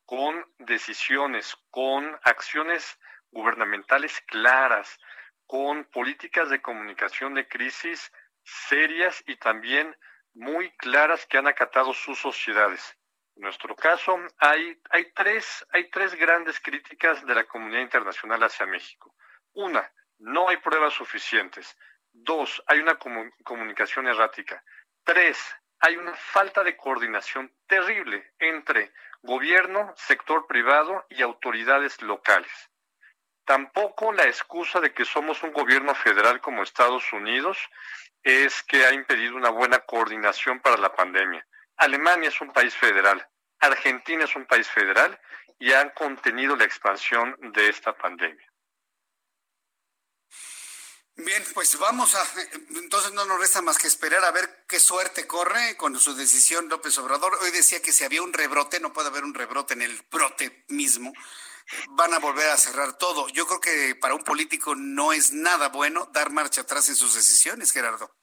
[0.06, 2.98] con decisiones, con acciones
[3.32, 5.00] gubernamentales claras,
[5.46, 8.12] con políticas de comunicación de crisis
[8.44, 9.96] serias y también
[10.34, 12.98] muy claras que han acatado sus sociedades.
[13.36, 14.80] En nuestro caso, hay,
[15.16, 19.16] tres, hay tres grandes críticas de la comunidad internacional hacia México.
[19.54, 21.76] Una, no hay pruebas suficientes.
[22.12, 22.98] Dos, hay una
[23.44, 24.64] comunicación errática.
[25.04, 32.50] Tres, hay una falta de coordinación terrible entre gobierno, sector privado y autoridades locales.
[33.44, 37.58] Tampoco la excusa de que somos un gobierno federal como Estados Unidos
[38.24, 41.46] es que ha impedido una buena coordinación para la pandemia.
[41.76, 43.28] Alemania es un país federal,
[43.60, 45.20] Argentina es un país federal
[45.60, 48.53] y han contenido la expansión de esta pandemia.
[51.16, 52.26] Bien, pues vamos a,
[52.76, 56.70] entonces no nos resta más que esperar a ver qué suerte corre con su decisión
[56.70, 57.38] López Obrador.
[57.42, 60.66] Hoy decía que si había un rebrote, no puede haber un rebrote en el brote
[60.70, 61.14] mismo,
[61.90, 63.28] van a volver a cerrar todo.
[63.30, 67.14] Yo creo que para un político no es nada bueno dar marcha atrás en sus
[67.14, 68.18] decisiones, Gerardo.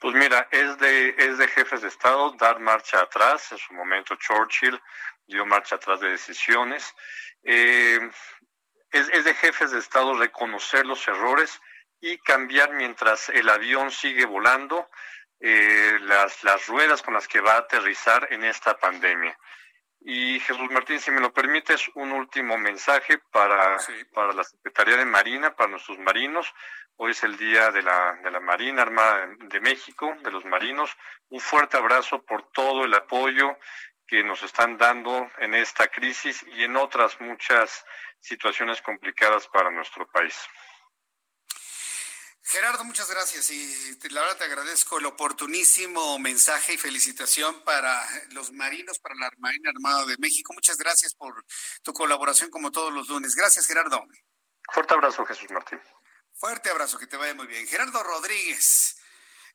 [0.00, 3.52] Pues mira, es de, es de jefes de Estado dar marcha atrás.
[3.52, 4.80] En su momento Churchill
[5.24, 6.92] dio marcha atrás de decisiones.
[7.44, 8.00] Eh,
[8.90, 11.60] es, es de jefes de Estado reconocer los errores
[12.00, 14.88] y cambiar mientras el avión sigue volando
[15.40, 19.36] eh, las, las ruedas con las que va a aterrizar en esta pandemia.
[20.00, 23.78] Y Jesús Martín, si me lo permites, un último mensaje para,
[24.14, 26.52] para la Secretaría de Marina, para nuestros marinos.
[26.96, 30.96] Hoy es el Día de la, de la Marina Armada de México, de los marinos.
[31.30, 33.58] Un fuerte abrazo por todo el apoyo
[34.06, 37.84] que nos están dando en esta crisis y en otras muchas
[38.20, 40.48] situaciones complicadas para nuestro país.
[42.50, 48.52] Gerardo, muchas gracias y la verdad te agradezco el oportunísimo mensaje y felicitación para los
[48.52, 50.54] marinos, para la Marina Armada de México.
[50.54, 51.44] Muchas gracias por
[51.82, 53.34] tu colaboración como todos los lunes.
[53.34, 54.02] Gracias, Gerardo.
[54.72, 55.78] Fuerte abrazo, Jesús Martín.
[56.32, 57.66] Fuerte abrazo, que te vaya muy bien.
[57.66, 58.97] Gerardo Rodríguez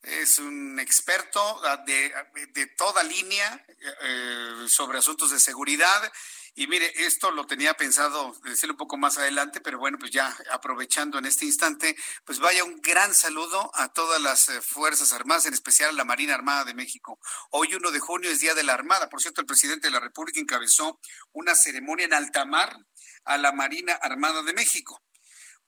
[0.03, 2.13] es un experto de,
[2.53, 3.65] de toda línea
[4.01, 6.11] eh, sobre asuntos de seguridad
[6.55, 10.38] y mire, esto lo tenía pensado decirlo un poco más adelante, pero bueno, pues ya
[10.51, 15.47] aprovechando en este instante, pues vaya un gran saludo a todas las eh, Fuerzas Armadas,
[15.47, 17.19] en especial a la Marina Armada de México.
[17.49, 19.09] Hoy, 1 de junio, es Día de la Armada.
[19.09, 20.99] Por cierto, el presidente de la República encabezó
[21.31, 22.77] una ceremonia en alta mar
[23.25, 25.01] a la Marina Armada de México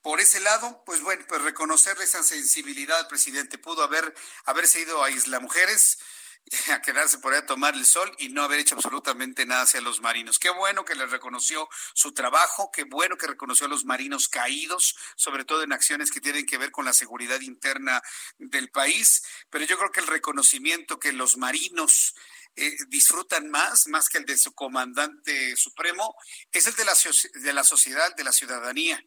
[0.06, 3.57] por ese lado, pues bueno, pues reconocerle esa sensibilidad al presidente.
[3.57, 4.14] Pudo haber
[4.45, 5.98] haberse ido a Isla Mujeres,
[6.72, 9.82] a quedarse por ahí a tomar el sol y no haber hecho absolutamente nada hacia
[9.82, 10.38] los marinos.
[10.38, 14.95] Qué bueno que les reconoció su trabajo, qué bueno que reconoció a los marinos caídos,
[15.15, 17.99] sobre todo en acciones que tienen que ver con la seguridad interna
[18.38, 22.14] del país, pero yo creo que el reconocimiento que los marinos
[22.56, 26.15] eh, disfrutan más, más que el de su comandante supremo,
[26.52, 26.94] es el de la,
[27.41, 29.03] de la sociedad, de la ciudadanía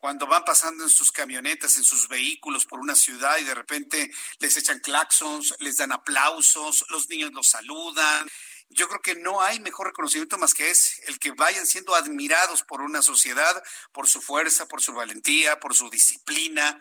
[0.00, 4.10] cuando van pasando en sus camionetas, en sus vehículos por una ciudad y de repente
[4.38, 8.28] les echan claxons, les dan aplausos, los niños los saludan.
[8.70, 12.62] Yo creo que no hay mejor reconocimiento más que es el que vayan siendo admirados
[12.62, 13.62] por una sociedad,
[13.92, 16.78] por su fuerza, por su valentía, por su disciplina,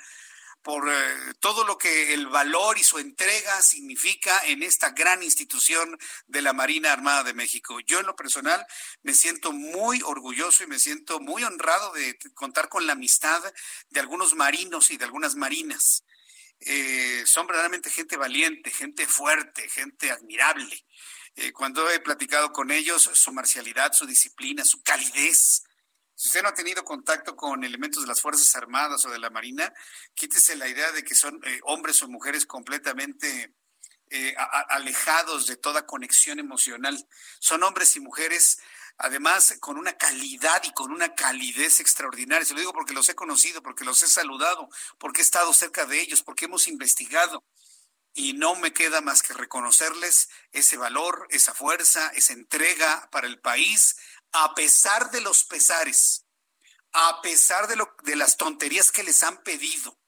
[0.61, 5.98] por eh, todo lo que el valor y su entrega significa en esta gran institución
[6.27, 7.80] de la Marina Armada de México.
[7.81, 8.65] Yo en lo personal
[9.02, 13.41] me siento muy orgulloso y me siento muy honrado de contar con la amistad
[13.90, 16.03] de algunos marinos y de algunas marinas.
[16.61, 20.86] Eh, son verdaderamente gente valiente, gente fuerte, gente admirable.
[21.36, 25.64] Eh, cuando he platicado con ellos, su marcialidad, su disciplina, su calidez,
[26.19, 29.29] si usted no ha tenido contacto con elementos de las Fuerzas Armadas o de la
[29.29, 29.73] Marina,
[30.13, 33.55] quítese la idea de que son eh, hombres o mujeres completamente
[34.09, 34.35] eh,
[34.67, 37.07] alejados de toda conexión emocional.
[37.39, 38.59] Son hombres y mujeres,
[38.97, 42.45] además, con una calidad y con una calidez extraordinaria.
[42.45, 44.67] Se lo digo porque los he conocido, porque los he saludado,
[44.97, 47.45] porque he estado cerca de ellos, porque hemos investigado.
[48.13, 53.39] Y no me queda más que reconocerles ese valor, esa fuerza, esa entrega para el
[53.39, 53.95] país,
[54.31, 56.26] a pesar de los pesares,
[56.91, 59.99] a pesar de, lo, de las tonterías que les han pedido,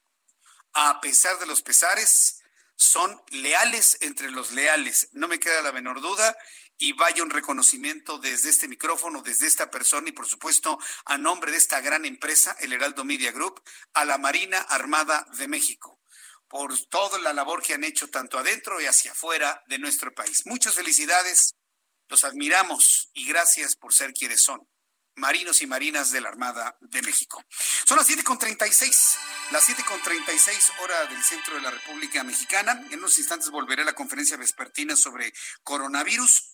[0.72, 2.40] a pesar de los pesares,
[2.76, 5.08] son leales entre los leales.
[5.12, 6.36] No me queda la menor duda
[6.78, 11.52] y vaya un reconocimiento desde este micrófono, desde esta persona y por supuesto a nombre
[11.52, 13.62] de esta gran empresa, el Heraldo Media Group,
[13.94, 16.00] a la Marina Armada de México
[16.52, 20.44] por toda la labor que han hecho tanto adentro y hacia afuera de nuestro país.
[20.44, 21.54] Muchas felicidades
[22.12, 24.68] los admiramos y gracias por ser quienes son,
[25.16, 27.42] marinos y marinas de la Armada de México.
[27.86, 29.16] Son las 7.36,
[29.50, 32.86] las 7.36 hora del centro de la República Mexicana.
[32.90, 35.32] En unos instantes volveré a la conferencia vespertina sobre
[35.62, 36.51] coronavirus.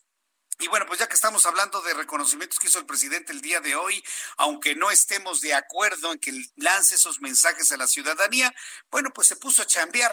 [0.61, 3.61] Y bueno, pues ya que estamos hablando de reconocimientos que hizo el presidente el día
[3.61, 4.03] de hoy,
[4.39, 8.53] aunque no estemos de acuerdo en que lance esos mensajes a la ciudadanía,
[8.91, 10.13] bueno, pues se puso a chambear.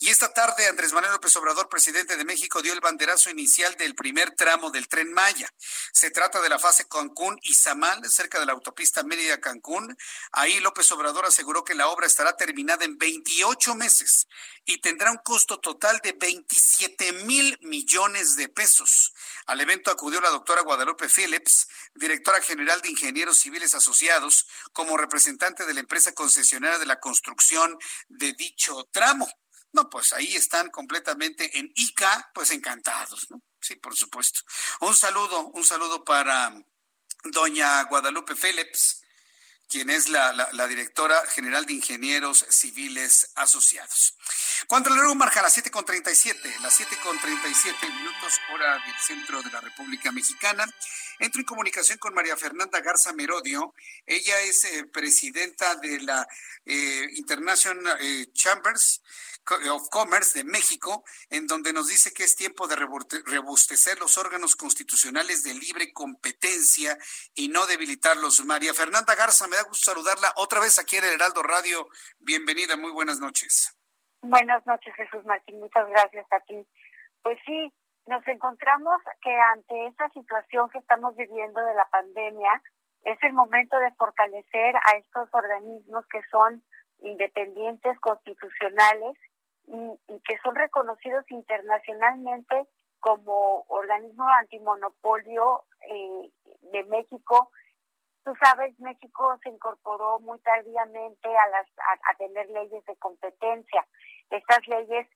[0.00, 3.94] Y esta tarde Andrés Manuel López Obrador, presidente de México, dio el banderazo inicial del
[3.94, 5.48] primer tramo del tren Maya.
[5.92, 9.96] Se trata de la fase Cancún y Samal, cerca de la autopista Mérida-Cancún.
[10.32, 14.26] Ahí López Obrador aseguró que la obra estará terminada en 28 meses
[14.64, 19.12] y tendrá un costo total de 27 mil millones de pesos.
[19.48, 25.64] Al evento acudió la doctora Guadalupe Phillips, directora general de Ingenieros Civiles Asociados, como representante
[25.64, 29.26] de la empresa concesionaria de la construcción de dicho tramo.
[29.72, 33.40] No, pues ahí están completamente en ICA, pues encantados, ¿no?
[33.58, 34.40] Sí, por supuesto.
[34.80, 36.54] Un saludo, un saludo para
[37.24, 38.97] doña Guadalupe Phillips,
[39.68, 44.14] quien es la, directora general de Ingenieros Civiles Asociados.
[44.66, 50.10] Cuando el reloj marca las 7.37, las 7.37 minutos, hora del centro de la República
[50.10, 50.64] Mexicana,
[51.18, 53.74] entro en comunicación con María Fernanda Garza Merodio.
[54.06, 56.26] Ella es eh, presidenta de la
[56.64, 59.02] eh, International eh, Chambers
[59.70, 64.56] of Commerce de México, en donde nos dice que es tiempo de rebustecer los órganos
[64.56, 66.96] constitucionales de libre competencia
[67.34, 68.44] y no debilitarlos.
[68.44, 71.88] María Fernanda Garza, me da gusto saludarla otra vez aquí en el Heraldo Radio.
[72.18, 73.74] Bienvenida, muy buenas noches.
[74.22, 75.60] Buenas noches, Jesús Martín.
[75.60, 76.66] Muchas gracias a ti.
[77.22, 77.72] Pues sí,
[78.06, 82.62] nos encontramos que ante esta situación que estamos viviendo de la pandemia,
[83.04, 86.62] es el momento de fortalecer a estos organismos que son
[87.00, 89.16] independientes, constitucionales
[89.68, 92.66] y, que son reconocidos internacionalmente
[93.00, 96.30] como organismo antimonopolio eh,
[96.72, 97.50] de México,
[98.24, 101.66] tú sabes, México se incorporó muy tardíamente a, las,
[102.10, 103.86] a, tener leyes de competencia.
[104.30, 105.06] Estas leyes,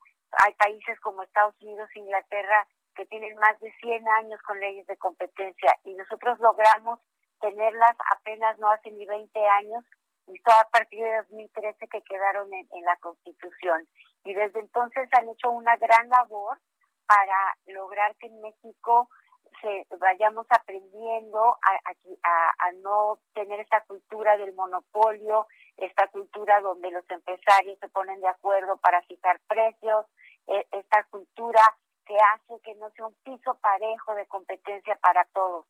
[0.45, 4.87] hay países como Estados Unidos e Inglaterra que tienen más de 100 años con leyes
[4.87, 7.01] de competencia y nosotros logramos
[7.41, 9.85] tenerlas apenas no hace ni 20 años
[10.27, 13.89] y todo a partir de 2013 que quedaron en, en la Constitución.
[14.25, 16.59] Y desde entonces han hecho una gran labor
[17.07, 19.09] para lograr que en México
[19.61, 25.47] se vayamos aprendiendo a, no tener esta cultura del monopolio,
[25.77, 30.07] esta cultura donde los empresarios se ponen de acuerdo para fijar precios,
[30.49, 31.61] e, esta cultura
[32.07, 35.67] que hace que no sea un piso parejo de competencia para todos.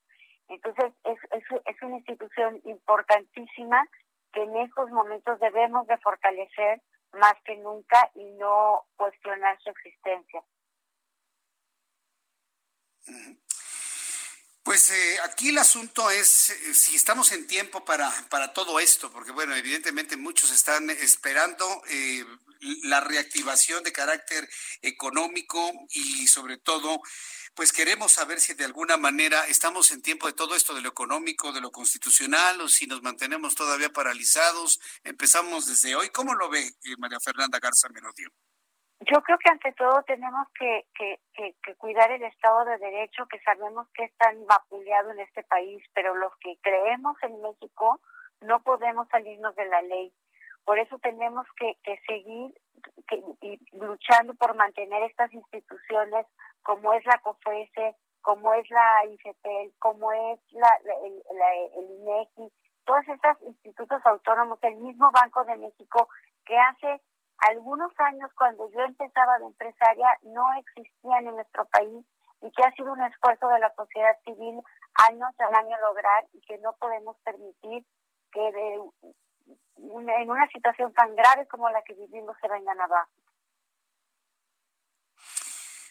[0.49, 3.85] Entonces, es, es, es una institución importantísima
[4.33, 6.81] que en estos momentos debemos de fortalecer
[7.12, 10.43] más que nunca y no cuestionar su existencia.
[14.73, 19.12] Pues eh, aquí el asunto es eh, si estamos en tiempo para, para todo esto,
[19.12, 22.24] porque bueno, evidentemente muchos están esperando eh,
[22.85, 24.49] la reactivación de carácter
[24.81, 27.03] económico y sobre todo,
[27.55, 30.89] pues queremos saber si de alguna manera estamos en tiempo de todo esto, de lo
[30.89, 34.81] económico, de lo constitucional, o si nos mantenemos todavía paralizados.
[35.05, 36.09] Empezamos desde hoy.
[36.09, 38.32] ¿Cómo lo ve María Fernanda Garza Merodio?
[39.11, 43.41] Yo creo que ante todo tenemos que, que, que, cuidar el Estado de Derecho, que
[43.41, 48.01] sabemos que es tan vapuleado en este país, pero los que creemos en México
[48.43, 50.12] no podemos salirnos de la ley.
[50.65, 52.55] Por eso tenemos que, que seguir
[53.73, 56.27] luchando por mantener estas instituciones
[56.62, 60.70] como es la COFESE, como es la IFETEL, como es la,
[61.05, 61.23] el,
[61.77, 62.53] el INEGI,
[62.85, 66.09] todos estos institutos autónomos, el mismo Banco de México
[66.45, 67.01] que hace
[67.48, 72.05] algunos años cuando yo empezaba de empresaria no existían en nuestro país
[72.40, 74.60] y que ha sido un esfuerzo de la sociedad civil
[75.09, 77.85] años tras año lograr y que no podemos permitir
[78.32, 78.81] que de
[79.77, 83.10] en una situación tan grave como la que vivimos se vengan abajo.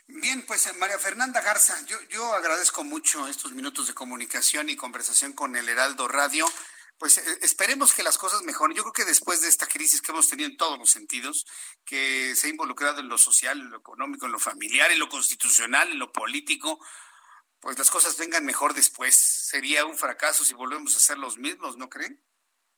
[0.08, 5.34] Bien, pues María Fernanda Garza, yo, yo agradezco mucho estos minutos de comunicación y conversación
[5.34, 6.46] con el Heraldo Radio
[7.02, 8.78] pues eh, esperemos que las cosas mejoren.
[8.78, 11.48] Yo creo que después de esta crisis que hemos tenido en todos los sentidos,
[11.84, 15.10] que se ha involucrado en lo social, en lo económico, en lo familiar, en lo
[15.10, 16.80] constitucional, en lo político,
[17.60, 19.16] pues las cosas vengan mejor después.
[19.16, 22.22] Sería un fracaso si volvemos a ser los mismos, ¿no creen?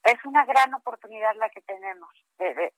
[0.05, 2.71] Es una gran oportunidad la que tenemos de,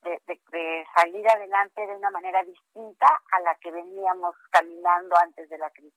[0.95, 5.93] salir adelante de una manera distinta a la que veníamos caminando antes de la crisis.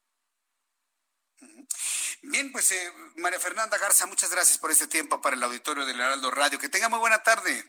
[2.23, 6.01] Bien, pues eh, María Fernanda Garza, muchas gracias por este tiempo para el auditorio del
[6.01, 6.59] Heraldo Radio.
[6.59, 7.65] Que tenga muy buena tarde.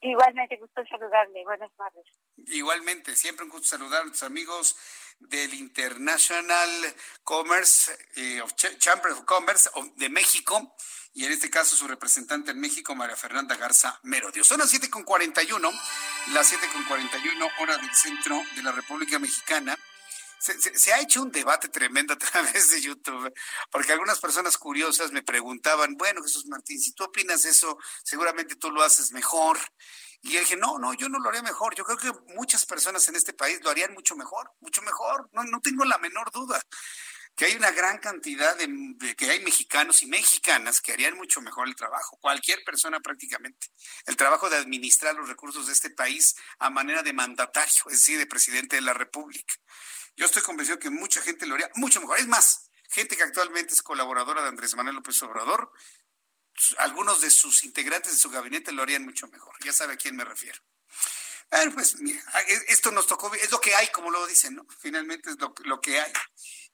[0.00, 1.44] Igualmente, gusto saludarle.
[1.44, 2.04] Buenas tardes.
[2.48, 4.76] Igualmente, siempre un gusto saludar a nuestros amigos
[5.20, 6.68] del International
[7.22, 8.42] Commerce, eh,
[8.78, 10.74] Chamber of Commerce de México,
[11.14, 14.42] y en este caso su representante en México, María Fernanda Garza Merodio.
[14.42, 15.70] Son las 7.41,
[16.32, 19.78] las 7.41 hora del centro de la República Mexicana
[20.42, 23.32] se, ha hecho un debate tremendo a través de YouTube,
[23.70, 28.70] porque algunas personas curiosas me preguntaban, bueno, Jesús Martín, si tú opinas eso, seguramente tú
[28.70, 29.58] lo haces mejor.
[30.22, 31.74] Y yo dije, no, no, yo no lo haría mejor.
[31.74, 35.28] Yo creo que muchas personas en este país lo harían mucho mejor, mucho mejor.
[35.32, 36.60] No, no tengo la menor duda
[37.34, 41.40] que hay una gran cantidad de, de, que hay mexicanos y mexicanas que harían mucho
[41.40, 43.68] mejor el trabajo, cualquier persona prácticamente,
[44.06, 48.18] el trabajo de administrar los recursos de este país a manera de mandatario, es decir,
[48.18, 49.54] de presidente de la República.
[50.16, 52.18] Yo estoy convencido que mucha gente lo haría mucho mejor.
[52.18, 55.72] Es más, gente que actualmente es colaboradora de Andrés Manuel López Obrador,
[56.78, 59.54] algunos de sus integrantes de su gabinete lo harían mucho mejor.
[59.64, 60.60] Ya sabe a quién me refiero.
[61.50, 64.66] Bueno, pues mira, e, esto nos tocó, es lo que hay, como lo dicen, ¿no?
[64.80, 66.12] Finalmente es lo, que hay.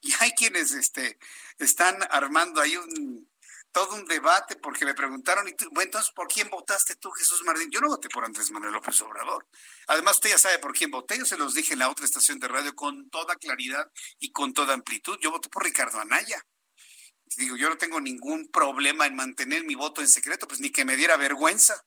[0.01, 1.19] Y hay quienes este,
[1.57, 3.28] están armando ahí un,
[3.71, 7.69] todo un debate porque me preguntaron, y bueno, entonces, ¿por quién votaste tú, Jesús Martín?
[7.71, 9.47] Yo no voté por Andrés Manuel López Obrador.
[9.87, 12.39] Además, usted ya sabe por quién voté, yo se los dije en la otra estación
[12.39, 15.17] de radio con toda claridad y con toda amplitud.
[15.21, 16.43] Yo voté por Ricardo Anaya.
[17.37, 20.83] Digo, yo no tengo ningún problema en mantener mi voto en secreto, pues ni que
[20.83, 21.85] me diera vergüenza.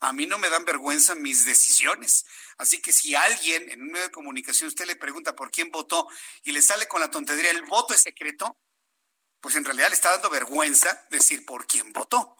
[0.00, 2.24] A mí no me dan vergüenza mis decisiones.
[2.58, 6.06] Así que si alguien en un medio de comunicación usted le pregunta por quién votó
[6.42, 8.56] y le sale con la tontería, el voto es secreto,
[9.44, 12.34] pues en realidad le está dando vergüenza decir por quién votó.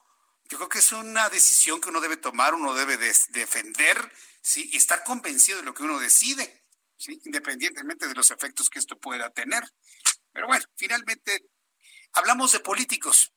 [0.49, 4.11] Yo creo que es una decisión que uno debe tomar, uno debe defender,
[4.41, 4.71] ¿sí?
[4.73, 6.65] Y estar convencido de lo que uno decide,
[6.97, 7.21] ¿sí?
[7.27, 9.63] Independientemente de los efectos que esto pueda tener.
[10.33, 11.51] Pero bueno, finalmente
[12.15, 13.34] hablamos de políticos.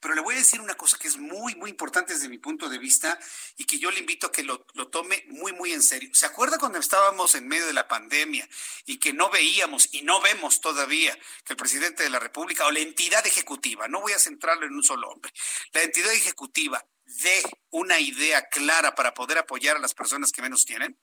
[0.00, 2.68] Pero le voy a decir una cosa que es muy, muy importante desde mi punto
[2.68, 3.18] de vista
[3.56, 6.10] y que yo le invito a que lo, lo tome muy, muy en serio.
[6.12, 8.48] ¿Se acuerda cuando estábamos en medio de la pandemia
[8.86, 12.70] y que no veíamos y no vemos todavía que el presidente de la República o
[12.70, 15.32] la entidad ejecutiva, no voy a centrarlo en un solo hombre,
[15.72, 16.84] la entidad ejecutiva
[17.22, 20.98] dé una idea clara para poder apoyar a las personas que menos tienen?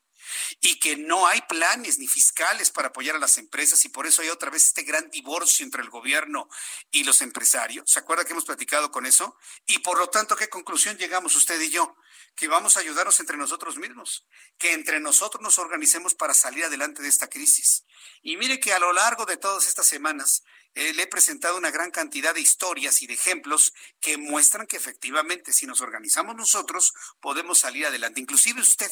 [0.61, 4.21] Y que no hay planes ni fiscales para apoyar a las empresas y por eso
[4.21, 6.49] hay otra vez este gran divorcio entre el gobierno
[6.91, 7.89] y los empresarios.
[7.89, 9.37] ¿Se acuerda que hemos platicado con eso?
[9.65, 11.95] Y por lo tanto, ¿qué conclusión llegamos usted y yo?
[12.35, 14.27] Que vamos a ayudarnos entre nosotros mismos,
[14.57, 17.85] que entre nosotros nos organicemos para salir adelante de esta crisis.
[18.21, 20.43] Y mire que a lo largo de todas estas semanas
[20.77, 24.77] eh, le he presentado una gran cantidad de historias y de ejemplos que muestran que
[24.77, 28.21] efectivamente si nos organizamos nosotros podemos salir adelante.
[28.21, 28.91] Inclusive usted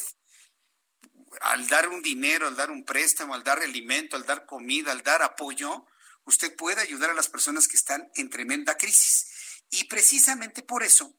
[1.42, 5.04] al dar un dinero, al dar un préstamo, al dar alimento, al dar comida, al
[5.04, 5.86] dar apoyo,
[6.26, 9.28] usted puede ayudar a las personas que están en tremenda crisis.
[9.72, 11.16] Y precisamente por eso,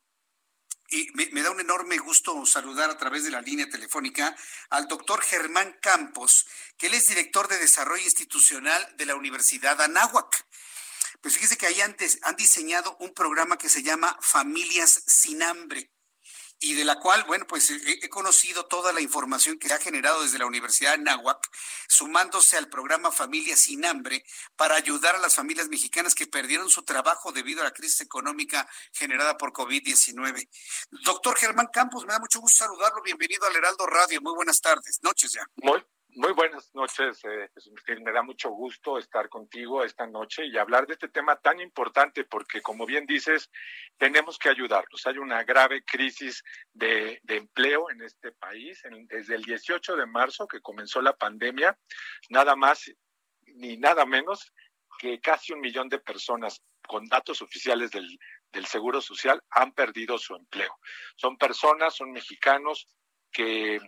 [0.89, 4.37] y me, da un enorme gusto saludar a través de la línea telefónica
[4.71, 10.47] al doctor Germán Campos, que él es director de Desarrollo Institucional de la Universidad Anáhuac.
[11.21, 15.96] Pues fíjese que ahí antes han diseñado un programa que se llama Familias sin Hambre
[16.59, 20.23] y de la cual, bueno, pues he, conocido toda la información que se ha generado
[20.23, 21.51] desde la Universidad de Nahuac,
[21.87, 24.25] sumándose al programa Familias sin Hambre
[24.57, 28.69] para ayudar a las familias mexicanas que perdieron su trabajo debido a la crisis económica
[28.93, 30.49] generada por COVID-19.
[31.05, 33.03] Doctor Germán Campos, me da mucho gusto saludarlo.
[33.03, 34.21] Bienvenido al Heraldo Radio.
[34.23, 35.47] Muy buenas tardes, noches ya.
[35.57, 35.85] Muy,
[36.17, 37.51] muy buenas noches, eh,
[38.01, 42.25] me da mucho gusto estar contigo esta noche y hablar de este tema tan importante
[42.25, 43.51] porque, como bien dices,
[43.99, 45.07] tenemos que ayudarlos.
[45.07, 48.83] Hay una grave crisis de, empleo en este país.
[49.09, 51.79] desde el 18 de marzo que comenzó la pandemia,
[52.31, 52.91] nada más
[53.47, 54.53] ni nada menos
[54.99, 60.35] que casi un millón de personas con datos oficiales del Seguro Social han perdido su
[60.35, 60.79] empleo.
[61.17, 62.89] Son personas, son mexicanos
[63.31, 63.79] que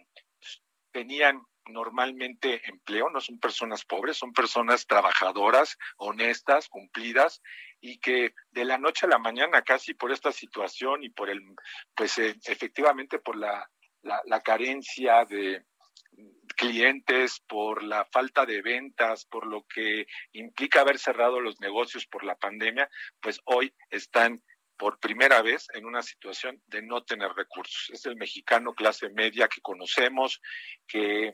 [0.92, 7.42] tenían normalmente empleo, no son personas pobres, son personas trabajadoras, honestas, cumplidas
[7.80, 11.40] y que de la noche a la mañana casi por esta situación y por el,
[11.94, 13.68] pues eh, efectivamente por la,
[14.02, 15.64] la, carencia de,
[16.56, 22.24] clientes, por la falta de ventas, por lo que implica haber cerrado los negocios por
[22.24, 22.90] la pandemia,
[23.20, 24.42] pues hoy están
[24.78, 27.90] por primera vez en una situación de no tener recursos.
[27.92, 30.40] Es el mexicano clase media que conocemos,
[30.86, 31.32] que,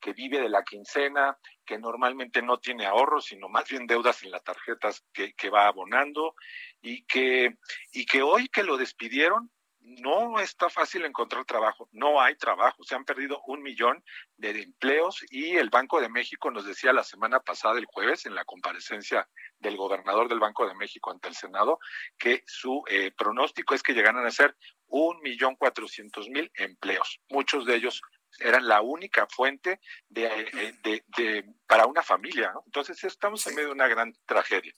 [0.00, 4.30] que vive de la quincena, que normalmente no tiene ahorros, sino más bien deudas en
[4.30, 6.34] las tarjetas que, que va abonando,
[6.80, 7.56] y que,
[7.92, 9.50] y que hoy que lo despidieron,
[9.86, 14.02] no está fácil encontrar trabajo, no hay trabajo, se han perdido un millón
[14.36, 18.34] de empleos y el Banco de México nos decía la semana pasada, el jueves, en
[18.34, 19.28] la comparecencia
[19.60, 21.78] del gobernador del Banco de México ante el Senado,
[22.18, 24.56] que su eh, pronóstico es que llegaran a ser
[24.88, 28.02] un millón cuatrocientos mil empleos, muchos de ellos
[28.40, 32.52] eran la única fuente de, eh, de, de, para una familia.
[32.66, 34.74] Entonces estamos en medio de una gran tragedia.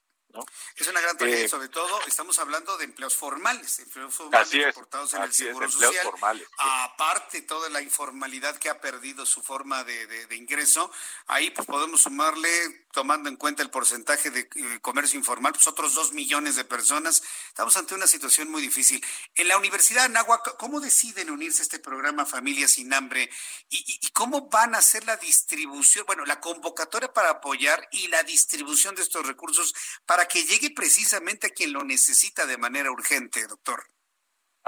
[0.77, 5.15] Es una gran tragedia, eh, sobre todo estamos hablando de empleos formales, empleos formales reportados
[5.15, 6.13] en el Seguro Social.
[6.59, 10.91] Aparte toda la informalidad que ha perdido su forma de, ingreso,
[11.27, 15.95] ahí pues podemos sumarle, tomando en cuenta el porcentaje de eh, comercio informal, pues otros
[15.95, 17.23] dos millones de personas.
[17.49, 19.05] Estamos ante una situación muy difícil.
[19.35, 23.29] En la Universidad de Anáhuac, ¿cómo deciden unirse a este programa Familias sin Hambre?
[23.69, 28.23] ¿Y, y cómo van a hacer la distribución, bueno, la convocatoria para apoyar y la
[28.23, 29.75] distribución de estos recursos
[30.07, 33.85] para que llegue precisamente a quien lo necesita de manera urgente, doctor.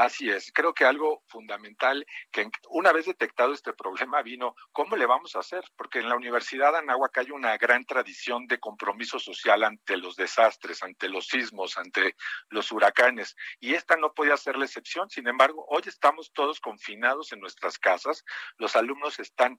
[0.01, 5.05] Así es, creo que algo fundamental que una vez detectado este problema vino, ¿cómo le
[5.05, 5.63] vamos a hacer?
[5.77, 10.17] Porque en la Universidad de Anáhuac hay una gran tradición de compromiso social ante los
[10.17, 12.17] desastres, ante los sismos, ante
[12.49, 15.11] los huracanes, y esta no podía ser la excepción.
[15.11, 18.25] Sin embargo, hoy estamos todos confinados en nuestras casas,
[18.57, 19.59] los alumnos están,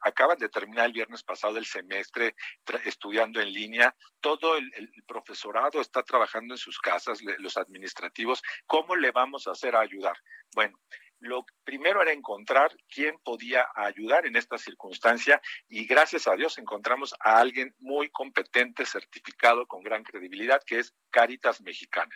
[0.00, 2.34] acaban de terminar el viernes pasado el semestre
[2.84, 8.96] estudiando en línea, todo el, el profesorado está trabajando en sus casas, los administrativos, ¿cómo
[8.96, 9.67] le vamos a hacer?
[9.76, 10.16] A ayudar?
[10.54, 10.78] Bueno,
[11.20, 17.14] lo primero era encontrar quién podía ayudar en esta circunstancia y gracias a Dios encontramos
[17.18, 22.14] a alguien muy competente, certificado, con gran credibilidad, que es Caritas Mexicana.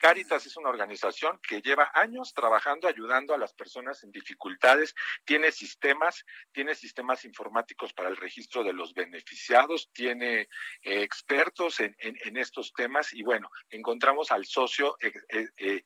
[0.00, 4.94] Caritas es una organización que lleva años trabajando, ayudando a las personas en dificultades,
[5.26, 11.94] tiene sistemas, tiene sistemas informáticos para el registro de los beneficiados, tiene eh, expertos en,
[12.38, 15.12] estos temas y bueno, encontramos al socio eh,
[15.58, 15.84] eh,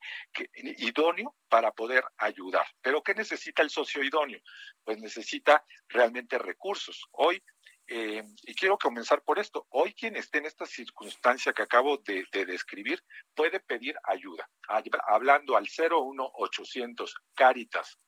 [0.78, 2.68] idóneo para poder ayudar.
[2.80, 4.40] Pero ¿qué necesita el socio idóneo?
[4.84, 7.08] Pues necesita realmente recursos.
[7.10, 7.42] Hoy
[7.86, 9.66] Eh, y quiero comenzar por esto.
[9.70, 13.02] Hoy quien esté en esta circunstancia que acabo de, describir
[13.34, 14.48] puede pedir ayuda,
[15.06, 17.98] hablando al 01800 Caritas,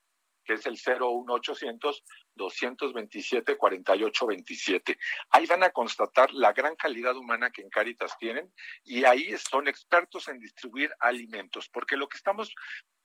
[0.45, 2.05] que es el 01800
[2.37, 4.99] 227 4827.
[5.31, 8.53] Ahí van a constatar la gran calidad humana que en Caritas tienen
[8.85, 12.55] y ahí son expertos en distribuir alimentos, porque lo que estamos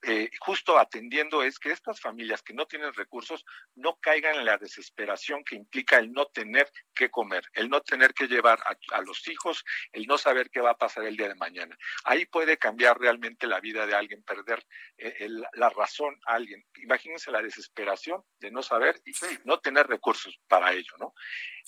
[0.03, 3.45] eh, justo atendiendo es que estas familias que no tienen recursos
[3.76, 8.14] no caigan en la desesperación que implica el no tener que comer, el no tener
[8.14, 8.60] que llevar
[8.94, 11.78] a, los hijos, el no saber qué va a pasar el día de mañana.
[12.03, 14.65] Ahí puede cambiar realmente la vida de alguien, perder
[14.98, 16.65] eh, la razón a alguien.
[16.76, 19.11] Imagínense la desesperación de no saber y
[19.45, 21.14] no tener recursos para ello, ¿no?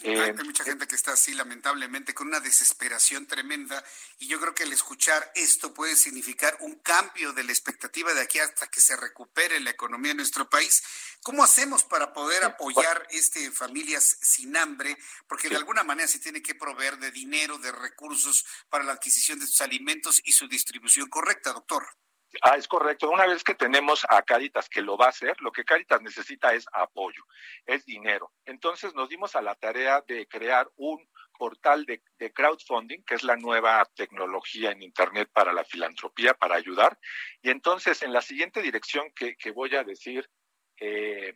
[0.04, 3.84] hay, eh, mucha gente que está así, lamentablemente, con una desesperación tremenda.
[4.18, 8.22] Y yo creo que el escuchar esto puede significar un cambio de la expectativa de
[8.24, 10.84] aquí hasta que se recupere la economía de nuestro país.
[11.22, 14.98] ¿Cómo hacemos para poder apoyar este familias sin hambre?
[15.28, 19.40] Porque de alguna manera se tiene que proveer de dinero, de recursos para la adquisición
[19.40, 21.86] de sus alimentos y su distribución correcta, doctor.
[22.42, 23.10] Ah, es correcto.
[23.10, 26.54] Una vez que tenemos a Caritas que lo va a hacer, lo que Caritas necesita
[26.54, 27.24] es apoyo,
[27.66, 28.32] es dinero.
[28.46, 31.08] Entonces nos dimos a la tarea de crear un
[31.44, 32.02] portal de,
[32.32, 36.98] crowdfunding, que es la nueva tecnología en Internet para la filantropía, para ayudar.
[37.42, 40.30] Y entonces en la siguiente dirección que, voy a decir,
[40.80, 41.36] eh,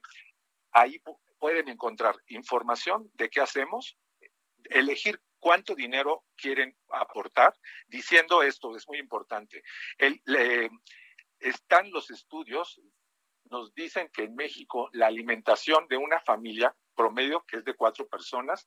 [0.71, 1.01] ahí
[1.37, 3.97] pueden encontrar información de qué hacemos,
[4.69, 7.53] elegir cuánto dinero quieren aportar,
[7.87, 9.61] diciendo esto, es muy importante.
[11.39, 12.79] están los estudios,
[13.51, 18.07] nos dicen que en México la alimentación de una familia promedio, que es de cuatro
[18.07, 18.65] personas,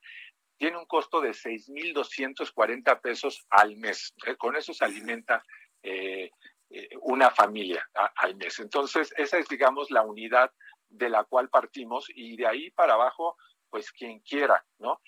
[0.61, 4.13] tiene un costo de 6.240 pesos al mes.
[4.27, 5.43] Eh, con eso se alimenta
[5.81, 6.29] eh,
[6.69, 7.83] eh, una familia
[8.17, 8.59] al mes.
[8.59, 10.51] Entonces, esa es, digamos, la unidad
[10.87, 13.37] de la cual partimos y de ahí para abajo,
[13.71, 15.01] pues quien quiera, ¿no?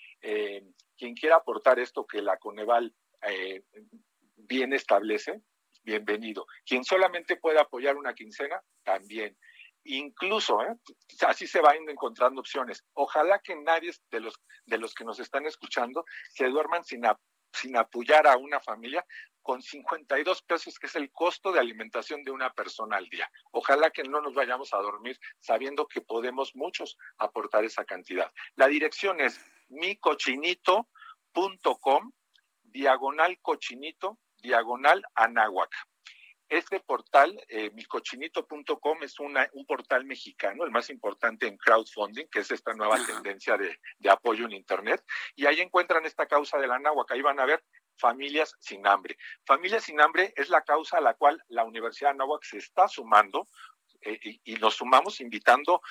[0.96, 2.92] quien quiera aportar esto que la Coneval
[4.34, 5.40] bien establece,
[5.84, 6.46] bienvenido.
[6.66, 9.38] Quien solamente puede apoyar una quincena, también.
[9.84, 10.74] Incluso, ¿eh?
[11.28, 12.82] así se van encontrando opciones.
[12.94, 14.34] Ojalá que nadie de los,
[14.66, 17.02] de los que nos están escuchando se duerman sin,
[17.52, 19.04] sin apoyar a una familia
[19.44, 23.30] con 52 pesos, que es el costo de alimentación de una persona al día.
[23.52, 28.32] Ojalá que no nos vayamos a dormir sabiendo que podemos muchos aportar esa cantidad.
[28.56, 29.38] La dirección es
[29.68, 32.12] micochinito.com,
[32.62, 35.70] diagonal cochinito, diagonal anáhuac.
[36.54, 42.38] Este portal, eh, micochinito.com, es una, un portal mexicano, el más importante en crowdfunding, que
[42.38, 45.04] es esta nueva tendencia de, de, apoyo en Internet.
[45.34, 47.10] Y ahí encuentran esta causa del anáhuac.
[47.10, 47.64] Ahí van a ver
[47.96, 49.16] familias sin hambre.
[49.44, 52.86] Familias sin hambre es la causa a la cual la Universidad de Anáhuac se está
[52.86, 53.48] sumando
[54.04, 55.82] eh, y, nos sumamos invitando,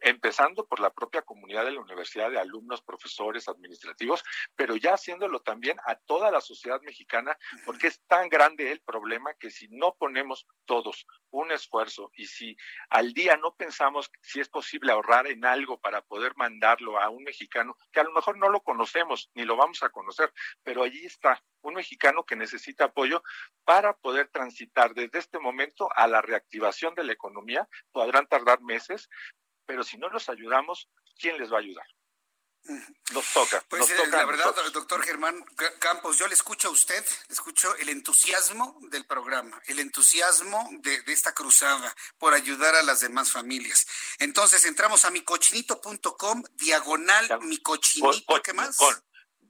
[0.00, 4.22] empezando por la propia comunidad de la universidad, de alumnos, profesores, administrativos,
[4.54, 7.36] pero ya haciéndolo también a toda la sociedad mexicana,
[7.66, 12.56] porque es tan grande el problema que si no ponemos todos un esfuerzo y si
[12.90, 17.24] al día no pensamos si es posible ahorrar en algo para poder mandarlo a un
[17.24, 20.32] mexicano, que a lo mejor no lo conocemos ni lo vamos a conocer,
[20.62, 23.22] pero allí está un mexicano que necesita apoyo
[23.64, 27.68] para poder transitar desde este momento a la reactivación de la economía.
[27.92, 29.08] Podrán tardar meses,
[29.66, 31.86] pero si no los ayudamos, ¿quién les va a ayudar?
[33.12, 33.64] Nos toca.
[33.68, 35.44] Pues eh, la verdad, doctor Germán
[35.80, 41.02] Campos, yo le escucho a usted, le escucho el entusiasmo del programa, el entusiasmo de,
[41.08, 43.86] esta cruzada por ayudar a las demás familias.
[44.20, 48.76] Entonces entramos a micochinito.com, diagonal micochinito, ¿qué más?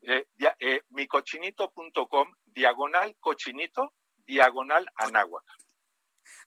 [0.03, 0.27] Eh,
[0.59, 3.95] eh, micochinito.com, diagonal cochinito,
[4.27, 5.45] diagonal anáhuac.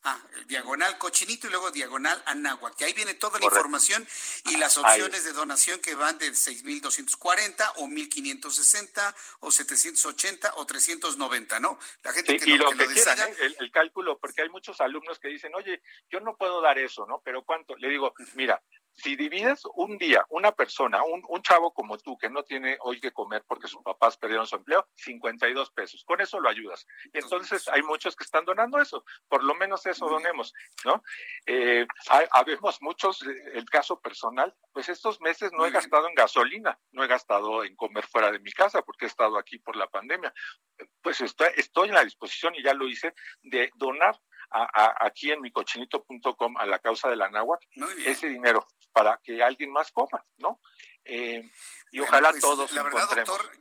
[0.03, 2.75] Ah, diagonal cochinito y luego diagonal anáhuac.
[2.75, 4.07] Que ahí viene toda la información
[4.45, 11.59] y las opciones de donación que van de 6.240 o 1.560 o 780 o 390,
[11.59, 11.79] ¿no?
[12.03, 13.55] La gente que, y lo, que, ¿eh?
[13.59, 17.21] el, cálculo, porque hay muchos alumnos que dicen, oye, yo no puedo dar eso, ¿no?
[17.23, 17.75] Pero ¿cuánto?
[17.75, 18.61] Le digo, mira,
[18.97, 22.99] si divides un día, una persona, un, un, chavo como tú que no tiene hoy
[22.99, 26.87] que comer porque sus papás perdieron su empleo, 52 pesos, con eso lo ayudas.
[27.13, 30.53] Y entonces hay muchos que están donando eso, por lo menos eso donemos,
[30.85, 31.03] ¿no?
[31.45, 31.85] Eh,
[32.31, 37.03] habemos muchos, eh, el caso personal, pues estos meses no he gastado en gasolina, no
[37.03, 40.33] he gastado en comer fuera de mi casa porque he estado aquí por la pandemia.
[41.01, 43.13] Pues estoy, estoy en la disposición y ya lo hice
[43.43, 44.19] de donar
[44.51, 47.65] a, aquí en micochinito.com a la causa de la náhuatl
[48.05, 48.65] ese dinero
[48.95, 50.61] para que alguien más coma, ¿no?
[51.03, 51.51] Eh,
[51.91, 53.51] y ojalá pues, todos la verdad, doctor,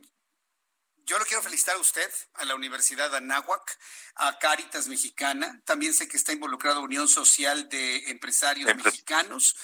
[0.99, 3.77] yo lo quiero felicitar a usted, a la Universidad de Anáhuac,
[4.15, 5.61] a Caritas Mexicana.
[5.65, 9.57] También sé que está involucrado Unión Social de Empresarios Mexicanos.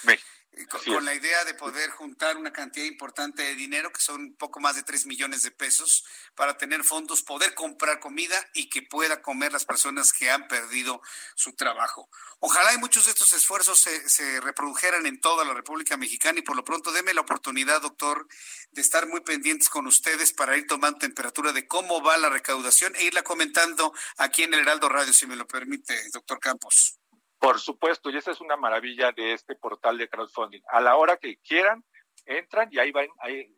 [0.85, 4.75] Con, la idea de poder juntar una cantidad importante de dinero, que son poco más
[4.75, 6.05] de 3 millones de pesos,
[6.35, 11.01] para tener fondos, poder comprar comida y que pueda comer las personas que han perdido
[11.35, 12.09] su trabajo.
[12.39, 16.43] Ojalá y muchos de estos esfuerzos se, se reprodujeran en toda la República Mexicana y
[16.43, 18.27] por lo pronto deme la oportunidad, doctor,
[18.71, 22.95] de estar muy pendientes con ustedes para ir tomando temperatura de cómo va la recaudación
[22.97, 27.00] e irla comentando aquí en el Heraldo Radio, si me lo permite, doctor Campos.
[27.41, 30.61] Por supuesto, y esa es una maravilla de este portal de crowdfunding.
[30.67, 31.83] A la hora que quieran,
[32.27, 32.93] entran y ahí,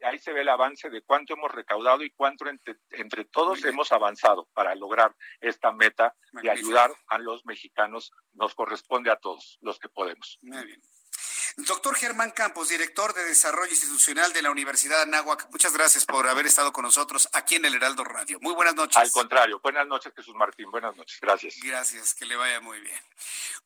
[0.02, 4.48] ahí, se ve el avance de cuánto hemos recaudado y cuánto entre, todos hemos avanzado
[4.54, 8.14] para lograr esta meta de ayudar a los mexicanos.
[8.32, 10.40] Nos corresponde a todos los que podemos.
[10.42, 10.82] Muy bien.
[11.58, 16.28] Doctor Germán Campos, director de Desarrollo Institucional de la Universidad de Anáhuac, muchas gracias por
[16.28, 18.40] haber estado con nosotros aquí en el Heraldo Radio.
[18.42, 18.98] Muy buenas noches.
[18.98, 21.58] Al contrario, buenas noches Jesús Martín, buenas noches, gracias.
[21.62, 23.00] Gracias, que le vaya muy bien.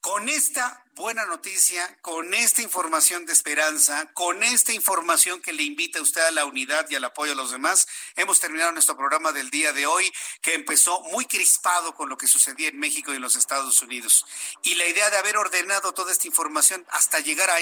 [0.01, 5.99] Con esta buena noticia, con esta información de esperanza, con esta información que le invita
[5.99, 9.31] a usted a la unidad y al apoyo a los demás, hemos terminado nuestro programa
[9.31, 10.11] del día de hoy,
[10.41, 14.25] que empezó muy crispado con lo que sucedía en México y en los Estados Unidos.
[14.63, 17.59] Y la idea de haber ordenado toda esta información hasta llegar a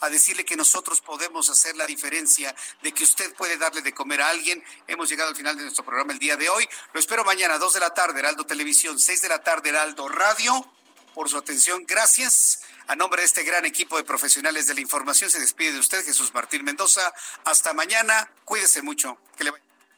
[0.00, 4.22] a decirle que nosotros podemos hacer la diferencia, de que usted puede darle de comer
[4.22, 4.62] a alguien.
[4.86, 6.68] Hemos llegado al final de nuestro programa el día de hoy.
[6.92, 10.66] Lo espero mañana, 2 de la tarde, Heraldo Televisión, 6 de la tarde, Heraldo Radio.
[11.14, 12.62] Por su atención, gracias.
[12.88, 16.04] A nombre de este gran equipo de profesionales de la información, se despide de usted
[16.04, 17.12] Jesús Martín Mendoza.
[17.44, 18.30] Hasta mañana.
[18.44, 19.18] Cuídese mucho.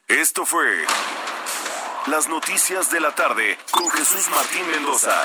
[0.08, 0.84] Esto fue
[2.06, 5.24] Las Noticias de la Tarde con Jesús Martín Mendoza.